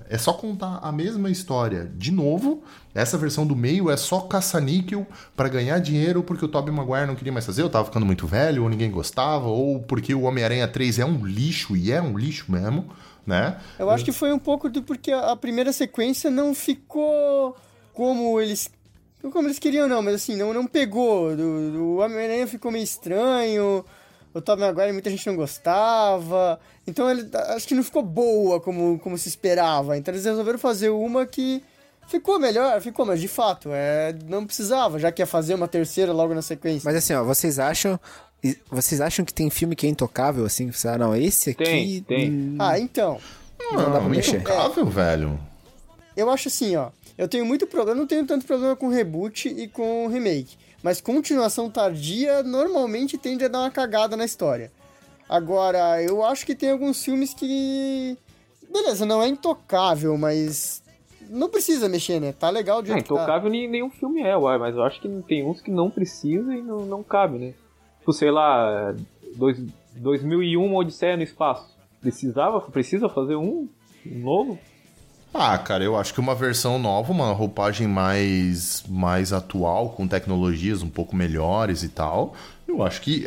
é 0.08 0.16
só 0.16 0.32
contar 0.32 0.78
a 0.82 0.92
mesma 0.92 1.30
história 1.30 1.90
de 1.96 2.12
novo. 2.12 2.62
Essa 2.94 3.18
versão 3.18 3.44
do 3.46 3.56
meio 3.56 3.90
é 3.90 3.96
só 3.96 4.20
caça-níquel 4.20 5.06
para 5.36 5.48
ganhar 5.48 5.78
dinheiro 5.80 6.22
porque 6.22 6.44
o 6.44 6.48
Tobey 6.48 6.72
Maguire 6.72 7.06
não 7.06 7.16
queria 7.16 7.32
mais 7.32 7.44
fazer, 7.44 7.62
eu 7.62 7.70
tava 7.70 7.86
ficando 7.86 8.06
muito 8.06 8.26
velho, 8.26 8.62
ou 8.62 8.68
ninguém 8.68 8.90
gostava, 8.90 9.48
ou 9.48 9.80
porque 9.80 10.14
o 10.14 10.22
Homem-Aranha 10.22 10.68
3 10.68 11.00
é 11.00 11.04
um 11.04 11.26
lixo, 11.26 11.76
e 11.76 11.90
é 11.90 12.00
um 12.00 12.16
lixo 12.16 12.50
mesmo, 12.50 12.88
né? 13.26 13.58
Eu 13.78 13.90
acho 13.90 14.04
que 14.04 14.12
foi 14.12 14.32
um 14.32 14.38
pouco 14.38 14.68
do 14.68 14.82
porque 14.82 15.10
a 15.10 15.34
primeira 15.34 15.72
sequência 15.72 16.30
não 16.30 16.54
ficou 16.54 17.56
como 17.92 18.40
eles 18.40 18.70
como 19.30 19.48
eles 19.48 19.58
queriam, 19.58 19.88
não, 19.88 20.02
mas 20.02 20.16
assim, 20.16 20.36
não, 20.36 20.52
não 20.52 20.66
pegou. 20.66 21.30
O, 21.30 21.76
o 21.76 21.96
Homem-Aranha 21.96 22.46
ficou 22.46 22.70
meio 22.70 22.84
estranho. 22.84 23.84
O 24.34 24.40
Tobey 24.40 24.66
Maguire 24.66 24.92
muita 24.92 25.10
gente 25.10 25.26
não 25.26 25.36
gostava. 25.36 26.58
Então 26.86 27.08
ele 27.10 27.28
acho 27.54 27.68
que 27.68 27.74
não 27.74 27.84
ficou 27.84 28.02
boa 28.02 28.60
como, 28.60 28.98
como 28.98 29.16
se 29.16 29.28
esperava. 29.28 29.96
Então 29.96 30.12
eles 30.12 30.24
resolveram 30.24 30.58
fazer 30.58 30.90
uma 30.90 31.24
que 31.24 31.62
ficou 32.08 32.38
melhor, 32.38 32.80
ficou, 32.80 33.06
mas 33.06 33.20
de 33.20 33.28
fato, 33.28 33.70
é, 33.72 34.14
não 34.28 34.44
precisava, 34.44 34.98
já 34.98 35.10
que 35.12 35.22
ia 35.22 35.26
fazer 35.26 35.54
uma 35.54 35.68
terceira 35.68 36.12
logo 36.12 36.34
na 36.34 36.42
sequência. 36.42 36.82
Mas 36.84 36.96
assim, 36.96 37.14
ó, 37.14 37.22
vocês 37.24 37.58
acham. 37.58 37.98
Vocês 38.70 39.00
acham 39.00 39.24
que 39.24 39.32
tem 39.32 39.48
filme 39.48 39.74
que 39.74 39.86
é 39.86 39.88
intocável, 39.88 40.44
assim? 40.44 40.70
Ah, 40.84 40.98
não, 40.98 41.16
esse 41.16 41.50
aqui. 41.50 41.64
Tem, 41.64 42.02
tem. 42.02 42.30
Hum, 42.30 42.56
ah, 42.58 42.78
então. 42.78 43.18
Não, 43.58 43.72
não 43.72 43.92
dá 43.92 44.00
pra 44.00 44.08
mexer. 44.08 44.36
Intocável, 44.36 44.86
é, 44.86 44.90
velho. 44.90 45.40
Eu 46.14 46.28
acho 46.28 46.48
assim, 46.48 46.76
ó. 46.76 46.90
Eu 47.16 47.28
tenho 47.28 47.46
muito 47.46 47.66
problema, 47.66 47.98
não 47.98 48.06
tenho 48.06 48.26
tanto 48.26 48.44
problema 48.44 48.74
com 48.74 48.88
reboot 48.88 49.48
e 49.48 49.68
com 49.68 50.08
remake. 50.08 50.56
Mas 50.82 51.00
continuação 51.00 51.70
tardia 51.70 52.42
normalmente 52.42 53.16
tende 53.16 53.44
a 53.44 53.48
dar 53.48 53.60
uma 53.60 53.70
cagada 53.70 54.16
na 54.16 54.24
história. 54.24 54.70
Agora, 55.28 56.02
eu 56.02 56.22
acho 56.22 56.44
que 56.44 56.54
tem 56.54 56.70
alguns 56.70 57.02
filmes 57.02 57.32
que. 57.32 58.18
Beleza, 58.70 59.06
não 59.06 59.22
é 59.22 59.28
intocável, 59.28 60.18
mas. 60.18 60.82
Não 61.30 61.48
precisa 61.48 61.88
mexer, 61.88 62.20
né? 62.20 62.32
Tá 62.32 62.50
legal 62.50 62.82
de 62.82 62.92
É, 62.92 62.98
intocável 62.98 63.50
tá. 63.50 63.56
nenhum 63.56 63.88
filme 63.88 64.20
é, 64.22 64.36
uai, 64.36 64.58
mas 64.58 64.74
eu 64.74 64.82
acho 64.82 65.00
que 65.00 65.08
tem 65.26 65.42
uns 65.42 65.62
que 65.62 65.70
não 65.70 65.88
precisa 65.88 66.54
e 66.54 66.60
não, 66.60 66.84
não 66.84 67.02
cabe, 67.02 67.38
né? 67.38 67.54
Tipo, 68.00 68.12
sei 68.12 68.30
lá, 68.30 68.94
dois, 69.34 69.58
2001 69.96 70.74
Odisseia 70.74 71.16
no 71.16 71.22
Espaço. 71.22 71.74
Precisava, 72.02 72.60
precisa 72.60 73.08
fazer 73.08 73.36
um, 73.36 73.66
um 74.06 74.18
novo? 74.18 74.58
Ah, 75.36 75.58
cara, 75.58 75.82
eu 75.82 75.96
acho 75.96 76.14
que 76.14 76.20
uma 76.20 76.34
versão 76.34 76.78
nova, 76.78 77.10
uma 77.10 77.32
roupagem 77.32 77.88
mais, 77.88 78.84
mais 78.88 79.32
atual, 79.32 79.90
com 79.90 80.06
tecnologias 80.06 80.80
um 80.80 80.88
pouco 80.88 81.16
melhores 81.16 81.82
e 81.82 81.88
tal. 81.88 82.36
Eu 82.68 82.84
acho 82.84 83.00
que, 83.00 83.26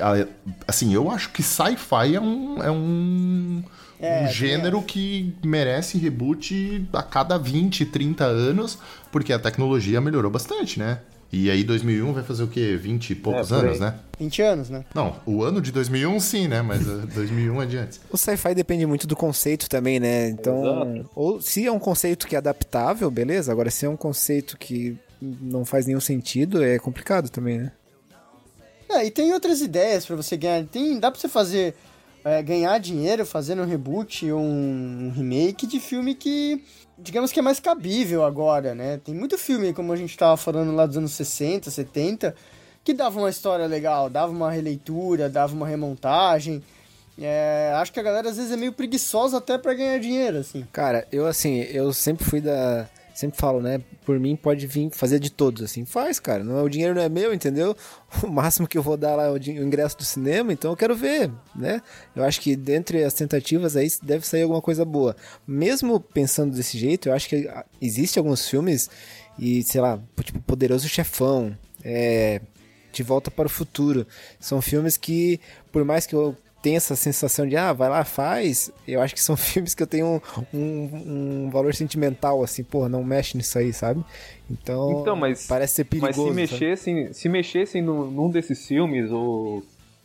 assim, 0.65 0.93
eu 0.93 1.11
acho 1.11 1.29
que 1.31 1.43
sci-fi 1.43 2.15
é 2.15 2.21
um, 2.21 2.63
é 2.63 2.71
um, 2.71 3.61
é, 3.99 4.23
um 4.23 4.27
gênero 4.29 4.79
é. 4.79 4.83
que 4.83 5.35
merece 5.43 5.97
reboot 5.97 6.87
a 6.93 7.03
cada 7.03 7.37
20, 7.37 7.85
30 7.85 8.23
anos, 8.23 8.79
porque 9.11 9.33
a 9.33 9.39
tecnologia 9.39 9.99
melhorou 9.99 10.31
bastante, 10.31 10.79
né? 10.79 10.99
E 11.31 11.51
aí 11.51 11.63
2001 11.63 12.13
vai 12.13 12.23
fazer 12.23 12.43
o 12.43 12.47
quê? 12.47 12.77
20 12.77 13.09
e 13.09 13.15
poucos 13.15 13.51
é, 13.51 13.55
anos, 13.55 13.79
né? 13.79 13.95
20 14.19 14.41
anos, 14.41 14.69
né? 14.69 14.85
Não, 14.95 15.17
o 15.25 15.43
ano 15.43 15.61
de 15.61 15.71
2001 15.71 16.19
sim, 16.19 16.47
né? 16.47 16.61
Mas 16.61 16.85
2001 17.13 17.59
adiante. 17.59 17.99
O 18.09 18.17
sci-fi 18.17 18.55
depende 18.55 18.85
muito 18.85 19.05
do 19.05 19.15
conceito 19.15 19.69
também, 19.69 19.99
né? 19.99 20.29
Então, 20.29 20.61
Exato. 20.61 21.09
ou 21.13 21.41
se 21.41 21.65
é 21.65 21.71
um 21.71 21.79
conceito 21.79 22.27
que 22.27 22.35
é 22.35 22.37
adaptável, 22.37 23.11
beleza? 23.11 23.51
Agora, 23.51 23.69
se 23.69 23.85
é 23.85 23.89
um 23.89 23.97
conceito 23.97 24.57
que 24.57 24.97
não 25.21 25.65
faz 25.65 25.85
nenhum 25.85 25.99
sentido, 25.99 26.63
é 26.63 26.79
complicado 26.79 27.29
também, 27.29 27.57
né? 27.57 27.71
É, 28.89 29.05
e 29.05 29.11
tem 29.11 29.33
outras 29.33 29.61
ideias 29.61 30.05
para 30.05 30.15
você 30.15 30.37
ganhar. 30.37 30.65
Tem, 30.65 30.97
dá 30.97 31.11
pra 31.11 31.19
você 31.19 31.27
fazer 31.27 31.75
é, 32.23 32.41
ganhar 32.41 32.77
dinheiro 32.77 33.25
fazendo 33.25 33.61
um 33.61 33.65
reboot 33.65 34.29
ou 34.31 34.39
um 34.41 35.11
remake 35.15 35.67
de 35.67 35.79
filme 35.79 36.15
que 36.15 36.63
digamos 36.97 37.31
que 37.31 37.39
é 37.39 37.41
mais 37.41 37.59
cabível 37.59 38.23
agora, 38.25 38.73
né? 38.73 38.99
Tem 39.03 39.13
muito 39.13 39.37
filme, 39.37 39.73
como 39.73 39.93
a 39.93 39.95
gente 39.95 40.17
tava 40.17 40.35
falando 40.37 40.73
lá 40.73 40.85
dos 40.85 40.97
anos 40.97 41.11
60, 41.11 41.69
70, 41.69 42.35
que 42.83 42.93
dava 42.93 43.19
uma 43.19 43.29
história 43.29 43.65
legal, 43.65 44.09
dava 44.09 44.31
uma 44.31 44.51
releitura, 44.51 45.29
dava 45.29 45.53
uma 45.53 45.67
remontagem. 45.67 46.63
É, 47.19 47.73
acho 47.75 47.91
que 47.91 47.99
a 47.99 48.03
galera 48.03 48.29
às 48.29 48.37
vezes 48.37 48.51
é 48.51 48.57
meio 48.57 48.71
preguiçosa 48.71 49.37
até 49.37 49.57
para 49.57 49.73
ganhar 49.73 49.99
dinheiro, 49.99 50.37
assim. 50.37 50.65
Cara, 50.71 51.07
eu 51.11 51.25
assim, 51.25 51.61
eu 51.61 51.91
sempre 51.91 52.23
fui 52.23 52.39
da 52.41 52.87
sempre 53.17 53.39
falo, 53.39 53.59
né? 53.59 53.81
Por 54.05 54.19
mim 54.19 54.35
pode 54.35 54.67
vir 54.67 54.91
fazer 54.91 55.19
de 55.19 55.31
todos, 55.31 55.63
assim. 55.63 55.83
Faz, 55.85 56.19
cara. 56.19 56.43
Não, 56.43 56.59
é, 56.59 56.61
o 56.61 56.69
dinheiro 56.69 56.93
não 56.93 57.01
é 57.01 57.09
meu, 57.09 57.33
entendeu? 57.33 57.75
O 58.23 58.27
máximo 58.27 58.67
que 58.67 58.77
eu 58.77 58.83
vou 58.83 58.95
dar 58.95 59.15
lá 59.15 59.25
é 59.25 59.29
o, 59.31 59.37
ingresso 59.37 59.97
do 59.97 60.03
cinema, 60.03 60.53
então 60.53 60.71
eu 60.71 60.77
quero 60.77 60.95
ver, 60.95 61.31
né? 61.55 61.81
Eu 62.15 62.23
acho 62.23 62.39
que 62.39 62.55
dentre 62.55 63.03
as 63.03 63.13
tentativas 63.13 63.75
aí 63.75 63.87
deve 64.01 64.25
sair 64.25 64.43
alguma 64.43 64.61
coisa 64.61 64.85
boa. 64.85 65.15
Mesmo 65.47 65.99
pensando 65.99 66.55
desse 66.55 66.77
jeito, 66.77 67.09
eu 67.09 67.13
acho 67.13 67.27
que 67.27 67.49
existe 67.81 68.19
alguns 68.19 68.47
filmes 68.47 68.89
e, 69.37 69.63
sei 69.63 69.81
lá, 69.81 69.99
tipo 70.23 70.39
Poderoso 70.41 70.87
Chefão, 70.87 71.57
é, 71.83 72.39
De 72.93 73.01
Volta 73.03 73.31
para 73.31 73.47
o 73.47 73.49
Futuro. 73.49 74.05
São 74.39 74.61
filmes 74.61 74.95
que, 74.95 75.39
por 75.71 75.83
mais 75.83 76.05
que 76.05 76.15
eu 76.15 76.37
tem 76.67 76.75
essa 76.75 76.97
sensação 76.97 77.47
de, 77.47 77.55
ah, 77.55 77.71
vai 77.71 77.87
lá, 77.87 78.03
faz. 78.03 78.69
Eu 78.85 79.01
acho 79.01 79.15
que 79.15 79.21
são 79.21 79.37
filmes 79.39 79.73
que 79.73 79.81
eu 79.81 79.87
tenho 79.87 80.21
um, 80.53 80.57
um, 80.57 81.45
um 81.45 81.49
valor 81.49 81.73
sentimental, 81.73 82.43
assim, 82.43 82.61
pô, 82.61 82.89
não 82.89 83.05
mexe 83.05 83.37
nisso 83.37 83.57
aí, 83.57 83.71
sabe? 83.71 84.03
Então, 84.51 84.99
então 84.99 85.15
mas, 85.15 85.47
parece 85.47 85.75
ser 85.75 85.85
perigoso. 85.85 86.33
Mas 86.33 86.49
se 86.49 86.55
mexessem, 86.55 87.13
se 87.13 87.29
mexessem 87.29 87.81
no, 87.81 88.11
num 88.11 88.29
desses 88.29 88.67
filmes, 88.67 89.09
ou, 89.11 89.63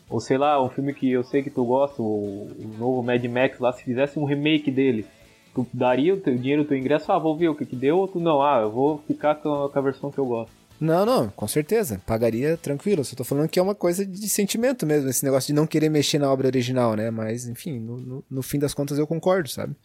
ou 0.08 0.20
sei 0.20 0.38
lá, 0.38 0.64
um 0.64 0.68
filme 0.68 0.94
que 0.94 1.10
eu 1.10 1.24
sei 1.24 1.42
que 1.42 1.50
tu 1.50 1.64
gosta, 1.64 2.00
o, 2.00 2.46
o 2.56 2.74
novo 2.78 3.02
Mad 3.02 3.24
Max 3.24 3.58
lá, 3.58 3.72
se 3.72 3.82
fizesse 3.82 4.16
um 4.16 4.24
remake 4.24 4.70
dele, 4.70 5.04
tu 5.52 5.66
daria 5.74 6.14
o 6.14 6.20
teu 6.20 6.36
dinheiro, 6.36 6.62
o 6.62 6.64
teu 6.64 6.76
ingresso, 6.76 7.10
ah, 7.10 7.18
vou 7.18 7.36
ver 7.36 7.48
o 7.48 7.56
que 7.56 7.66
que 7.66 7.74
deu, 7.74 7.98
ou 7.98 8.06
tu 8.06 8.20
não, 8.20 8.40
ah, 8.40 8.60
eu 8.62 8.70
vou 8.70 8.98
ficar 8.98 9.34
com 9.34 9.64
a, 9.64 9.68
com 9.68 9.78
a 9.80 9.82
versão 9.82 10.12
que 10.12 10.18
eu 10.18 10.26
gosto. 10.26 10.61
Não, 10.82 11.06
não, 11.06 11.28
com 11.28 11.46
certeza. 11.46 12.02
Pagaria 12.04 12.56
tranquilo. 12.56 13.04
Só 13.04 13.14
tô 13.14 13.22
falando 13.22 13.48
que 13.48 13.56
é 13.56 13.62
uma 13.62 13.74
coisa 13.74 14.04
de 14.04 14.28
sentimento 14.28 14.84
mesmo, 14.84 15.08
esse 15.08 15.24
negócio 15.24 15.46
de 15.46 15.52
não 15.52 15.64
querer 15.64 15.88
mexer 15.88 16.18
na 16.18 16.28
obra 16.28 16.48
original, 16.48 16.96
né? 16.96 17.08
Mas, 17.08 17.46
enfim, 17.46 17.78
no, 17.78 17.98
no, 17.98 18.24
no 18.28 18.42
fim 18.42 18.58
das 18.58 18.74
contas 18.74 18.98
eu 18.98 19.06
concordo, 19.06 19.48
sabe? 19.48 19.76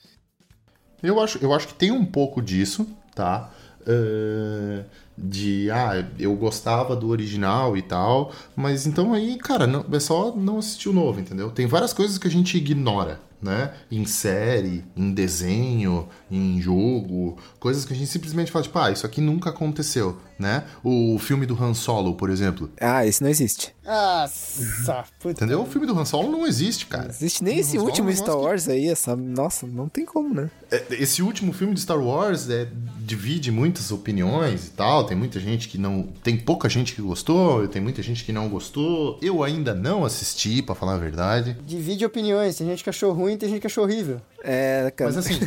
Eu 1.03 1.19
acho, 1.19 1.37
eu 1.37 1.53
acho 1.53 1.67
que 1.67 1.75
tem 1.75 1.91
um 1.91 2.03
pouco 2.03 2.41
disso, 2.41 2.87
tá? 3.13 3.53
Uh, 3.81 4.83
de, 5.15 5.69
ah, 5.69 6.03
eu 6.17 6.35
gostava 6.35 6.95
do 6.95 7.09
original 7.09 7.77
e 7.77 7.83
tal, 7.83 8.33
mas 8.55 8.87
então 8.87 9.13
aí, 9.13 9.37
cara, 9.37 9.67
não, 9.67 9.85
é 9.91 9.99
só 9.99 10.35
não 10.35 10.57
assistir 10.57 10.89
o 10.89 10.93
novo, 10.93 11.19
entendeu? 11.19 11.51
Tem 11.51 11.67
várias 11.67 11.93
coisas 11.93 12.17
que 12.17 12.27
a 12.27 12.31
gente 12.31 12.57
ignora 12.57 13.19
né? 13.41 13.73
Em 13.91 14.05
série, 14.05 14.83
em 14.95 15.11
desenho, 15.11 16.07
em 16.29 16.59
jogo, 16.61 17.37
coisas 17.59 17.85
que 17.85 17.93
a 17.93 17.95
gente 17.95 18.09
simplesmente 18.09 18.51
fala, 18.51 18.63
tipo, 18.63 18.77
ah, 18.79 18.91
isso 18.91 19.05
aqui 19.05 19.21
nunca 19.21 19.49
aconteceu, 19.51 20.17
né? 20.39 20.63
O 20.83 21.17
filme 21.19 21.45
do 21.45 21.61
Han 21.61 21.73
Solo, 21.73 22.15
por 22.15 22.29
exemplo. 22.29 22.69
Ah, 22.79 23.05
esse 23.05 23.21
não 23.21 23.29
existe. 23.29 23.75
Nossa, 23.85 25.05
puta. 25.19 25.31
Entendeu? 25.31 25.61
O 25.61 25.65
filme 25.65 25.87
do 25.87 25.97
Han 25.97 26.05
Solo 26.05 26.31
não 26.31 26.45
existe, 26.45 26.85
cara. 26.87 27.03
Não 27.05 27.09
existe 27.11 27.43
nem 27.43 27.57
O 27.57 27.59
esse 27.59 27.77
Han 27.77 27.79
Solo 27.79 27.89
último 27.89 28.11
Star 28.11 28.27
negócio 28.27 28.39
que- 28.41 28.45
Wars 28.47 28.69
aí, 28.69 28.87
essa. 28.87 29.15
Nossa, 29.15 29.67
não 29.67 29.87
tem 29.89 30.05
como, 30.05 30.33
né? 30.33 30.49
É, 30.71 30.85
Esse 30.91 31.21
último 31.21 31.53
filme 31.53 31.73
de 31.73 31.81
Star 31.81 31.99
Wars 31.99 32.49
é, 32.49 32.67
divide 32.99 33.51
muitas 33.51 33.91
opiniões 33.91 34.67
e 34.67 34.69
tal. 34.71 35.05
Tem 35.05 35.15
muita 35.17 35.39
gente 35.39 35.67
que 35.69 35.77
não. 35.77 36.03
Tem 36.23 36.37
pouca 36.37 36.67
gente 36.69 36.93
que 36.93 37.01
gostou, 37.01 37.67
tem 37.67 37.81
muita 37.81 38.01
gente 38.01 38.23
que 38.23 38.31
não 38.33 38.49
gostou. 38.49 39.17
Eu 39.21 39.43
ainda 39.43 39.73
não 39.73 40.03
assisti, 40.05 40.61
pra 40.61 40.75
falar 40.75 40.95
a 40.95 40.97
verdade. 40.97 41.55
Divide 41.65 42.05
opiniões. 42.05 42.55
Tem 42.57 42.67
gente 42.67 42.83
que 42.83 42.89
achou 42.89 43.13
ruim, 43.13 43.26
tem 43.35 43.49
gente 43.49 43.61
que 43.61 43.67
achou 43.67 43.83
horrível. 43.83 44.21
É, 44.43 44.93
cara. 44.95 45.11
Mas 45.11 45.17
assim, 45.17 45.39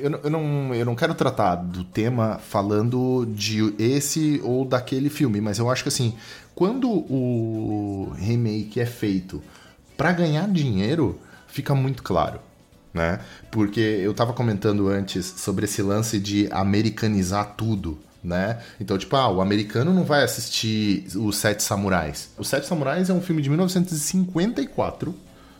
eu, 0.00 0.10
eu 0.24 0.30
não- 0.30 0.74
eu 0.74 0.86
não, 0.86 0.94
quero 0.94 1.14
tratar 1.14 1.56
do 1.56 1.84
tema 1.84 2.38
falando 2.38 3.26
de 3.34 3.74
esse 3.78 4.40
ou 4.44 4.64
daquele 4.64 5.10
filme, 5.10 5.40
mas 5.40 5.58
eu 5.58 5.68
acho 5.68 5.82
que 5.82 5.88
assim, 5.88 6.14
quando 6.54 6.88
o 6.88 8.12
remake 8.16 8.80
é 8.80 8.86
feito 8.86 9.42
pra 9.96 10.12
ganhar 10.12 10.48
dinheiro, 10.48 11.18
fica 11.48 11.74
muito 11.74 12.02
claro. 12.02 12.38
Né? 12.94 13.20
Porque 13.50 13.80
eu 13.80 14.14
tava 14.14 14.32
comentando 14.32 14.88
antes 14.88 15.26
sobre 15.26 15.66
esse 15.66 15.82
lance 15.82 16.18
de 16.18 16.48
americanizar 16.50 17.54
tudo, 17.54 17.98
né? 18.24 18.58
Então, 18.80 18.96
tipo, 18.96 19.14
ah, 19.16 19.28
o 19.28 19.42
americano 19.42 19.92
não 19.92 20.02
vai 20.02 20.24
assistir 20.24 21.06
Os 21.14 21.36
Sete 21.36 21.62
Samurais. 21.62 22.30
Os 22.38 22.48
Sete 22.48 22.66
Samurais 22.66 23.10
é 23.10 23.12
um 23.12 23.20
filme 23.20 23.42
de 23.42 23.50
1954 23.50 25.14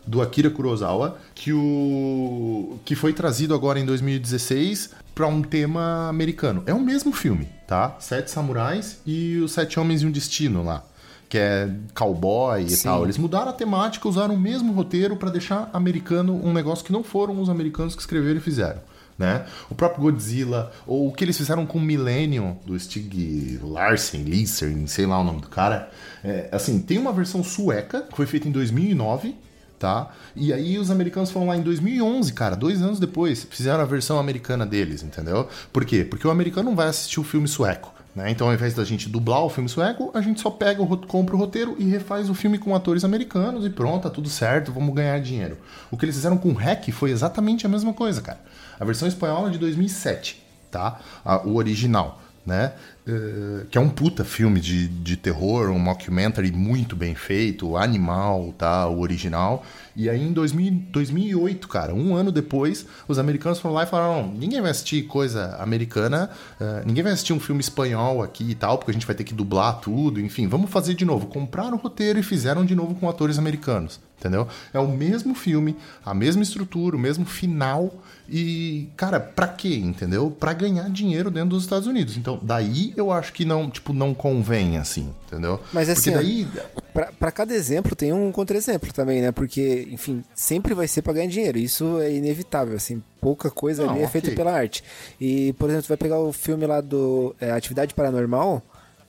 do 0.07 0.23
Akira 0.23 0.49
Kurosawa, 0.49 1.19
que, 1.35 1.53
o, 1.53 2.79
que 2.85 2.95
foi 2.95 3.13
trazido 3.13 3.55
agora 3.55 3.81
em 3.81 3.85
2016 3.85 4.91
para 5.15 5.27
um 5.27 5.43
tema 5.43 6.09
americano. 6.09 6.63
É 6.67 6.75
o 6.75 6.81
mesmo 6.81 7.13
filme, 7.13 7.49
tá? 7.67 7.97
Sete 7.99 8.31
Samurais 8.31 9.01
e 9.07 9.39
os 9.39 9.53
Sete 9.53 9.81
Homens 9.81 10.03
e 10.03 10.07
um 10.07 10.11
Destino 10.11 10.63
lá. 10.63 10.85
Que 11.29 11.39
é 11.39 11.71
cowboy 11.93 12.63
e 12.63 12.71
Sim. 12.71 12.85
tal. 12.85 13.03
Eles 13.03 13.19
mudaram 13.19 13.51
a 13.51 13.53
temática, 13.53 14.09
usaram 14.09 14.35
o 14.35 14.39
mesmo 14.39 14.73
roteiro 14.73 15.17
para 15.17 15.29
deixar 15.31 15.69
americano 15.73 16.41
um 16.45 16.53
negócio 16.53 16.85
que 16.85 16.93
não 16.93 17.03
foram 17.03 17.41
os 17.41 17.49
americanos 17.49 17.97
que 17.97 18.01
escreveram 18.01 18.37
e 18.37 18.41
fizeram. 18.41 18.81
Né? 19.19 19.47
O 19.71 19.75
próprio 19.75 20.03
Godzilla, 20.03 20.71
ou 20.87 21.09
o 21.09 21.13
que 21.13 21.25
eles 21.25 21.37
fizeram 21.37 21.65
com 21.65 21.79
o 21.79 21.81
Millennium, 21.81 22.59
do 22.67 22.79
Stig 22.79 23.59
Larsen, 23.63 24.23
Lissen, 24.23 24.87
sei 24.87 25.07
lá 25.07 25.19
o 25.19 25.25
nome 25.25 25.41
do 25.41 25.49
cara. 25.49 25.91
É, 26.23 26.51
assim, 26.53 26.79
tem 26.79 26.99
uma 26.99 27.13
versão 27.13 27.43
sueca, 27.43 28.03
que 28.03 28.15
foi 28.15 28.27
feita 28.27 28.47
em 28.47 28.53
2009, 28.53 29.35
tá? 29.79 30.11
E 30.35 30.53
aí 30.53 30.79
os 30.79 30.91
americanos 30.91 31.31
foram 31.31 31.49
lá 31.49 31.57
em 31.57 31.63
2011, 31.63 32.33
cara, 32.33 32.57
dois 32.57 32.83
anos 32.83 32.99
depois, 32.99 33.47
fizeram 33.51 33.81
a 33.81 33.85
versão 33.87 34.19
americana 34.19 34.65
deles, 34.67 35.03
entendeu? 35.03 35.49
Por 35.73 35.85
quê? 35.85 36.05
Porque 36.05 36.27
o 36.27 36.31
americano 36.31 36.71
não 36.71 36.77
vai 36.77 36.89
assistir 36.89 37.21
o 37.21 37.25
filme 37.25 37.47
sueco, 37.47 37.93
né? 38.15 38.31
Então 38.31 38.47
ao 38.47 38.55
invés 38.55 38.73
da 38.75 38.85
gente 38.85 39.09
dublar 39.09 39.43
o 39.45 39.51
filme 39.51 39.69
sueco, 39.69 40.11
a 40.15 40.21
gente 40.21 40.41
só 40.41 40.51
pega, 40.51 40.83
o, 40.83 40.97
compra 41.07 41.37
o 41.37 41.39
roteiro 41.39 41.77
e 41.79 41.85
refaz 41.85 42.31
o 42.31 42.35
filme 42.35 42.59
com 42.59 42.75
atores 42.75 43.05
americanos 43.05 43.65
e 43.67 43.71
pronto, 43.71 44.05
tá 44.05 44.11
tudo 44.11 44.29
certo, 44.29 44.73
vamos 44.73 44.95
ganhar 44.95 45.21
dinheiro. 45.21 45.59
O 45.91 45.97
que 45.97 46.05
eles 46.05 46.17
fizeram 46.17 46.39
com 46.39 46.49
o 46.51 46.55
Hack 46.55 46.91
foi 46.93 47.11
exatamente 47.11 47.67
a 47.67 47.69
mesma 47.69 47.93
coisa, 47.93 48.21
cara. 48.23 48.41
A 48.81 48.85
versão 48.85 49.07
espanhola 49.07 49.49
é 49.49 49.53
de 49.53 49.59
2007, 49.59 50.43
tá? 50.71 51.01
A- 51.25 51.47
o 51.47 51.57
original, 51.57 52.21
né? 52.47 52.73
Eh, 53.09 53.67
que 53.71 53.79
é 53.79 53.81
um 53.81 53.89
puta 53.89 54.25
filme 54.25 54.61
de, 54.61 54.89
de 54.89 55.17
terror, 55.17 55.69
um 55.71 55.79
mockumentary 55.79 56.51
muito 56.51 56.97
bem 56.97 57.15
feito, 57.15 57.77
animal, 57.77 58.53
tá? 58.57 58.89
O 58.89 59.01
original. 59.01 59.65
E 59.95 60.09
aí 60.09 60.21
em 60.21 60.33
2000, 60.33 60.73
2008, 60.91 61.69
cara, 61.69 61.95
um 61.95 62.15
ano 62.15 62.33
depois, 62.33 62.87
os 63.07 63.19
americanos 63.19 63.61
foram 63.61 63.75
lá 63.75 63.83
e 63.85 63.87
falaram: 63.87 64.23
"Não, 64.23 64.33
ninguém 64.33 64.61
vai 64.61 64.71
assistir 64.71 65.03
coisa 65.05 65.57
americana, 65.61 66.31
eh, 66.61 66.83
ninguém 66.85 67.03
vai 67.03 67.13
assistir 67.13 67.33
um 67.33 67.41
filme 67.41 67.61
espanhol 67.61 68.23
aqui 68.23 68.51
e 68.51 68.55
tal, 68.55 68.79
porque 68.79 68.91
a 68.91 68.95
gente 68.95 69.07
vai 69.07 69.15
ter 69.15 69.25
que 69.25 69.35
dublar 69.35 69.81
tudo, 69.81 70.21
enfim, 70.21 70.49
vamos 70.49 70.71
fazer 70.71 70.95
de 70.95 71.05
novo. 71.05 71.27
Compraram 71.27 71.77
o 71.77 71.81
roteiro 71.81 72.19
e 72.19 72.23
fizeram 72.23 72.65
de 72.65 72.75
novo 72.75 72.95
com 72.95 73.09
atores 73.09 73.39
americanos, 73.39 74.01
entendeu? 74.19 74.49
É 74.73 74.79
o 74.79 74.89
mesmo 74.89 75.35
filme, 75.35 75.77
a 76.05 76.13
mesma 76.15 76.43
estrutura, 76.43 76.97
o 76.97 76.99
mesmo 76.99 77.25
final. 77.25 77.93
E, 78.29 78.89
cara, 78.97 79.21
pra 79.21 79.47
quê, 79.47 79.77
entendeu? 79.77 80.31
Pra 80.31 80.53
ganhar 80.53 80.91
dinheiro 80.91 81.31
dentro 81.31 81.51
dos 81.51 81.63
Estados 81.63 81.87
Unidos. 81.87 82.17
Então, 82.17 82.39
daí 82.43 82.93
eu 82.97 83.13
acho 83.13 83.33
que 83.33 83.45
não, 83.45 83.71
tipo, 83.71 83.93
não 83.93 84.13
convém, 84.13 84.79
assim, 84.79 85.13
entendeu? 85.27 85.61
Mas 85.73 85.89
assim, 85.89 86.11
Porque 86.13 86.25
daí. 86.25 86.49
Pra, 86.93 87.13
pra 87.13 87.31
cada 87.31 87.55
exemplo 87.55 87.95
tem 87.95 88.13
um 88.13 88.33
contra-exemplo 88.33 88.93
também, 88.93 89.21
né? 89.23 89.31
Porque, 89.31 89.87
enfim, 89.91 90.25
sempre 90.35 90.75
vai 90.75 90.89
ser 90.89 91.03
pra 91.03 91.13
ganhar 91.13 91.29
dinheiro. 91.29 91.59
Isso 91.59 92.01
é 92.01 92.13
inevitável, 92.13 92.77
assim. 92.77 93.03
Pouca 93.21 93.51
coisa 93.51 93.85
Não, 93.85 93.91
ali 93.93 94.03
é 94.03 94.07
ok. 94.07 94.21
feita 94.21 94.37
pela 94.37 94.53
arte. 94.53 94.83
E, 95.21 95.53
por 95.55 95.69
exemplo, 95.71 95.87
vai 95.89 95.97
pegar 95.97 96.19
o 96.19 96.33
filme 96.33 96.67
lá 96.67 96.81
do 96.81 97.35
é, 97.41 97.51
Atividade 97.53 97.95
Paranormal, 97.95 98.63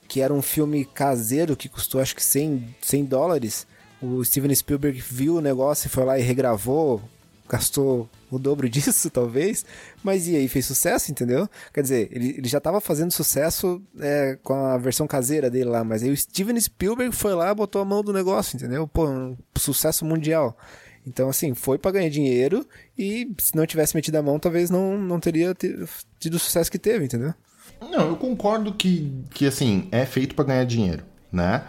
que 0.06 0.20
era 0.20 0.32
um 0.32 0.42
filme 0.42 0.84
caseiro 0.84 1.56
que 1.56 1.68
custou 1.68 2.00
acho 2.00 2.14
que 2.14 2.22
100, 2.22 2.74
100 2.80 3.04
dólares. 3.04 3.66
O 4.00 4.24
Steven 4.24 4.54
Spielberg 4.54 5.00
viu 5.00 5.36
o 5.36 5.40
negócio 5.40 5.86
e 5.86 5.90
foi 5.90 6.04
lá 6.04 6.18
e 6.18 6.22
regravou, 6.22 7.02
gastou 7.48 8.08
o 8.30 8.38
dobro 8.38 8.68
disso, 8.70 9.08
talvez. 9.10 9.64
Mas 10.02 10.28
e 10.28 10.36
aí, 10.36 10.48
fez 10.48 10.66
sucesso, 10.66 11.10
entendeu? 11.10 11.48
Quer 11.72 11.82
dizer, 11.82 12.08
ele, 12.12 12.34
ele 12.38 12.48
já 12.48 12.60
tava 12.60 12.80
fazendo 12.80 13.10
sucesso 13.10 13.82
é, 14.00 14.38
com 14.42 14.54
a 14.54 14.76
versão 14.78 15.06
caseira 15.06 15.48
dele 15.50 15.70
lá, 15.70 15.82
mas 15.82 16.02
aí 16.02 16.10
o 16.10 16.16
Steven 16.16 16.60
Spielberg 16.60 17.14
foi 17.14 17.34
lá 17.34 17.54
botou 17.54 17.80
a 17.80 17.84
mão 17.84 18.02
do 18.02 18.12
negócio, 18.12 18.56
entendeu? 18.56 18.86
Pô, 18.86 19.08
um 19.08 19.36
sucesso 19.56 20.04
mundial. 20.04 20.56
Então, 21.06 21.30
assim, 21.30 21.54
foi 21.54 21.78
pra 21.78 21.90
ganhar 21.90 22.10
dinheiro 22.10 22.66
e 22.98 23.32
se 23.38 23.56
não 23.56 23.64
tivesse 23.66 23.94
metido 23.96 24.16
a 24.16 24.22
mão, 24.22 24.38
talvez 24.38 24.68
não, 24.68 24.98
não 24.98 25.18
teria 25.18 25.54
te- 25.54 25.74
tido 26.18 26.34
o 26.34 26.38
sucesso 26.38 26.70
que 26.70 26.78
teve, 26.78 27.06
entendeu? 27.06 27.32
Não, 27.80 28.08
eu 28.08 28.16
concordo 28.16 28.74
que, 28.74 29.10
que 29.30 29.46
assim, 29.46 29.88
é 29.90 30.04
feito 30.04 30.34
pra 30.34 30.44
ganhar 30.44 30.64
dinheiro, 30.64 31.04
né? 31.32 31.64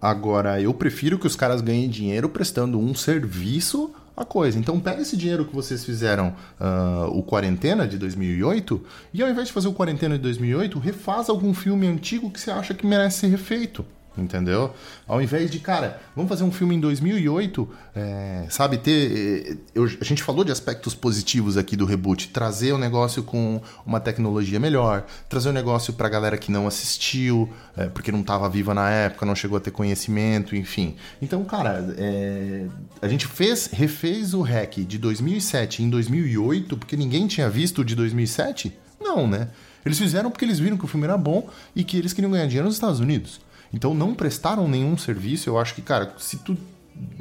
Agora, 0.00 0.60
eu 0.62 0.72
prefiro 0.72 1.18
que 1.18 1.26
os 1.26 1.34
caras 1.36 1.60
ganhem 1.60 1.88
dinheiro 1.88 2.28
prestando 2.28 2.78
um 2.78 2.94
serviço 2.94 3.92
à 4.22 4.24
coisa. 4.24 4.58
Então, 4.58 4.78
pega 4.80 5.02
esse 5.02 5.16
dinheiro 5.16 5.44
que 5.44 5.54
vocês 5.54 5.84
fizeram, 5.84 6.34
ah, 6.58 7.06
o 7.10 7.22
Quarentena 7.22 7.86
de 7.86 7.98
2008, 7.98 8.84
e 9.12 9.22
ao 9.22 9.28
invés 9.28 9.48
de 9.48 9.52
fazer 9.52 9.68
o 9.68 9.72
Quarentena 9.72 10.16
de 10.16 10.22
2008, 10.22 10.78
refaz 10.78 11.28
algum 11.28 11.54
filme 11.54 11.86
antigo 11.86 12.30
que 12.30 12.40
você 12.40 12.50
acha 12.50 12.74
que 12.74 12.86
merece 12.86 13.20
ser 13.20 13.28
refeito. 13.28 13.84
Entendeu? 14.20 14.74
Ao 15.06 15.22
invés 15.22 15.50
de, 15.50 15.60
cara, 15.60 16.00
vamos 16.16 16.28
fazer 16.28 16.42
um 16.44 16.50
filme 16.50 16.74
em 16.74 16.80
2008, 16.80 17.68
é, 17.94 18.46
sabe, 18.50 18.78
ter. 18.78 19.46
eh, 19.52 19.56
eu- 19.74 19.84
a 20.00 20.04
gente 20.04 20.22
falou 20.22 20.42
de 20.44 20.50
aspectos 20.50 20.94
positivos 20.94 21.56
aqui 21.56 21.76
do 21.76 21.84
reboot, 21.84 22.28
trazer 22.28 22.72
o 22.72 22.78
negócio 22.78 23.22
com 23.22 23.60
uma 23.86 24.00
tecnologia 24.00 24.58
melhor, 24.58 25.06
trazer 25.28 25.48
o 25.50 25.52
negócio 25.52 25.92
pra 25.92 26.08
galera 26.08 26.36
que 26.36 26.50
não 26.50 26.66
assistiu, 26.66 27.48
é, 27.76 27.86
porque 27.86 28.10
não 28.10 28.22
tava 28.22 28.48
viva 28.48 28.74
na 28.74 28.90
época, 28.90 29.24
não 29.24 29.34
chegou 29.36 29.56
a 29.56 29.60
ter 29.60 29.70
conhecimento, 29.70 30.56
enfim. 30.56 30.96
Então, 31.22 31.44
cara, 31.44 31.94
é, 31.96 32.66
a 33.00 33.06
gente 33.08 33.26
fez, 33.26 33.68
refez 33.72 34.34
o 34.34 34.42
hack 34.42 34.78
de 34.84 34.98
2007 34.98 35.82
em 35.82 35.88
2008, 35.88 36.76
porque 36.76 36.96
ninguém 36.96 37.26
tinha 37.26 37.48
visto 37.48 37.82
o 37.82 37.84
de 37.84 37.94
2007? 37.94 38.76
Não, 39.00 39.26
né? 39.28 39.48
Eles 39.86 39.96
fizeram 39.98 40.30
porque 40.30 40.44
eles 40.44 40.58
viram 40.58 40.76
que 40.76 40.84
o 40.84 40.88
filme 40.88 41.04
era 41.06 41.16
bom 41.16 41.48
e 41.74 41.82
que 41.84 41.96
eles 41.96 42.12
queriam 42.12 42.30
ganhar 42.32 42.46
dinheiro 42.46 42.66
nos 42.66 42.74
Estados 42.74 43.00
Unidos. 43.00 43.40
Então 43.72 43.94
não 43.94 44.14
prestaram 44.14 44.68
nenhum 44.68 44.96
serviço. 44.96 45.48
Eu 45.48 45.58
acho 45.58 45.74
que, 45.74 45.82
cara, 45.82 46.12
se 46.18 46.38
tu. 46.38 46.56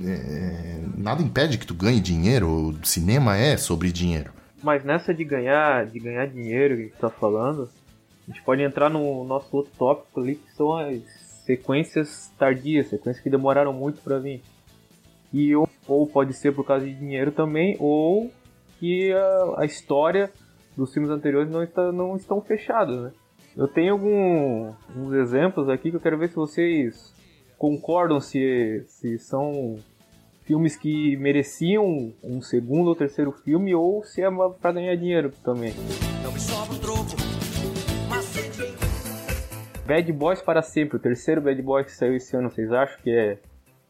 é, 0.04 0.82
nada 0.98 1.22
impede 1.22 1.58
que 1.58 1.68
tu 1.68 1.74
ganhe 1.74 2.00
dinheiro. 2.00 2.70
O 2.70 2.86
cinema 2.86 3.38
é 3.38 3.58
sobre 3.58 3.92
dinheiro. 3.92 4.32
Mas 4.64 4.84
nessa 4.84 5.14
de 5.14 5.24
ganhar, 5.24 5.86
de 5.86 6.00
ganhar 6.00 6.26
dinheiro 6.28 6.78
que 6.78 6.90
tu 6.90 7.00
tá 7.00 7.10
falando, 7.10 7.70
a 8.28 8.32
gente 8.32 8.44
pode 8.44 8.62
entrar 8.62 8.90
no 8.90 9.24
nosso 9.24 9.56
outro 9.56 9.72
tópico 9.78 10.20
ali, 10.20 10.36
que 10.36 10.52
são 10.56 10.76
as 10.76 11.02
sequências 11.46 12.32
tardias, 12.38 12.88
sequências 12.88 13.24
que 13.24 13.30
demoraram 13.30 13.72
muito 13.72 14.02
pra 14.02 14.20
vir. 14.20 14.42
E 15.32 15.56
ou, 15.56 15.70
ou 15.88 16.08
pode 16.08 16.34
ser 16.34 16.54
por 16.54 16.66
causa 16.66 16.86
de 16.86 16.94
dinheiro 16.94 17.32
também, 17.32 17.78
ou 17.80 18.32
que 18.80 19.14
a, 19.14 19.62
a 19.62 19.66
história 19.66 20.32
dos 20.76 20.94
filmes 20.94 21.10
anteriores 21.10 21.50
não, 21.50 21.64
está, 21.64 21.92
não 21.92 22.16
estão 22.16 22.42
fechadas, 22.42 23.02
né? 23.02 23.12
Eu 23.58 23.68
tenho 23.68 23.94
algum, 23.94 24.72
alguns 24.88 25.14
exemplos 25.14 25.68
aqui 25.68 25.90
que 25.90 25.96
eu 25.96 26.00
quero 26.00 26.16
ver 26.16 26.30
se 26.30 26.36
vocês 26.36 27.12
concordam 27.58 28.20
se, 28.20 28.84
se 28.88 29.18
são 29.18 29.80
filmes 30.44 30.76
que 30.76 31.18
mereciam 31.18 32.14
um 32.24 32.40
segundo 32.40 32.90
ou 32.90 32.96
terceiro 32.96 33.32
filme 33.32 33.74
ou 33.74 34.04
se 34.04 34.22
é 34.22 34.28
pra 34.62 34.72
ganhar 34.72 34.96
dinheiro 34.96 35.34
também. 35.44 35.74
Bad 39.88 40.14
Boys 40.14 40.40
para 40.40 40.62
sempre, 40.62 40.98
o 40.98 41.00
terceiro 41.00 41.42
Bad 41.42 41.60
Boys 41.60 41.88
que 41.88 41.94
saiu 41.94 42.16
esse 42.16 42.38
ano, 42.38 42.52
vocês 42.52 42.72
acham 42.72 43.00
que 43.02 43.10
é 43.10 43.40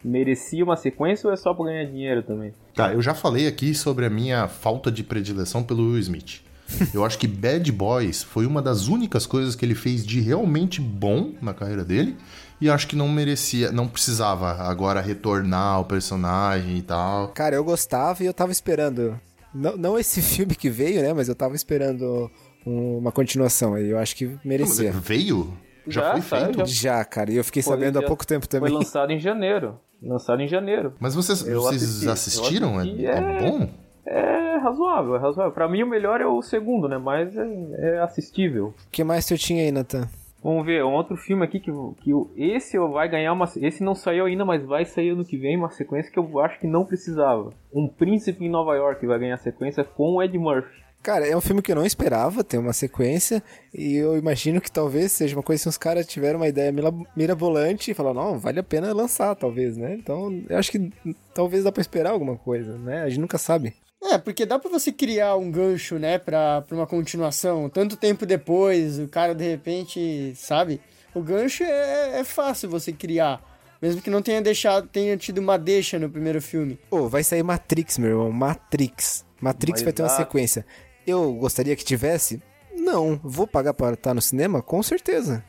merecia 0.01 0.63
uma 0.63 0.77
sequência 0.77 1.27
ou 1.27 1.33
é 1.33 1.35
só 1.35 1.53
pra 1.53 1.65
ganhar 1.65 1.83
dinheiro 1.83 2.23
também? 2.23 2.53
Tá, 2.73 2.93
eu 2.93 3.01
já 3.01 3.13
falei 3.13 3.47
aqui 3.47 3.75
sobre 3.75 4.05
a 4.05 4.09
minha 4.09 4.47
falta 4.47 4.89
de 4.89 5.03
predileção 5.03 5.61
pelo 5.61 5.89
Will 5.89 5.99
Smith. 5.99 6.46
Eu 6.93 7.05
acho 7.05 7.17
que 7.17 7.27
Bad 7.27 7.71
Boys 7.71 8.23
foi 8.23 8.45
uma 8.45 8.61
das 8.61 8.87
únicas 8.87 9.25
coisas 9.25 9.55
que 9.55 9.65
ele 9.65 9.75
fez 9.75 10.05
de 10.05 10.19
realmente 10.19 10.81
bom 10.81 11.33
na 11.41 11.53
carreira 11.53 11.83
dele. 11.85 12.17
E 12.59 12.69
acho 12.69 12.87
que 12.87 12.95
não 12.95 13.07
merecia, 13.07 13.71
não 13.71 13.87
precisava 13.87 14.51
agora 14.63 14.99
retornar 14.99 15.75
ao 15.75 15.85
personagem 15.85 16.77
e 16.77 16.81
tal. 16.81 17.29
Cara, 17.29 17.55
eu 17.55 17.63
gostava 17.63 18.23
e 18.23 18.25
eu 18.25 18.33
tava 18.33 18.51
esperando 18.51 19.19
Não, 19.53 19.77
não 19.77 19.97
esse 19.99 20.21
filme 20.23 20.55
que 20.55 20.69
veio, 20.69 21.01
né? 21.01 21.13
Mas 21.13 21.29
eu 21.29 21.35
tava 21.35 21.55
esperando 21.55 22.29
um- 22.65 22.97
uma 22.97 23.11
continuação 23.11 23.73
aí. 23.75 23.89
Eu 23.89 23.97
acho 23.97 24.15
que 24.15 24.37
merecia. 24.43 24.91
Veio? 24.91 25.53
Já, 25.87 26.01
Já, 26.01 26.11
foi 26.13 26.21
saiu, 26.21 26.53
feito? 26.53 26.65
Já, 26.65 27.05
cara. 27.05 27.31
E 27.31 27.37
eu 27.37 27.43
fiquei 27.43 27.63
Foi 27.63 27.73
sabendo 27.73 27.97
há 27.97 28.01
dia- 28.01 28.07
pouco 28.07 28.27
tempo 28.27 28.45
Foi 28.49 28.59
também. 28.59 28.73
lançado 28.73 29.11
em 29.11 29.19
janeiro. 29.19 29.79
Lançado 30.03 30.41
em 30.41 30.47
janeiro. 30.47 30.93
Mas 30.99 31.15
vocês, 31.15 31.47
Eu 31.47 31.61
vocês 31.61 31.81
assisti, 31.81 32.05
eu 32.05 32.11
assistiram? 32.11 32.77
assisti, 32.79 33.05
é, 33.05 33.09
é 33.11 33.17
é- 33.17 33.49
bom? 33.49 33.69
É 34.09 34.57
razoável, 34.57 35.15
é 35.15 35.19
razoável. 35.19 35.51
Pra 35.51 35.67
mim 35.67 35.83
o 35.83 35.87
melhor 35.87 36.21
é 36.21 36.25
o 36.25 36.41
segundo, 36.41 36.87
né? 36.87 36.97
Mas 36.97 37.35
é, 37.35 37.47
é 37.79 37.99
assistível. 37.99 38.67
O 38.67 38.91
que 38.91 39.03
mais 39.03 39.25
tu 39.25 39.37
tinha 39.37 39.63
aí, 39.63 39.71
Nathan? 39.71 40.07
Vamos 40.41 40.65
ver, 40.65 40.83
um 40.83 40.93
outro 40.93 41.17
filme 41.17 41.43
aqui 41.43 41.59
que, 41.59 41.71
que 41.99 42.11
esse 42.37 42.77
vai 42.79 43.09
ganhar 43.09 43.33
uma. 43.33 43.45
Esse 43.57 43.83
não 43.83 43.93
saiu 43.93 44.25
ainda, 44.25 44.45
mas 44.45 44.63
vai 44.63 44.85
sair 44.85 45.09
ano 45.09 45.25
que 45.25 45.35
vem, 45.35 45.57
uma 45.57 45.69
sequência 45.69 46.11
que 46.11 46.17
eu 46.17 46.39
acho 46.39 46.59
que 46.59 46.67
não 46.67 46.85
precisava. 46.85 47.51
Um 47.73 47.87
Príncipe 47.87 48.45
em 48.45 48.49
Nova 48.49 48.75
York 48.75 49.05
vai 49.05 49.19
ganhar 49.19 49.37
sequência 49.37 49.83
com 49.83 50.15
o 50.15 50.23
Ed 50.23 50.37
Murphy. 50.37 50.87
Cara, 51.03 51.27
é 51.27 51.35
um 51.35 51.41
filme 51.41 51.61
que 51.61 51.71
eu 51.71 51.75
não 51.75 51.85
esperava 51.85 52.43
ter 52.43 52.57
uma 52.57 52.73
sequência. 52.73 53.41
E 53.73 53.95
eu 53.95 54.17
imagino 54.17 54.61
que 54.61 54.71
talvez 54.71 55.11
seja 55.11 55.35
uma 55.35 55.43
coisa 55.43 55.63
que 55.63 55.69
os 55.69 55.77
caras 55.77 56.05
tiveram 56.05 56.39
uma 56.39 56.47
ideia 56.47 56.73
mirabolante 57.15 57.91
e 57.91 57.93
falaram, 57.93 58.21
não, 58.21 58.39
vale 58.39 58.59
a 58.59 58.63
pena 58.63 58.93
lançar, 58.93 59.35
talvez, 59.35 59.75
né? 59.75 59.95
Então, 59.95 60.43
eu 60.49 60.57
acho 60.57 60.71
que 60.71 60.91
talvez 61.33 61.63
dá 61.63 61.71
pra 61.71 61.81
esperar 61.81 62.11
alguma 62.11 62.35
coisa, 62.35 62.77
né? 62.77 63.03
A 63.03 63.09
gente 63.09 63.21
nunca 63.21 63.37
sabe. 63.37 63.73
É, 64.17 64.19
porque 64.19 64.45
dá 64.47 64.57
pra 64.57 64.69
você 64.69 64.91
criar 64.91 65.35
um 65.35 65.51
gancho, 65.51 65.99
né, 65.99 66.17
pra, 66.17 66.61
pra 66.63 66.75
uma 66.75 66.87
continuação. 66.87 67.69
Tanto 67.69 67.95
tempo 67.95 68.25
depois, 68.25 68.97
o 68.97 69.07
cara 69.07 69.35
de 69.35 69.47
repente, 69.47 70.33
sabe? 70.35 70.81
O 71.13 71.21
gancho 71.21 71.63
é, 71.63 72.19
é 72.19 72.23
fácil 72.23 72.67
você 72.69 72.91
criar. 72.91 73.41
Mesmo 73.79 74.01
que 74.01 74.09
não 74.09 74.23
tenha 74.23 74.41
deixado, 74.41 74.87
tenha 74.87 75.15
tido 75.17 75.37
uma 75.37 75.57
deixa 75.57 75.99
no 75.99 76.09
primeiro 76.09 76.41
filme. 76.41 76.79
Pô, 76.89 77.07
vai 77.07 77.23
sair 77.23 77.43
Matrix, 77.43 77.99
meu 77.99 78.09
irmão. 78.09 78.31
Matrix. 78.31 79.23
Matrix 79.39 79.81
Mas 79.81 79.83
vai 79.83 79.93
ter 79.93 80.01
uma 80.01 80.09
sequência. 80.09 80.65
Eu 81.05 81.33
gostaria 81.33 81.75
que 81.75 81.85
tivesse? 81.85 82.41
Não. 82.75 83.19
Vou 83.23 83.45
pagar 83.45 83.75
para 83.75 83.93
estar 83.93 84.15
no 84.15 84.21
cinema? 84.21 84.63
Com 84.63 84.81
certeza. 84.81 85.43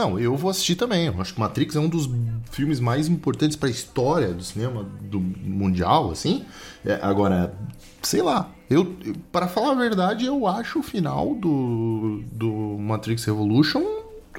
Não, 0.00 0.18
eu 0.18 0.34
vou 0.34 0.50
assistir 0.50 0.76
também. 0.76 1.08
Eu 1.08 1.20
acho 1.20 1.34
que 1.34 1.40
Matrix 1.40 1.76
é 1.76 1.78
um 1.78 1.88
dos 1.88 2.08
filmes 2.50 2.80
mais 2.80 3.06
importantes 3.06 3.54
pra 3.54 3.68
história 3.68 4.28
do 4.28 4.42
cinema 4.42 4.82
do 5.02 5.20
mundial, 5.20 6.10
assim. 6.10 6.46
É, 6.86 6.98
agora, 7.02 7.52
sei 8.00 8.22
lá. 8.22 8.50
Eu, 8.70 8.96
para 9.30 9.46
falar 9.46 9.72
a 9.72 9.74
verdade, 9.74 10.24
eu 10.24 10.46
acho 10.46 10.78
o 10.78 10.82
final 10.82 11.34
do, 11.34 12.22
do 12.32 12.50
Matrix 12.78 13.26
Revolution 13.26 13.84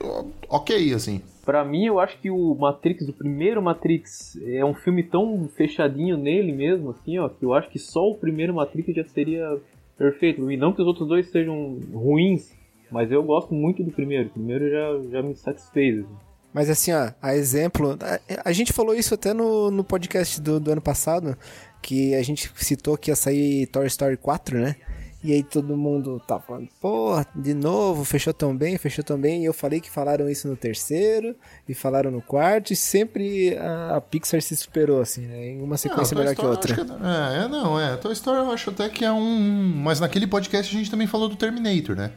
ó, 0.03 0.26
ok, 0.49 0.93
assim. 0.95 1.22
Pra 1.45 1.64
mim, 1.64 1.86
eu 1.86 1.99
acho 1.99 2.18
que 2.18 2.32
o 2.32 2.55
Matrix, 2.55 3.07
o 3.07 3.14
primeiro 3.14 3.62
Matrix, 3.62 4.39
é 4.43 4.66
um 4.66 4.74
filme 4.74 5.03
tão 5.03 5.47
fechadinho 5.55 6.18
nele 6.18 6.51
mesmo, 6.51 6.89
assim, 6.89 7.20
ó, 7.20 7.30
que 7.30 7.45
eu 7.45 7.53
acho 7.53 7.70
que 7.70 7.78
só 7.78 8.09
o 8.09 8.16
primeiro 8.16 8.55
Matrix 8.55 8.95
já 8.95 9.03
seria 9.03 9.59
perfeito. 9.95 10.51
E 10.51 10.57
não 10.57 10.74
que 10.74 10.82
os 10.82 10.88
outros 10.88 11.07
dois 11.07 11.30
sejam 11.30 11.78
ruins, 11.93 12.51
mas 12.92 13.12
eu 13.12 13.24
gosto 13.24 13.54
muito 13.54 13.84
do 13.84 13.92
primeiro. 13.92 14.28
O 14.28 14.32
primeiro 14.32 14.70
já, 14.70 15.10
já 15.12 15.22
me 15.22 15.36
satisfez. 15.36 16.00
assim. 16.00 16.16
Mas 16.54 16.70
assim, 16.70 16.92
ó, 16.92 17.12
a 17.22 17.36
exemplo. 17.36 17.98
A, 18.02 18.50
a 18.50 18.52
gente 18.52 18.74
falou 18.74 18.94
isso 18.94 19.14
até 19.14 19.34
no, 19.34 19.72
no 19.72 19.84
podcast 19.84 20.39
do, 20.42 20.60
do 20.60 20.72
ano 20.72 20.82
passado, 20.82 21.38
que 21.82 22.14
a 22.14 22.22
gente 22.22 22.52
citou 22.56 22.98
que 22.98 23.10
ia 23.10 23.16
sair 23.16 23.68
Toy 23.68 23.88
Story 23.88 24.18
4, 24.18 24.60
né? 24.60 24.76
E 25.24 25.32
aí 25.34 25.44
todo 25.44 25.78
mundo 25.78 26.20
tá 26.28 26.39
falando, 26.39 26.68
pô, 26.82 27.12
de 27.36 27.54
novo, 27.54 28.04
fechou 28.04 28.34
tão 28.34 28.58
bem, 28.58 28.76
fechou 28.80 29.04
tão 29.04 29.20
bem. 29.20 29.44
E 29.44 29.46
eu 29.46 29.54
falei 29.54 29.80
que 29.80 29.89
falaram 29.89 30.28
isso 30.28 30.48
no 30.48 30.58
terceiro, 30.58 31.36
e 31.70 31.76
falaram 31.76 32.10
no 32.10 32.24
quarto, 32.24 32.74
e 32.74 32.76
sempre 32.76 33.56
a, 33.56 33.98
a 33.98 34.02
Pixar 34.02 34.42
se 34.42 34.56
superou, 34.56 35.00
assim, 35.00 35.28
né? 35.28 35.50
Em 35.50 35.62
uma 35.62 35.78
sequência 35.78 36.16
Não, 36.16 36.24
melhor 36.24 36.36
que 36.36 36.42
Story 36.42 36.74
eu 36.74 36.76
outra. 36.82 36.98
que 36.98 37.06
é, 37.06 37.44
é, 37.44 37.48
não, 37.48 37.80
é. 37.80 37.98
Toy 37.98 38.14
Story 38.14 38.39
eu 38.39 38.52
acho 38.52 38.72
até 38.72 38.89
que 38.89 39.06
é 39.06 39.12
um. 39.12 39.74
Mas 39.76 40.00
naquele 40.00 40.26
podcast 40.26 40.76
a 40.76 40.80
gente 40.80 40.89
também 40.89 41.06
falou 41.06 41.30
do 41.30 41.36
Terminator, 41.36 41.96
né? 41.96 42.12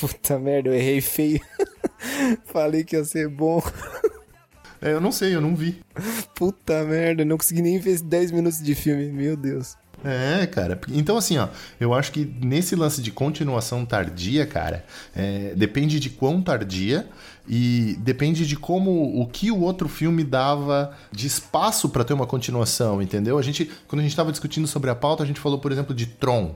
Puta 0.00 0.38
merda, 0.38 0.70
eu 0.70 0.74
errei 0.74 1.00
feio. 1.00 1.40
falei 2.46 2.84
que 2.84 2.96
ia 2.96 3.04
ser 3.04 3.28
bom. 3.28 3.62
É, 4.80 4.92
eu 4.92 5.00
não 5.00 5.12
sei, 5.12 5.34
eu 5.34 5.40
não 5.40 5.54
vi. 5.54 5.80
Puta 6.34 6.84
merda, 6.84 7.24
não 7.24 7.36
consegui 7.36 7.60
nem 7.60 7.78
ver 7.78 8.00
10 8.00 8.30
minutos 8.30 8.62
de 8.62 8.74
filme, 8.74 9.12
meu 9.12 9.36
Deus. 9.36 9.76
É, 10.02 10.46
cara. 10.46 10.80
Então, 10.88 11.16
assim, 11.16 11.36
ó, 11.36 11.48
eu 11.78 11.92
acho 11.92 12.10
que 12.12 12.24
nesse 12.42 12.74
lance 12.74 13.02
de 13.02 13.10
continuação 13.10 13.84
tardia, 13.84 14.46
cara, 14.46 14.84
é, 15.14 15.52
depende 15.54 16.00
de 16.00 16.08
quão 16.08 16.40
tardia 16.40 17.06
e 17.46 17.96
depende 18.00 18.46
de 18.46 18.56
como 18.56 19.20
o 19.20 19.26
que 19.26 19.50
o 19.50 19.60
outro 19.60 19.88
filme 19.88 20.24
dava 20.24 20.96
de 21.12 21.26
espaço 21.26 21.88
pra 21.90 22.04
ter 22.04 22.14
uma 22.14 22.26
continuação, 22.26 23.02
entendeu? 23.02 23.38
A 23.38 23.42
gente, 23.42 23.70
quando 23.86 24.00
a 24.00 24.02
gente 24.02 24.16
tava 24.16 24.30
discutindo 24.30 24.66
sobre 24.66 24.88
a 24.88 24.94
pauta, 24.94 25.22
a 25.22 25.26
gente 25.26 25.40
falou, 25.40 25.58
por 25.58 25.70
exemplo, 25.70 25.94
de 25.94 26.06
Tron. 26.06 26.54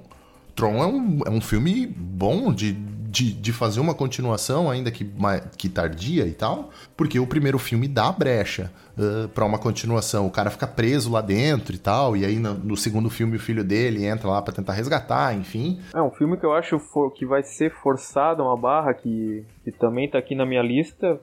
Tron 0.55 0.83
é 0.83 0.87
um, 0.87 1.21
é 1.27 1.31
um 1.31 1.41
filme 1.41 1.87
bom 1.87 2.53
de, 2.53 2.73
de, 3.15 3.33
de 3.33 3.53
fazer 3.53 3.79
uma 3.79 3.95
continuação, 3.95 4.69
ainda 4.69 4.91
que, 4.91 5.09
que 5.57 5.69
tardia 5.69 6.27
e 6.27 6.33
tal, 6.33 6.71
porque 6.97 7.21
o 7.21 7.27
primeiro 7.27 7.59
filme 7.61 7.87
dá 7.87 8.11
brecha 8.11 8.73
uh, 8.99 9.29
para 9.29 9.45
uma 9.45 9.57
continuação. 9.59 10.27
O 10.27 10.31
cara 10.31 10.51
fica 10.51 10.67
preso 10.67 11.13
lá 11.13 11.21
dentro 11.21 11.75
e 11.77 11.79
tal, 11.79 12.17
e 12.17 12.25
aí 12.25 12.41
no, 12.41 12.55
no 12.55 12.77
segundo 12.77 13.09
filme 13.09 13.37
o 13.37 13.41
filho 13.41 13.63
dele 13.63 14.05
entra 14.05 14.29
lá 14.29 14.43
pra 14.43 14.53
tentar 14.53 14.73
resgatar, 14.73 15.33
enfim. 15.35 15.81
É 15.95 16.03
um 16.03 16.11
filme 16.11 16.37
que 16.37 16.45
eu 16.45 16.53
acho 16.53 16.79
for- 16.81 17.13
que 17.13 17.25
vai 17.25 17.45
ser 17.45 17.73
forçado, 17.73 18.43
uma 18.43 18.57
barra 18.57 18.93
que, 18.93 19.45
que 19.63 19.71
também 19.71 20.11
tá 20.11 20.19
aqui 20.19 20.35
na 20.35 20.45
minha 20.45 20.63
lista, 20.63 21.21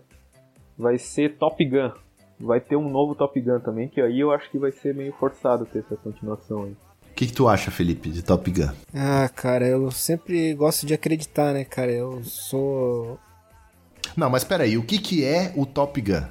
vai 0.78 0.98
ser 0.98 1.36
Top 1.38 1.64
Gun. 1.64 1.92
Vai 2.39 2.60
ter 2.62 2.76
um 2.78 2.89
novo 2.89 3.14
Top 3.16 3.39
Gun 3.39 3.60
também, 3.60 3.88
que 3.89 4.00
aí 4.02 4.20
eu 4.20 4.32
acho 4.32 4.50
que 4.50 4.58
vai 4.58 4.72
ser 4.72 4.96
meio 4.96 5.12
forçado 5.14 5.66
ter 5.66 5.80
essa 5.80 5.96
continuação 5.98 6.64
aí. 6.64 6.76
O 7.12 7.14
que, 7.14 7.28
que 7.28 7.34
tu 7.34 7.47
acha, 7.47 7.70
Felipe, 7.70 8.09
de 8.09 8.22
Top 8.24 8.49
Gun? 8.49 8.70
Ah, 8.95 9.30
cara, 9.30 9.68
eu 9.68 9.91
sempre 9.91 10.53
gosto 10.55 10.86
de 10.86 10.93
acreditar, 10.93 11.53
né, 11.53 11.64
cara? 11.64 11.91
Eu 11.91 12.24
sou. 12.24 13.20
Não, 14.18 14.30
mas 14.30 14.43
peraí, 14.43 14.78
o 14.78 14.84
que, 14.84 14.97
que 14.97 15.24
é 15.24 15.53
o 15.55 15.66
Top 15.66 15.99
Gun? 16.01 16.24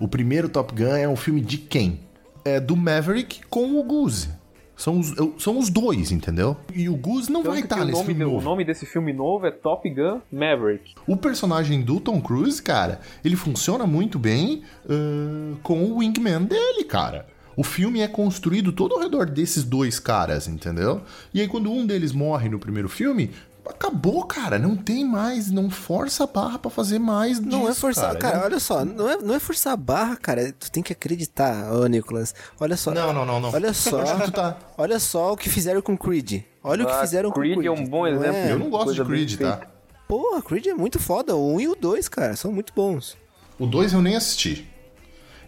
O 0.00 0.08
primeiro 0.08 0.48
Top 0.48 0.74
Gun 0.74 0.96
é 0.96 1.08
um 1.08 1.16
filme 1.16 1.40
de 1.40 1.58
quem? 1.58 2.00
É 2.44 2.58
do 2.58 2.76
Maverick 2.76 3.40
com 3.48 3.78
o 3.78 3.84
Goose. 3.84 4.30
São 4.74 4.98
os, 4.98 5.16
eu- 5.16 5.34
são 5.38 5.58
os 5.58 5.70
dois, 5.70 6.10
entendeu? 6.10 6.56
E 6.74 6.88
o 6.88 6.96
Goose 6.96 7.30
não 7.30 7.44
vai 7.44 7.60
Tanto 7.62 7.64
estar 7.74 7.84
nesse 7.84 7.92
nome, 7.92 8.04
filme 8.06 8.24
de- 8.24 8.30
o 8.30 8.32
novo. 8.32 8.44
nome 8.44 8.64
desse 8.64 8.84
filme 8.84 9.12
novo 9.12 9.46
é 9.46 9.50
Top 9.52 9.88
Gun 9.88 10.20
Maverick. 10.32 10.94
O 11.06 11.16
personagem 11.16 11.82
do 11.82 12.00
Tom 12.00 12.20
Cruise, 12.20 12.60
cara, 12.60 13.00
ele 13.24 13.36
funciona 13.36 13.86
muito 13.86 14.18
bem 14.18 14.62
ah, 14.88 15.54
com 15.62 15.84
o 15.84 15.98
wingman 15.98 16.42
dele, 16.46 16.82
cara. 16.84 17.26
O 17.56 17.62
filme 17.62 18.00
é 18.00 18.08
construído 18.08 18.72
todo 18.72 18.94
ao 18.94 19.00
redor 19.00 19.26
desses 19.26 19.62
dois 19.64 19.98
caras, 19.98 20.48
entendeu? 20.48 21.02
E 21.34 21.40
aí 21.40 21.48
quando 21.48 21.70
um 21.70 21.86
deles 21.86 22.12
morre 22.12 22.48
no 22.48 22.58
primeiro 22.58 22.88
filme, 22.88 23.30
acabou, 23.66 24.24
cara. 24.24 24.58
Não 24.58 24.74
tem 24.76 25.04
mais, 25.04 25.50
não 25.50 25.70
força 25.70 26.24
a 26.24 26.26
barra 26.26 26.58
pra 26.58 26.70
fazer 26.70 26.98
mais 26.98 27.38
Não 27.40 27.64
é 27.66 27.68
disso, 27.68 27.80
forçar. 27.82 28.16
Cara, 28.16 28.38
Não- 28.38 28.44
olha 28.44 28.60
só, 28.60 28.84
não 28.84 29.08
é, 29.08 29.16
não 29.18 29.34
é 29.34 29.38
forçar 29.38 29.72
a 29.72 29.76
barra, 29.76 30.16
cara. 30.16 30.52
Tu 30.58 30.70
tem 30.70 30.82
que 30.82 30.92
acreditar, 30.92 31.72
ô 31.72 31.86
Nicolas. 31.86 32.34
Olha 32.58 32.76
só. 32.76 32.90
Não, 32.92 33.12
não, 33.12 33.24
não, 33.26 33.38
não. 33.40 33.50
Olha 33.52 33.72
só. 33.74 34.02
Tá- 34.30 34.56
Olha 34.78 34.98
só 34.98 35.32
o 35.32 35.36
que 35.36 35.48
fizeram 35.48 35.80
com 35.82 35.96
Creed. 35.96 36.42
Olha 36.64 36.84
o 36.84 36.86
que 36.86 36.92
Ah, 36.92 37.00
fizeram 37.00 37.30
Creed 37.30 37.54
com 37.54 37.60
Creed. 37.60 37.78
é 37.78 37.82
um 37.82 37.86
bom 37.86 38.06
exemplo. 38.06 38.26
é? 38.34 38.52
Eu 38.52 38.58
não 38.58 38.70
gosto 38.70 38.84
Coisa 38.86 39.02
de 39.04 39.08
Creed, 39.10 39.28
feita. 39.36 39.56
tá? 39.58 39.66
Porra, 40.08 40.42
Creed 40.42 40.66
é 40.66 40.74
muito 40.74 40.98
foda. 40.98 41.34
O 41.36 41.54
1 41.54 41.60
e 41.60 41.68
o 41.68 41.74
2, 41.74 42.08
cara, 42.08 42.34
são 42.36 42.50
muito 42.52 42.72
bons. 42.74 43.16
O 43.58 43.66
2 43.66 43.92
eu 43.92 44.02
nem 44.02 44.16
assisti. 44.16 44.68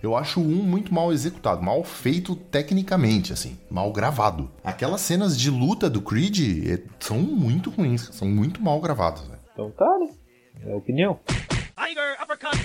Eu 0.05 0.15
acho 0.15 0.39
o 0.39 0.45
1 0.45 0.47
muito 0.63 0.93
mal 0.93 1.11
executado, 1.13 1.63
mal 1.63 1.83
feito 1.83 2.37
tecnicamente, 2.37 3.33
assim, 3.33 3.57
mal 3.71 3.91
gravado. 3.91 4.51
Aquelas 4.63 5.01
cenas 5.01 5.35
de 5.39 5.51
luta 5.51 5.89
do 5.89 6.03
Creed 6.03 6.67
eh, 6.69 6.83
são 7.01 7.19
muito 7.19 7.71
ruins, 7.71 8.11
são 8.13 8.29
muito 8.29 8.63
mal 8.63 8.79
gravadas. 8.83 9.23
Então 9.55 9.71
tá, 9.71 9.99
né? 9.99 10.11
É 10.67 10.73
a 10.73 10.77
opinião. 10.77 11.19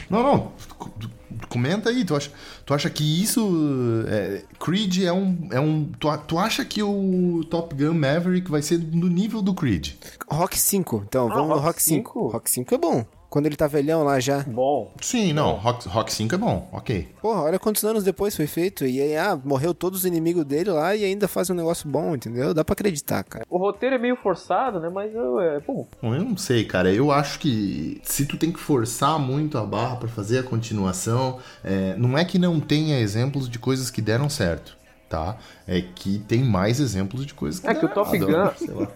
Não, 0.09 0.21
não, 0.23 0.51
c- 0.57 1.07
comenta 1.47 1.89
aí, 1.89 2.03
tu 2.03 2.15
acha, 2.15 2.29
tu 2.65 2.73
acha 2.73 2.89
que 2.89 3.03
isso. 3.23 4.03
é, 4.07 4.43
Creed 4.59 5.03
é 5.03 5.13
um. 5.13 5.47
É 5.51 5.59
um 5.61 5.85
tu, 5.97 6.09
tu 6.27 6.37
acha 6.37 6.65
que 6.65 6.83
o 6.83 7.43
Top 7.49 7.73
Gun 7.73 7.93
Maverick 7.93 8.51
vai 8.51 8.61
ser 8.61 8.77
no 8.79 9.07
nível 9.07 9.41
do 9.41 9.53
Creed? 9.53 9.93
Rock 10.29 10.59
5. 10.59 11.03
Então, 11.07 11.29
vamos 11.29 11.47
no 11.47 11.53
Rock 11.55 11.65
Rock 11.67 11.81
5. 11.81 12.09
5? 12.13 12.27
Rock 12.27 12.51
5 12.51 12.75
é 12.75 12.77
bom. 12.77 13.05
Quando 13.29 13.45
ele 13.45 13.55
tá 13.55 13.67
velhão 13.67 14.03
lá 14.03 14.19
já. 14.19 14.39
Bom, 14.39 14.91
Sim, 15.01 15.33
não, 15.33 15.53
Rock, 15.53 15.87
Rock 15.87 16.11
5 16.11 16.33
é 16.33 16.37
bom, 16.37 16.67
ok. 16.71 17.07
Porra, 17.21 17.41
olha 17.43 17.59
quantos 17.59 17.83
anos 17.83 18.03
depois 18.03 18.35
foi 18.35 18.47
feito. 18.47 18.85
E 18.85 18.99
aí, 18.99 19.15
ah, 19.15 19.39
morreu 19.43 19.73
todos 19.73 19.99
os 19.99 20.05
inimigos 20.05 20.43
dele 20.45 20.71
lá 20.71 20.95
e 20.95 21.03
ainda 21.05 21.27
faz 21.27 21.49
um 21.49 21.53
negócio 21.53 21.87
bom, 21.87 22.15
entendeu? 22.15 22.53
Dá 22.53 22.65
pra 22.65 22.73
acreditar, 22.73 23.23
cara. 23.23 23.45
o 23.49 23.57
roteiro 23.57 23.95
é 23.95 23.99
meio 23.99 24.15
forçado, 24.15 24.79
né? 24.79 24.89
Mas 24.89 25.13
eu- 25.13 25.39
é 25.39 25.59
bom. 25.59 25.87
Bom, 26.01 26.15
eu 26.15 26.23
não 26.23 26.35
sei, 26.37 26.65
cara. 26.65 26.91
Eu 26.91 27.11
acho 27.11 27.37
que 27.39 28.01
se 28.03 28.25
tu 28.25 28.35
tem 28.35 28.51
que 28.51 28.59
forçar 28.59 29.19
muito 29.19 29.57
a 29.57 29.65
barra 29.65 29.97
pra 29.97 30.09
fazer 30.09 30.39
a 30.39 30.43
continuação, 30.43 31.37
é, 31.63 31.95
não 31.97 32.17
é 32.17 32.25
que 32.25 32.39
não 32.39 32.59
tenha 32.59 32.99
exemplos 32.99 33.47
de 33.47 33.59
coisas 33.59 33.91
que 33.91 34.01
deram 34.01 34.27
certo, 34.29 34.75
tá? 35.07 35.37
É 35.67 35.81
que 35.81 36.19
tem 36.27 36.43
mais 36.43 36.79
exemplos 36.79 37.25
de 37.27 37.33
coisas 37.35 37.59
que 37.59 37.67
É 37.67 37.75
que 37.75 37.85
o 37.85 37.89
Top 37.89 38.15
errado, 38.15 38.53
Gun- 38.57 38.65
sei 38.65 38.73
lá. 38.73 38.87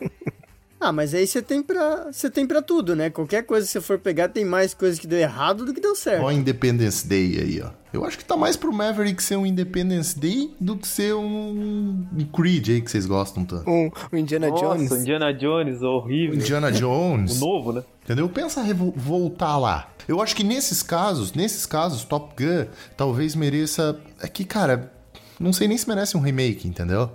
Ah, 0.83 0.91
mas 0.91 1.13
aí 1.13 1.25
você 1.25 1.41
tem 1.41 1.63
pra. 1.63 2.11
Você 2.11 2.29
tem 2.29 2.45
para 2.45 2.61
tudo, 2.61 2.93
né? 2.93 3.09
Qualquer 3.09 3.43
coisa 3.43 3.65
que 3.65 3.71
você 3.71 3.79
for 3.79 3.97
pegar, 3.97 4.27
tem 4.27 4.43
mais 4.43 4.73
coisa 4.73 4.99
que 4.99 5.07
deu 5.07 5.17
errado 5.17 5.63
do 5.63 5.73
que 5.73 5.79
deu 5.79 5.95
certo. 5.95 6.23
Ó, 6.23 6.31
Independence 6.31 7.07
Day 7.07 7.39
aí, 7.39 7.61
ó. 7.63 7.69
Eu 7.93 8.03
acho 8.03 8.17
que 8.17 8.25
tá 8.25 8.35
mais 8.35 8.57
pro 8.57 8.73
Maverick 8.73 9.23
ser 9.23 9.37
um 9.37 9.45
Independence 9.45 10.19
Day 10.19 10.53
do 10.59 10.75
que 10.75 10.85
ser 10.85 11.15
um 11.15 12.05
Creed 12.35 12.67
aí 12.67 12.81
que 12.81 12.91
vocês 12.91 13.05
gostam 13.05 13.45
tanto. 13.45 13.69
Um, 13.69 13.89
um 14.11 14.17
Indiana 14.17 14.49
Nossa, 14.49 14.65
Jones. 14.65 14.91
Indiana 14.91 15.33
Jones, 15.33 15.81
horrível. 15.81 16.35
Indiana 16.35 16.69
Jones. 16.69 17.39
O 17.39 17.45
novo, 17.45 17.71
né? 17.71 17.83
Entendeu? 18.03 18.27
Pensa 18.27 18.61
voltar 18.95 19.57
lá. 19.57 19.89
Eu 20.05 20.21
acho 20.21 20.35
que 20.35 20.43
nesses 20.43 20.83
casos, 20.83 21.31
nesses 21.31 21.65
casos, 21.65 22.03
Top 22.03 22.33
Gun 22.35 22.65
talvez 22.97 23.35
mereça. 23.35 23.97
É 24.19 24.27
que, 24.27 24.43
cara, 24.43 24.91
não 25.39 25.53
sei 25.53 25.69
nem 25.69 25.77
se 25.77 25.87
merece 25.87 26.17
um 26.17 26.19
remake, 26.19 26.67
entendeu? 26.67 27.09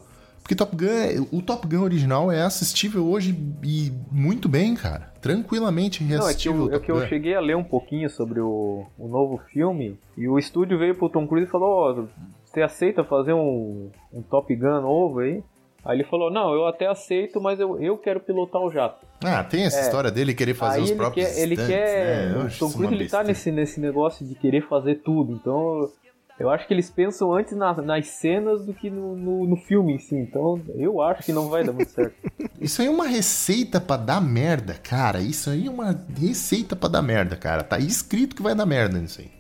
Porque 0.49 0.57
Top 0.57 0.75
Gun, 0.75 1.27
o 1.31 1.43
Top 1.43 1.67
Gun 1.67 1.83
original 1.83 2.33
é 2.33 2.41
assistível 2.41 3.07
hoje 3.07 3.39
e 3.63 3.93
muito 4.11 4.49
bem, 4.49 4.75
cara. 4.75 5.13
Tranquilamente 5.21 6.03
Não, 6.03 6.09
é 6.09 6.09
que, 6.09 6.23
reassistível. 6.25 6.71
eu, 6.71 6.75
é 6.75 6.81
que 6.81 6.91
eu 6.91 7.07
cheguei 7.07 7.35
a 7.35 7.41
ler 7.41 7.55
um 7.55 7.63
pouquinho 7.63 8.09
sobre 8.09 8.41
o, 8.41 8.87
o 8.99 9.09
novo 9.09 9.37
filme 9.53 9.99
e 10.17 10.27
o 10.27 10.39
estúdio 10.39 10.79
veio 10.79 10.95
pro 10.95 11.11
Tom 11.11 11.27
Cruise 11.27 11.47
e 11.47 11.51
falou: 11.51 11.69
Ó, 11.69 12.07
você 12.47 12.63
aceita 12.63 13.05
fazer 13.05 13.35
um, 13.35 13.91
um 14.11 14.23
Top 14.23 14.57
Gun 14.57 14.81
novo 14.81 15.19
aí? 15.19 15.45
Aí 15.85 15.99
ele 15.99 16.05
falou: 16.05 16.33
Não, 16.33 16.55
eu 16.55 16.67
até 16.67 16.87
aceito, 16.87 17.39
mas 17.43 17.61
eu, 17.61 17.79
eu 17.79 17.99
quero 17.99 18.19
pilotar 18.19 18.63
o 18.63 18.73
jato. 18.73 19.05
Ah, 19.23 19.45
tem 19.45 19.65
essa 19.65 19.83
história 19.83 20.11
dele 20.11 20.33
querer 20.33 20.55
fazer 20.55 20.79
aí 20.79 20.85
os 20.85 20.91
ele 20.91 20.99
próprios 20.99 21.29
quer, 21.29 21.43
ele 21.43 21.57
quer. 21.57 22.29
né? 22.31 22.49
Tom 22.59 22.67
uma 22.69 22.75
Cruise 22.75 22.95
ele 22.95 23.09
tá 23.11 23.23
nesse, 23.23 23.53
nesse 23.53 23.79
negócio 23.79 24.27
de 24.27 24.35
querer 24.35 24.67
fazer 24.67 25.03
tudo. 25.05 25.31
Então 25.35 25.91
eu 26.39 26.49
acho 26.51 26.67
que 26.67 26.75
eles 26.75 26.91
pensam 26.91 27.33
antes 27.33 27.57
na- 27.57 27.75
nas 27.83 28.07
cenas 28.07 28.65
do 28.65 28.73
que 28.75 28.89
no, 28.91 29.17
no, 29.17 29.47
no 29.47 29.57
filme 29.57 29.95
em 29.95 29.99
si. 29.99 30.15
Então 30.17 30.61
eu 30.77 31.01
acho 31.03 31.23
que 31.25 31.33
não 31.33 31.49
vai 31.49 31.65
dar 31.65 31.73
muito 31.73 31.91
certo. 31.91 32.15
Isso 32.61 32.81
aí 32.83 32.89
é 32.89 32.91
uma 32.91 33.07
receita 33.07 33.81
pra 33.81 33.97
dar 33.97 34.21
merda, 34.21 34.75
cara. 34.75 35.21
Isso 35.21 35.51
aí 35.51 35.67
é 35.67 35.71
uma 35.71 35.99
receita 36.19 36.75
pra 36.77 36.89
dar 36.89 37.03
merda, 37.03 37.37
cara. 37.37 37.63
Tá 37.63 37.79
escrito 37.79 38.35
que 38.37 38.43
vai 38.43 38.55
dar 38.55 38.67
merda 38.67 38.99
nisso 38.99 39.21
aí. 39.21 39.38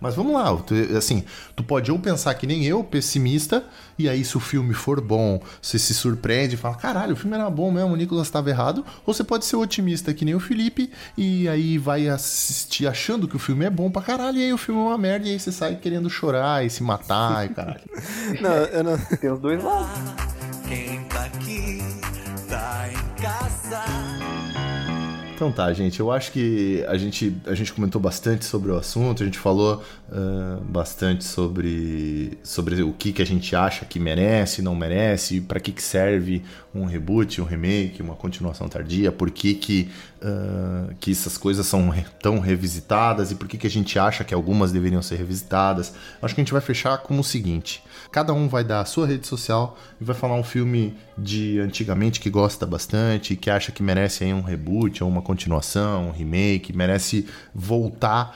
Mas 0.00 0.14
vamos 0.14 0.34
lá, 0.34 0.56
assim, 0.96 1.24
tu 1.54 1.62
pode 1.62 1.90
ou 1.90 1.98
pensar 1.98 2.34
que 2.34 2.46
nem 2.46 2.64
eu, 2.64 2.82
pessimista, 2.84 3.64
e 3.98 4.08
aí 4.08 4.24
se 4.24 4.36
o 4.36 4.40
filme 4.40 4.74
for 4.74 5.00
bom, 5.00 5.40
você 5.60 5.78
se 5.78 5.94
surpreende 5.94 6.54
e 6.54 6.58
fala, 6.58 6.76
caralho, 6.76 7.14
o 7.14 7.16
filme 7.16 7.36
era 7.36 7.48
bom 7.48 7.70
mesmo, 7.70 7.92
o 7.92 7.96
Nicolas 7.96 8.26
estava 8.26 8.50
errado, 8.50 8.84
ou 9.04 9.14
você 9.14 9.24
pode 9.24 9.44
ser 9.44 9.56
otimista 9.56 10.12
que 10.12 10.24
nem 10.24 10.34
o 10.34 10.40
Felipe, 10.40 10.90
e 11.16 11.48
aí 11.48 11.78
vai 11.78 12.08
assistir 12.08 12.86
achando 12.86 13.26
que 13.26 13.36
o 13.36 13.38
filme 13.38 13.64
é 13.64 13.70
bom 13.70 13.90
pra 13.90 14.02
caralho, 14.02 14.38
e 14.38 14.44
aí 14.44 14.52
o 14.52 14.58
filme 14.58 14.80
é 14.80 14.84
uma 14.84 14.98
merda, 14.98 15.28
e 15.28 15.32
aí 15.32 15.40
você 15.40 15.52
sai 15.52 15.76
querendo 15.76 16.10
chorar 16.10 16.64
e 16.64 16.70
se 16.70 16.82
matar 16.82 17.46
e 17.46 17.54
caralho. 17.54 17.80
Não, 18.40 18.50
eu 18.52 18.84
não. 18.84 18.98
Tem 18.98 19.30
os 19.30 19.40
dois 19.40 19.62
lados. 19.62 19.88
Quem 20.68 21.02
tá 21.04 21.24
aqui 21.24 21.82
tá 22.48 22.88
em 22.90 23.22
casa. 23.22 24.35
Então 25.36 25.52
tá, 25.52 25.70
gente. 25.70 26.00
Eu 26.00 26.10
acho 26.10 26.32
que 26.32 26.82
a 26.88 26.96
gente, 26.96 27.36
a 27.44 27.54
gente 27.54 27.70
comentou 27.70 28.00
bastante 28.00 28.46
sobre 28.46 28.72
o 28.72 28.74
assunto, 28.74 29.22
a 29.22 29.26
gente 29.26 29.38
falou 29.38 29.84
ah, 30.10 30.58
bastante 30.62 31.24
sobre, 31.24 32.38
sobre 32.42 32.82
o 32.82 32.90
que, 32.94 33.12
que 33.12 33.20
a 33.20 33.26
gente 33.26 33.54
acha 33.54 33.84
que 33.84 34.00
merece, 34.00 34.62
não 34.62 34.74
merece, 34.74 35.42
para 35.42 35.60
que, 35.60 35.72
que 35.72 35.82
serve 35.82 36.42
um 36.74 36.86
reboot, 36.86 37.42
um 37.42 37.44
remake, 37.44 38.00
uma 38.00 38.14
continuação 38.14 38.66
tardia, 38.66 39.12
por 39.12 39.30
que, 39.30 39.52
que, 39.52 39.90
ah, 40.22 40.86
que 40.98 41.12
essas 41.12 41.36
coisas 41.36 41.66
são 41.66 41.92
tão 42.22 42.40
revisitadas 42.40 43.30
e 43.30 43.34
por 43.34 43.46
que, 43.46 43.58
que 43.58 43.66
a 43.66 43.70
gente 43.70 43.98
acha 43.98 44.24
que 44.24 44.32
algumas 44.32 44.72
deveriam 44.72 45.02
ser 45.02 45.16
revisitadas. 45.16 45.92
Acho 46.22 46.34
que 46.34 46.40
a 46.40 46.44
gente 46.44 46.52
vai 46.54 46.62
fechar 46.62 46.96
como 46.98 47.20
o 47.20 47.24
seguinte: 47.24 47.82
cada 48.16 48.32
um 48.32 48.48
vai 48.48 48.64
dar 48.64 48.80
a 48.80 48.84
sua 48.86 49.06
rede 49.06 49.26
social 49.26 49.76
e 50.00 50.04
vai 50.04 50.16
falar 50.16 50.36
um 50.36 50.42
filme 50.42 50.96
de 51.18 51.60
antigamente 51.60 52.18
que 52.18 52.30
gosta 52.30 52.64
bastante, 52.64 53.36
que 53.36 53.50
acha 53.50 53.70
que 53.70 53.82
merece 53.82 54.24
aí 54.24 54.32
um 54.32 54.40
reboot 54.40 55.04
ou 55.04 55.10
uma 55.10 55.20
continuação, 55.20 56.08
um 56.08 56.10
remake, 56.12 56.74
merece 56.74 57.28
voltar 57.54 58.34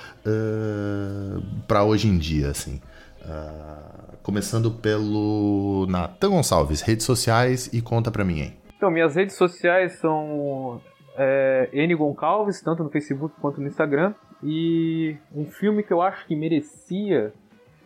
para 1.67 1.83
hoje 1.83 2.09
em 2.09 2.19
dia, 2.19 2.51
assim. 2.51 2.79
Ah, 3.25 4.17
começando 4.23 4.71
pelo 4.71 5.87
Natan 5.89 6.29
Gonçalves, 6.29 6.83
redes 6.83 7.07
sociais 7.07 7.71
e 7.73 7.81
conta 7.81 8.11
pra 8.11 8.23
mim 8.23 8.43
aí. 8.43 8.53
Então, 8.77 8.91
minhas 8.91 9.15
redes 9.15 9.35
sociais 9.35 9.95
são 9.95 10.79
é, 11.17 11.71
N 11.73 11.95
Goncalves, 11.95 12.61
tanto 12.61 12.85
no 12.85 12.91
Facebook 12.91 13.35
quanto 13.41 13.63
no 13.63 13.67
Instagram. 13.67 14.13
E 14.45 15.17
um 15.35 15.47
filme 15.47 15.83
que 15.83 15.91
eu 15.91 16.03
acho 16.03 16.27
que 16.27 16.37
merecia, 16.37 17.33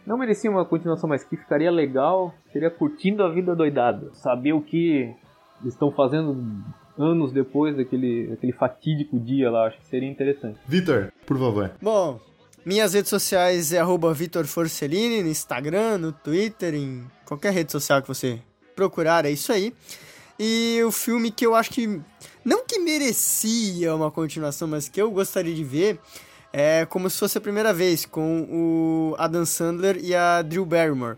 não 0.07 0.19
merecia 0.19 0.51
uma 0.51 0.65
continuação, 0.65 1.09
mas 1.09 1.25
que 1.25 1.37
ficaria 1.37 1.71
legal, 1.71 2.35
seria 2.53 2.71
Curtindo 2.71 3.23
a 3.23 3.31
Vida 3.31 3.55
Doidada. 3.55 4.11
Saber 4.15 4.53
o 4.53 4.61
que 4.61 5.15
eles 5.61 5.75
estão 5.75 5.91
fazendo 5.91 6.37
anos 6.99 7.33
depois 7.33 7.77
daquele, 7.77 8.29
daquele 8.29 8.53
fatídico 8.53 9.19
dia 9.19 9.51
lá, 9.51 9.67
acho 9.67 9.79
que 9.79 9.87
seria 9.87 10.09
interessante. 10.09 10.59
Vitor, 10.67 11.13
por 11.27 11.39
favor. 11.39 11.73
Bom, 11.81 12.21
minhas 12.65 12.95
redes 12.95 13.11
sociais 13.11 13.73
é 13.73 13.79
arroba 13.79 14.13
Vitor 14.13 14.45
Forcellini 14.47 15.23
no 15.23 15.29
Instagram, 15.29 15.99
no 15.99 16.13
Twitter, 16.13 16.75
em 16.75 17.05
qualquer 17.27 17.53
rede 17.53 17.73
social 17.73 18.01
que 18.01 18.09
você 18.09 18.41
procurar, 18.77 19.25
é 19.25 19.31
isso 19.31 19.53
aí. 19.53 19.73
E 20.39 20.81
o 20.85 20.91
filme 20.91 21.31
que 21.31 21.47
eu 21.47 21.55
acho 21.55 21.71
que, 21.71 22.01
não 22.45 22.65
que 22.67 22.79
merecia 22.79 23.95
uma 23.95 24.11
continuação, 24.11 24.67
mas 24.67 24.89
que 24.89 25.01
eu 25.01 25.11
gostaria 25.11 25.55
de 25.55 25.63
ver, 25.63 25.99
é 26.57 26.87
como 26.87 27.11
se 27.11 27.19
fosse 27.19 27.37
a 27.37 27.41
primeira 27.41 27.73
vez, 27.75 28.07
com 28.07 28.47
o 28.49 29.17
Adam 29.19 29.45
Sandler 29.45 29.99
e 30.01 30.15
a 30.15 30.41
Drew 30.41 30.65
Barrymore. 30.65 31.17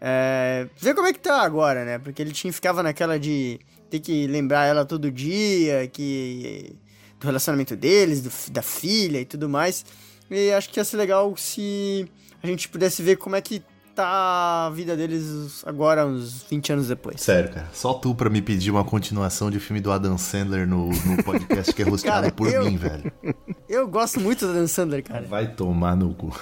É, 0.00 0.68
ver 0.78 0.94
como 0.94 1.08
é 1.08 1.12
que 1.12 1.18
tá 1.18 1.42
agora, 1.42 1.84
né? 1.84 1.98
Porque 1.98 2.22
ele 2.22 2.30
tinha, 2.30 2.52
ficava 2.52 2.80
naquela 2.80 3.18
de 3.18 3.58
ter 3.90 3.98
que 3.98 4.28
lembrar 4.28 4.66
ela 4.66 4.84
todo 4.84 5.10
dia, 5.10 5.88
que 5.92 6.76
do 7.18 7.26
relacionamento 7.26 7.74
deles, 7.74 8.22
do- 8.22 8.52
da 8.52 8.62
filha 8.62 9.20
e 9.20 9.24
tudo 9.24 9.48
mais. 9.48 9.84
E 10.30 10.52
acho 10.52 10.70
que 10.70 10.78
ia 10.78 10.84
ser 10.84 10.96
legal 10.98 11.36
se 11.36 12.08
a 12.40 12.46
gente 12.46 12.68
pudesse 12.68 13.02
ver 13.02 13.16
como 13.16 13.34
é 13.34 13.40
que 13.40 13.60
tá 13.94 14.66
a 14.66 14.70
vida 14.70 14.96
deles 14.96 15.62
agora, 15.66 16.06
uns 16.06 16.44
20 16.48 16.72
anos 16.72 16.88
depois. 16.88 17.20
Sério, 17.20 17.50
cara. 17.50 17.68
Só 17.72 17.94
tu 17.94 18.14
pra 18.14 18.30
me 18.30 18.40
pedir 18.42 18.70
uma 18.70 18.84
continuação 18.84 19.50
de 19.50 19.58
filme 19.60 19.80
do 19.80 19.90
Adam 19.92 20.16
Sandler 20.16 20.66
no, 20.66 20.88
no 20.88 21.22
podcast 21.24 21.72
que 21.74 21.82
é 21.82 21.84
rosteado 21.88 22.32
por 22.32 22.48
eu- 22.52 22.64
mim, 22.64 22.76
velho. 22.76 23.12
Eu 23.68 23.86
gosto 23.88 24.20
muito 24.20 24.46
do 24.46 24.52
Dan 24.54 24.66
Sandler, 24.66 25.02
cara. 25.04 25.26
Vai 25.26 25.48
tomar 25.48 25.96
no 25.96 26.12
cu. 26.14 26.34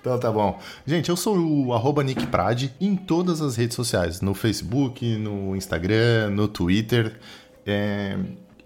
Então 0.00 0.18
tá 0.18 0.30
bom. 0.32 0.58
Gente, 0.86 1.10
eu 1.10 1.16
sou 1.16 1.36
o 1.38 1.74
arroba 1.74 2.02
Nick 2.02 2.26
Prade 2.26 2.74
em 2.80 2.96
todas 2.96 3.40
as 3.42 3.56
redes 3.56 3.76
sociais. 3.76 4.20
No 4.20 4.32
Facebook, 4.34 5.16
no 5.18 5.54
Instagram, 5.54 6.30
no 6.30 6.48
Twitter. 6.48 7.18
É, 7.66 8.16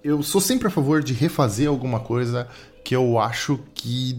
Eu 0.02 0.22
sou 0.22 0.40
sempre 0.40 0.68
a 0.68 0.70
favor 0.70 1.02
de 1.02 1.12
refazer 1.12 1.68
alguma 1.68 1.98
coisa 2.00 2.46
que 2.84 2.94
eu 2.94 3.18
acho 3.18 3.58
que 3.74 4.16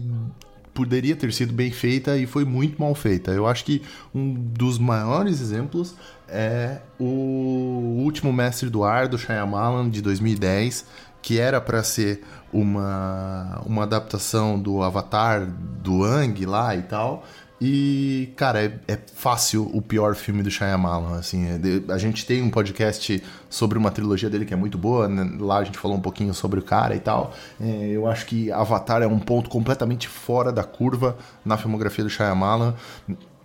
poderia 0.76 1.16
ter 1.16 1.32
sido 1.32 1.54
bem 1.54 1.70
feita 1.70 2.18
e 2.18 2.26
foi 2.26 2.44
muito 2.44 2.78
mal 2.78 2.94
feita. 2.94 3.30
Eu 3.30 3.46
acho 3.46 3.64
que 3.64 3.82
um 4.14 4.34
dos 4.34 4.78
maiores 4.78 5.40
exemplos 5.40 5.96
é 6.28 6.80
o 7.00 8.02
Último 8.04 8.30
Mestre 8.30 8.68
do 8.68 8.84
Ar, 8.84 9.08
do 9.08 9.16
Shyamalan, 9.16 9.88
de 9.88 10.02
2010, 10.02 10.84
que 11.22 11.40
era 11.40 11.62
para 11.62 11.82
ser 11.82 12.22
uma, 12.52 13.62
uma 13.64 13.84
adaptação 13.84 14.60
do 14.60 14.82
Avatar, 14.82 15.46
do 15.82 16.04
Ang 16.04 16.44
lá 16.44 16.76
e 16.76 16.82
tal. 16.82 17.24
E, 17.60 18.32
cara, 18.36 18.62
é, 18.62 18.78
é 18.86 18.98
fácil 19.14 19.70
o 19.72 19.80
pior 19.80 20.14
filme 20.14 20.42
do 20.42 20.50
Shyamalan, 20.50 21.18
assim. 21.18 21.46
é 21.46 21.92
a 21.92 21.96
gente 21.96 22.26
tem 22.26 22.42
um 22.42 22.50
podcast 22.50 23.22
sobre 23.48 23.78
uma 23.78 23.90
trilogia 23.90 24.28
dele 24.28 24.44
que 24.44 24.52
é 24.52 24.56
muito 24.56 24.76
boa, 24.76 25.08
né? 25.08 25.36
lá 25.40 25.58
a 25.58 25.64
gente 25.64 25.78
falou 25.78 25.96
um 25.96 26.00
pouquinho 26.00 26.34
sobre 26.34 26.60
o 26.60 26.62
cara 26.62 26.94
e 26.94 27.00
tal. 27.00 27.34
É, 27.58 27.88
eu 27.88 28.06
acho 28.06 28.26
que 28.26 28.52
Avatar 28.52 29.02
é 29.02 29.06
um 29.06 29.18
ponto 29.18 29.48
completamente 29.48 30.06
fora 30.06 30.52
da 30.52 30.64
curva 30.64 31.16
na 31.44 31.56
filmografia 31.56 32.04
do 32.04 32.10
Shyamalan. 32.10 32.74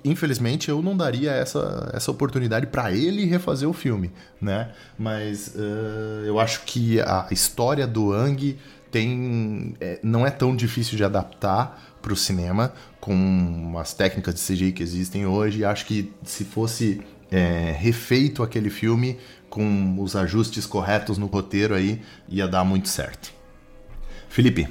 Infelizmente, 0.03 0.67
eu 0.67 0.81
não 0.81 0.97
daria 0.97 1.31
essa, 1.31 1.91
essa 1.93 2.11
oportunidade 2.11 2.67
para 2.67 2.91
ele 2.91 3.25
refazer 3.25 3.69
o 3.69 3.73
filme, 3.73 4.11
né? 4.41 4.71
Mas 4.97 5.53
eh, 5.55 6.23
eu 6.25 6.39
acho 6.39 6.63
que 6.63 6.99
a 6.99 7.27
história 7.29 7.85
do 7.85 8.11
Ang 8.11 8.57
tem 8.89 9.75
é, 9.79 9.99
não 10.03 10.25
é 10.25 10.31
tão 10.31 10.55
difícil 10.55 10.97
de 10.97 11.03
adaptar 11.03 11.90
para 12.01 12.13
o 12.13 12.15
cinema 12.15 12.73
com 12.99 13.75
as 13.77 13.93
técnicas 13.93 14.35
de 14.35 14.41
CGI 14.41 14.71
que 14.71 14.83
existem 14.83 15.25
hoje. 15.25 15.63
Acho 15.63 15.85
que 15.85 16.11
se 16.23 16.43
fosse 16.43 17.01
é, 17.31 17.75
refeito 17.77 18.43
aquele 18.43 18.69
filme 18.69 19.17
com 19.49 19.97
os 19.99 20.15
ajustes 20.15 20.65
corretos 20.65 21.17
no 21.17 21.25
roteiro 21.25 21.75
aí 21.75 22.01
ia 22.27 22.47
dar 22.47 22.63
muito 22.63 22.89
certo. 22.89 23.33
Felipe, 24.29 24.67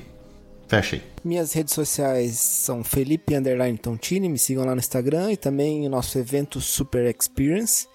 fecha 0.66 0.96
aí. 0.96 1.02
Minhas 1.22 1.52
redes 1.52 1.74
sociais 1.74 2.38
são 2.38 2.82
Felipe 2.82 3.34
Underline 3.34 3.76
Tontini, 3.76 4.28
me 4.28 4.38
sigam 4.38 4.64
lá 4.64 4.74
no 4.74 4.80
Instagram 4.80 5.32
e 5.32 5.36
também 5.36 5.86
o 5.86 5.90
nosso 5.90 6.18
evento 6.18 6.60
Super 6.60 7.14
Experience. 7.14 7.86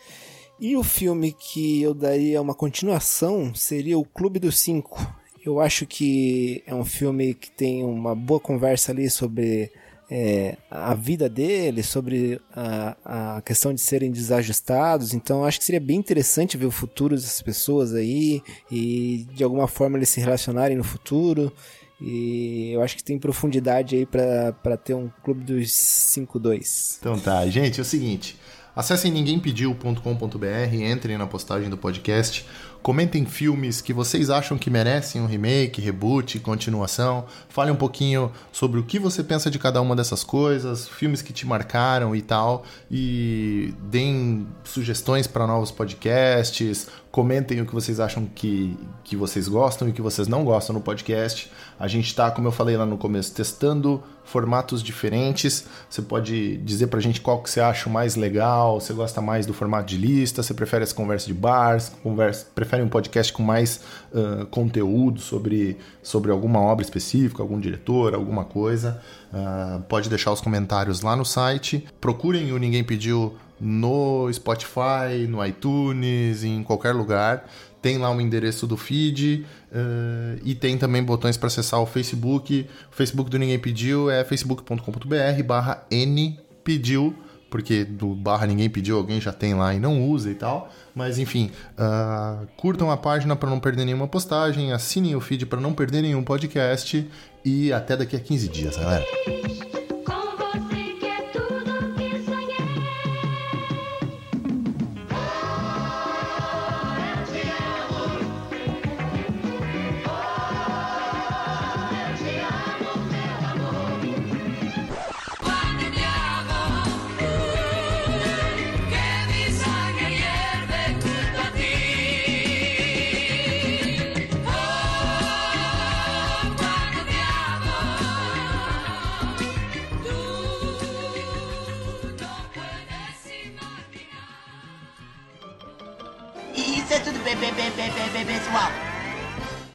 E 0.59 0.77
o 0.77 0.83
filme 0.83 1.33
que 1.33 1.81
eu 1.81 1.93
daria 1.93 2.41
uma 2.41 2.53
continuação 2.53 3.53
seria 3.53 3.97
o 3.97 4.05
Clube 4.05 4.39
dos 4.39 4.59
Cinco. 4.59 5.05
Eu 5.45 5.59
acho 5.59 5.85
que 5.85 6.63
é 6.65 6.73
um 6.73 6.83
filme 6.83 7.35
que 7.35 7.51
tem 7.51 7.83
uma 7.83 8.15
boa 8.15 8.39
conversa 8.39 8.91
ali 8.91 9.09
sobre 9.09 9.71
é, 10.09 10.57
a 10.69 10.93
vida 10.93 11.29
deles, 11.29 11.87
sobre 11.87 12.41
a, 12.51 13.35
a 13.37 13.41
questão 13.41 13.73
de 13.73 13.81
serem 13.81 14.11
desajustados. 14.11 15.13
Então 15.13 15.45
acho 15.45 15.59
que 15.59 15.65
seria 15.65 15.79
bem 15.79 15.97
interessante 15.97 16.57
ver 16.57 16.65
o 16.65 16.71
futuro 16.71 17.15
dessas 17.15 17.41
pessoas 17.41 17.93
aí 17.93 18.41
e 18.71 19.27
de 19.33 19.43
alguma 19.43 19.67
forma 19.67 19.97
eles 19.97 20.09
se 20.09 20.19
relacionarem 20.19 20.77
no 20.77 20.83
futuro. 20.83 21.53
E 22.01 22.71
eu 22.73 22.81
acho 22.81 22.97
que 22.97 23.03
tem 23.03 23.17
profundidade 23.17 23.95
aí 23.95 24.05
para 24.05 24.77
ter 24.77 24.93
um 24.93 25.09
clube 25.23 25.43
dos 25.43 25.67
5-2. 25.67 26.97
Então 26.99 27.17
tá, 27.17 27.45
gente, 27.47 27.79
é 27.79 27.81
o 27.81 27.85
seguinte. 27.85 28.37
Acessem 28.75 29.09
ninguémpediu.com.br, 29.09 30.75
entrem 30.91 31.17
na 31.17 31.25
postagem 31.25 31.69
do 31.69 31.77
podcast, 31.77 32.45
comentem 32.85 33.25
filmes 33.25 33.81
que 33.81 33.91
vocês 33.91 34.29
acham 34.29 34.59
que 34.59 34.69
merecem 34.69 35.19
um 35.19 35.25
remake, 35.25 35.81
reboot, 35.81 36.37
continuação. 36.37 37.25
Fale 37.49 37.71
um 37.71 37.75
pouquinho 37.75 38.31
sobre 38.51 38.79
o 38.79 38.83
que 38.83 38.99
você 38.99 39.23
pensa 39.23 39.49
de 39.49 39.57
cada 39.57 39.81
uma 39.81 39.95
dessas 39.95 40.23
coisas, 40.23 40.87
filmes 40.87 41.23
que 41.23 41.33
te 41.33 41.47
marcaram 41.47 42.15
e 42.15 42.21
tal. 42.21 42.63
E 42.91 43.73
deem 43.89 44.45
sugestões 44.63 45.25
para 45.25 45.47
novos 45.47 45.71
podcasts, 45.71 46.87
Comentem 47.15 47.61
o 47.61 47.65
que 47.65 47.73
vocês 47.73 47.97
acham 48.01 48.25
que, 48.25 48.77
que 49.01 49.15
vocês 49.15 49.47
gostam 49.47 49.87
e 49.87 49.93
que 49.93 50.01
vocês 50.01 50.27
não 50.27 50.43
gostam 50.43 50.73
no 50.73 50.81
podcast. 50.81 51.49
A 51.79 51.87
gente 51.87 52.07
está, 52.07 52.29
como 52.29 52.49
eu 52.49 52.51
falei 52.51 52.75
lá 52.75 52.85
no 52.85 52.97
começo, 52.97 53.33
testando 53.33 54.03
formatos 54.25 54.83
diferentes. 54.83 55.65
Você 55.89 56.01
pode 56.01 56.57
dizer 56.57 56.87
pra 56.87 56.99
gente 56.99 57.21
qual 57.21 57.41
que 57.41 57.49
você 57.49 57.61
acha 57.61 57.89
mais 57.89 58.15
legal, 58.15 58.81
você 58.81 58.91
gosta 58.91 59.21
mais 59.21 59.45
do 59.45 59.53
formato 59.53 59.85
de 59.85 59.97
lista, 59.97 60.43
você 60.43 60.53
prefere 60.53 60.83
as 60.83 60.91
conversas 60.91 61.27
de 61.27 61.33
bars, 61.33 61.91
conversa, 62.03 62.47
prefere 62.53 62.83
um 62.83 62.89
podcast 62.89 63.31
com 63.31 63.43
mais 63.43 63.81
uh, 64.11 64.45
conteúdo 64.47 65.21
sobre, 65.21 65.77
sobre 66.01 66.31
alguma 66.31 66.59
obra 66.59 66.83
específica, 66.83 67.41
algum 67.41 67.59
diretor, 67.59 68.13
alguma 68.13 68.43
coisa. 68.43 69.01
Uh, 69.31 69.81
pode 69.83 70.09
deixar 70.09 70.31
os 70.31 70.41
comentários 70.41 71.01
lá 71.01 71.15
no 71.15 71.23
site. 71.25 71.85
Procurem 72.01 72.51
o 72.51 72.57
Ninguém 72.57 72.83
Pediu 72.83 73.35
no 73.59 74.31
Spotify, 74.33 75.27
no 75.29 75.45
iTunes, 75.45 76.43
em 76.43 76.63
qualquer 76.63 76.93
lugar. 76.93 77.45
Tem 77.85 77.99
lá 77.99 78.09
o 78.09 78.19
endereço 78.19 78.65
do 78.65 78.75
feed 78.75 79.45
uh, 79.71 80.41
e 80.43 80.55
tem 80.55 80.75
também 80.75 81.03
botões 81.03 81.37
para 81.37 81.45
acessar 81.45 81.79
o 81.79 81.85
Facebook. 81.85 82.67
O 82.91 82.95
Facebook 82.95 83.29
do 83.29 83.37
Ninguém 83.37 83.59
Pediu 83.59 84.09
é 84.09 84.23
facebook.com.br 84.23 85.43
barra 85.45 85.85
npediu, 85.91 87.15
porque 87.47 87.85
do 87.85 88.15
barra 88.15 88.47
ninguém 88.47 88.71
pediu, 88.71 88.97
alguém 88.97 89.21
já 89.21 89.31
tem 89.31 89.53
lá 89.53 89.71
e 89.75 89.79
não 89.79 90.01
usa 90.09 90.31
e 90.31 90.33
tal. 90.33 90.73
Mas 90.95 91.19
enfim, 91.19 91.51
uh, 91.77 92.47
curtam 92.57 92.89
a 92.89 92.97
página 92.97 93.35
para 93.35 93.51
não 93.51 93.59
perder 93.59 93.85
nenhuma 93.85 94.07
postagem, 94.07 94.73
assinem 94.73 95.15
o 95.15 95.21
feed 95.21 95.45
para 95.45 95.61
não 95.61 95.71
perder 95.71 96.01
nenhum 96.01 96.23
podcast 96.23 97.07
e 97.45 97.71
até 97.71 97.95
daqui 97.95 98.15
a 98.15 98.19
15 98.19 98.47
dias, 98.47 98.77
galera. 98.77 99.05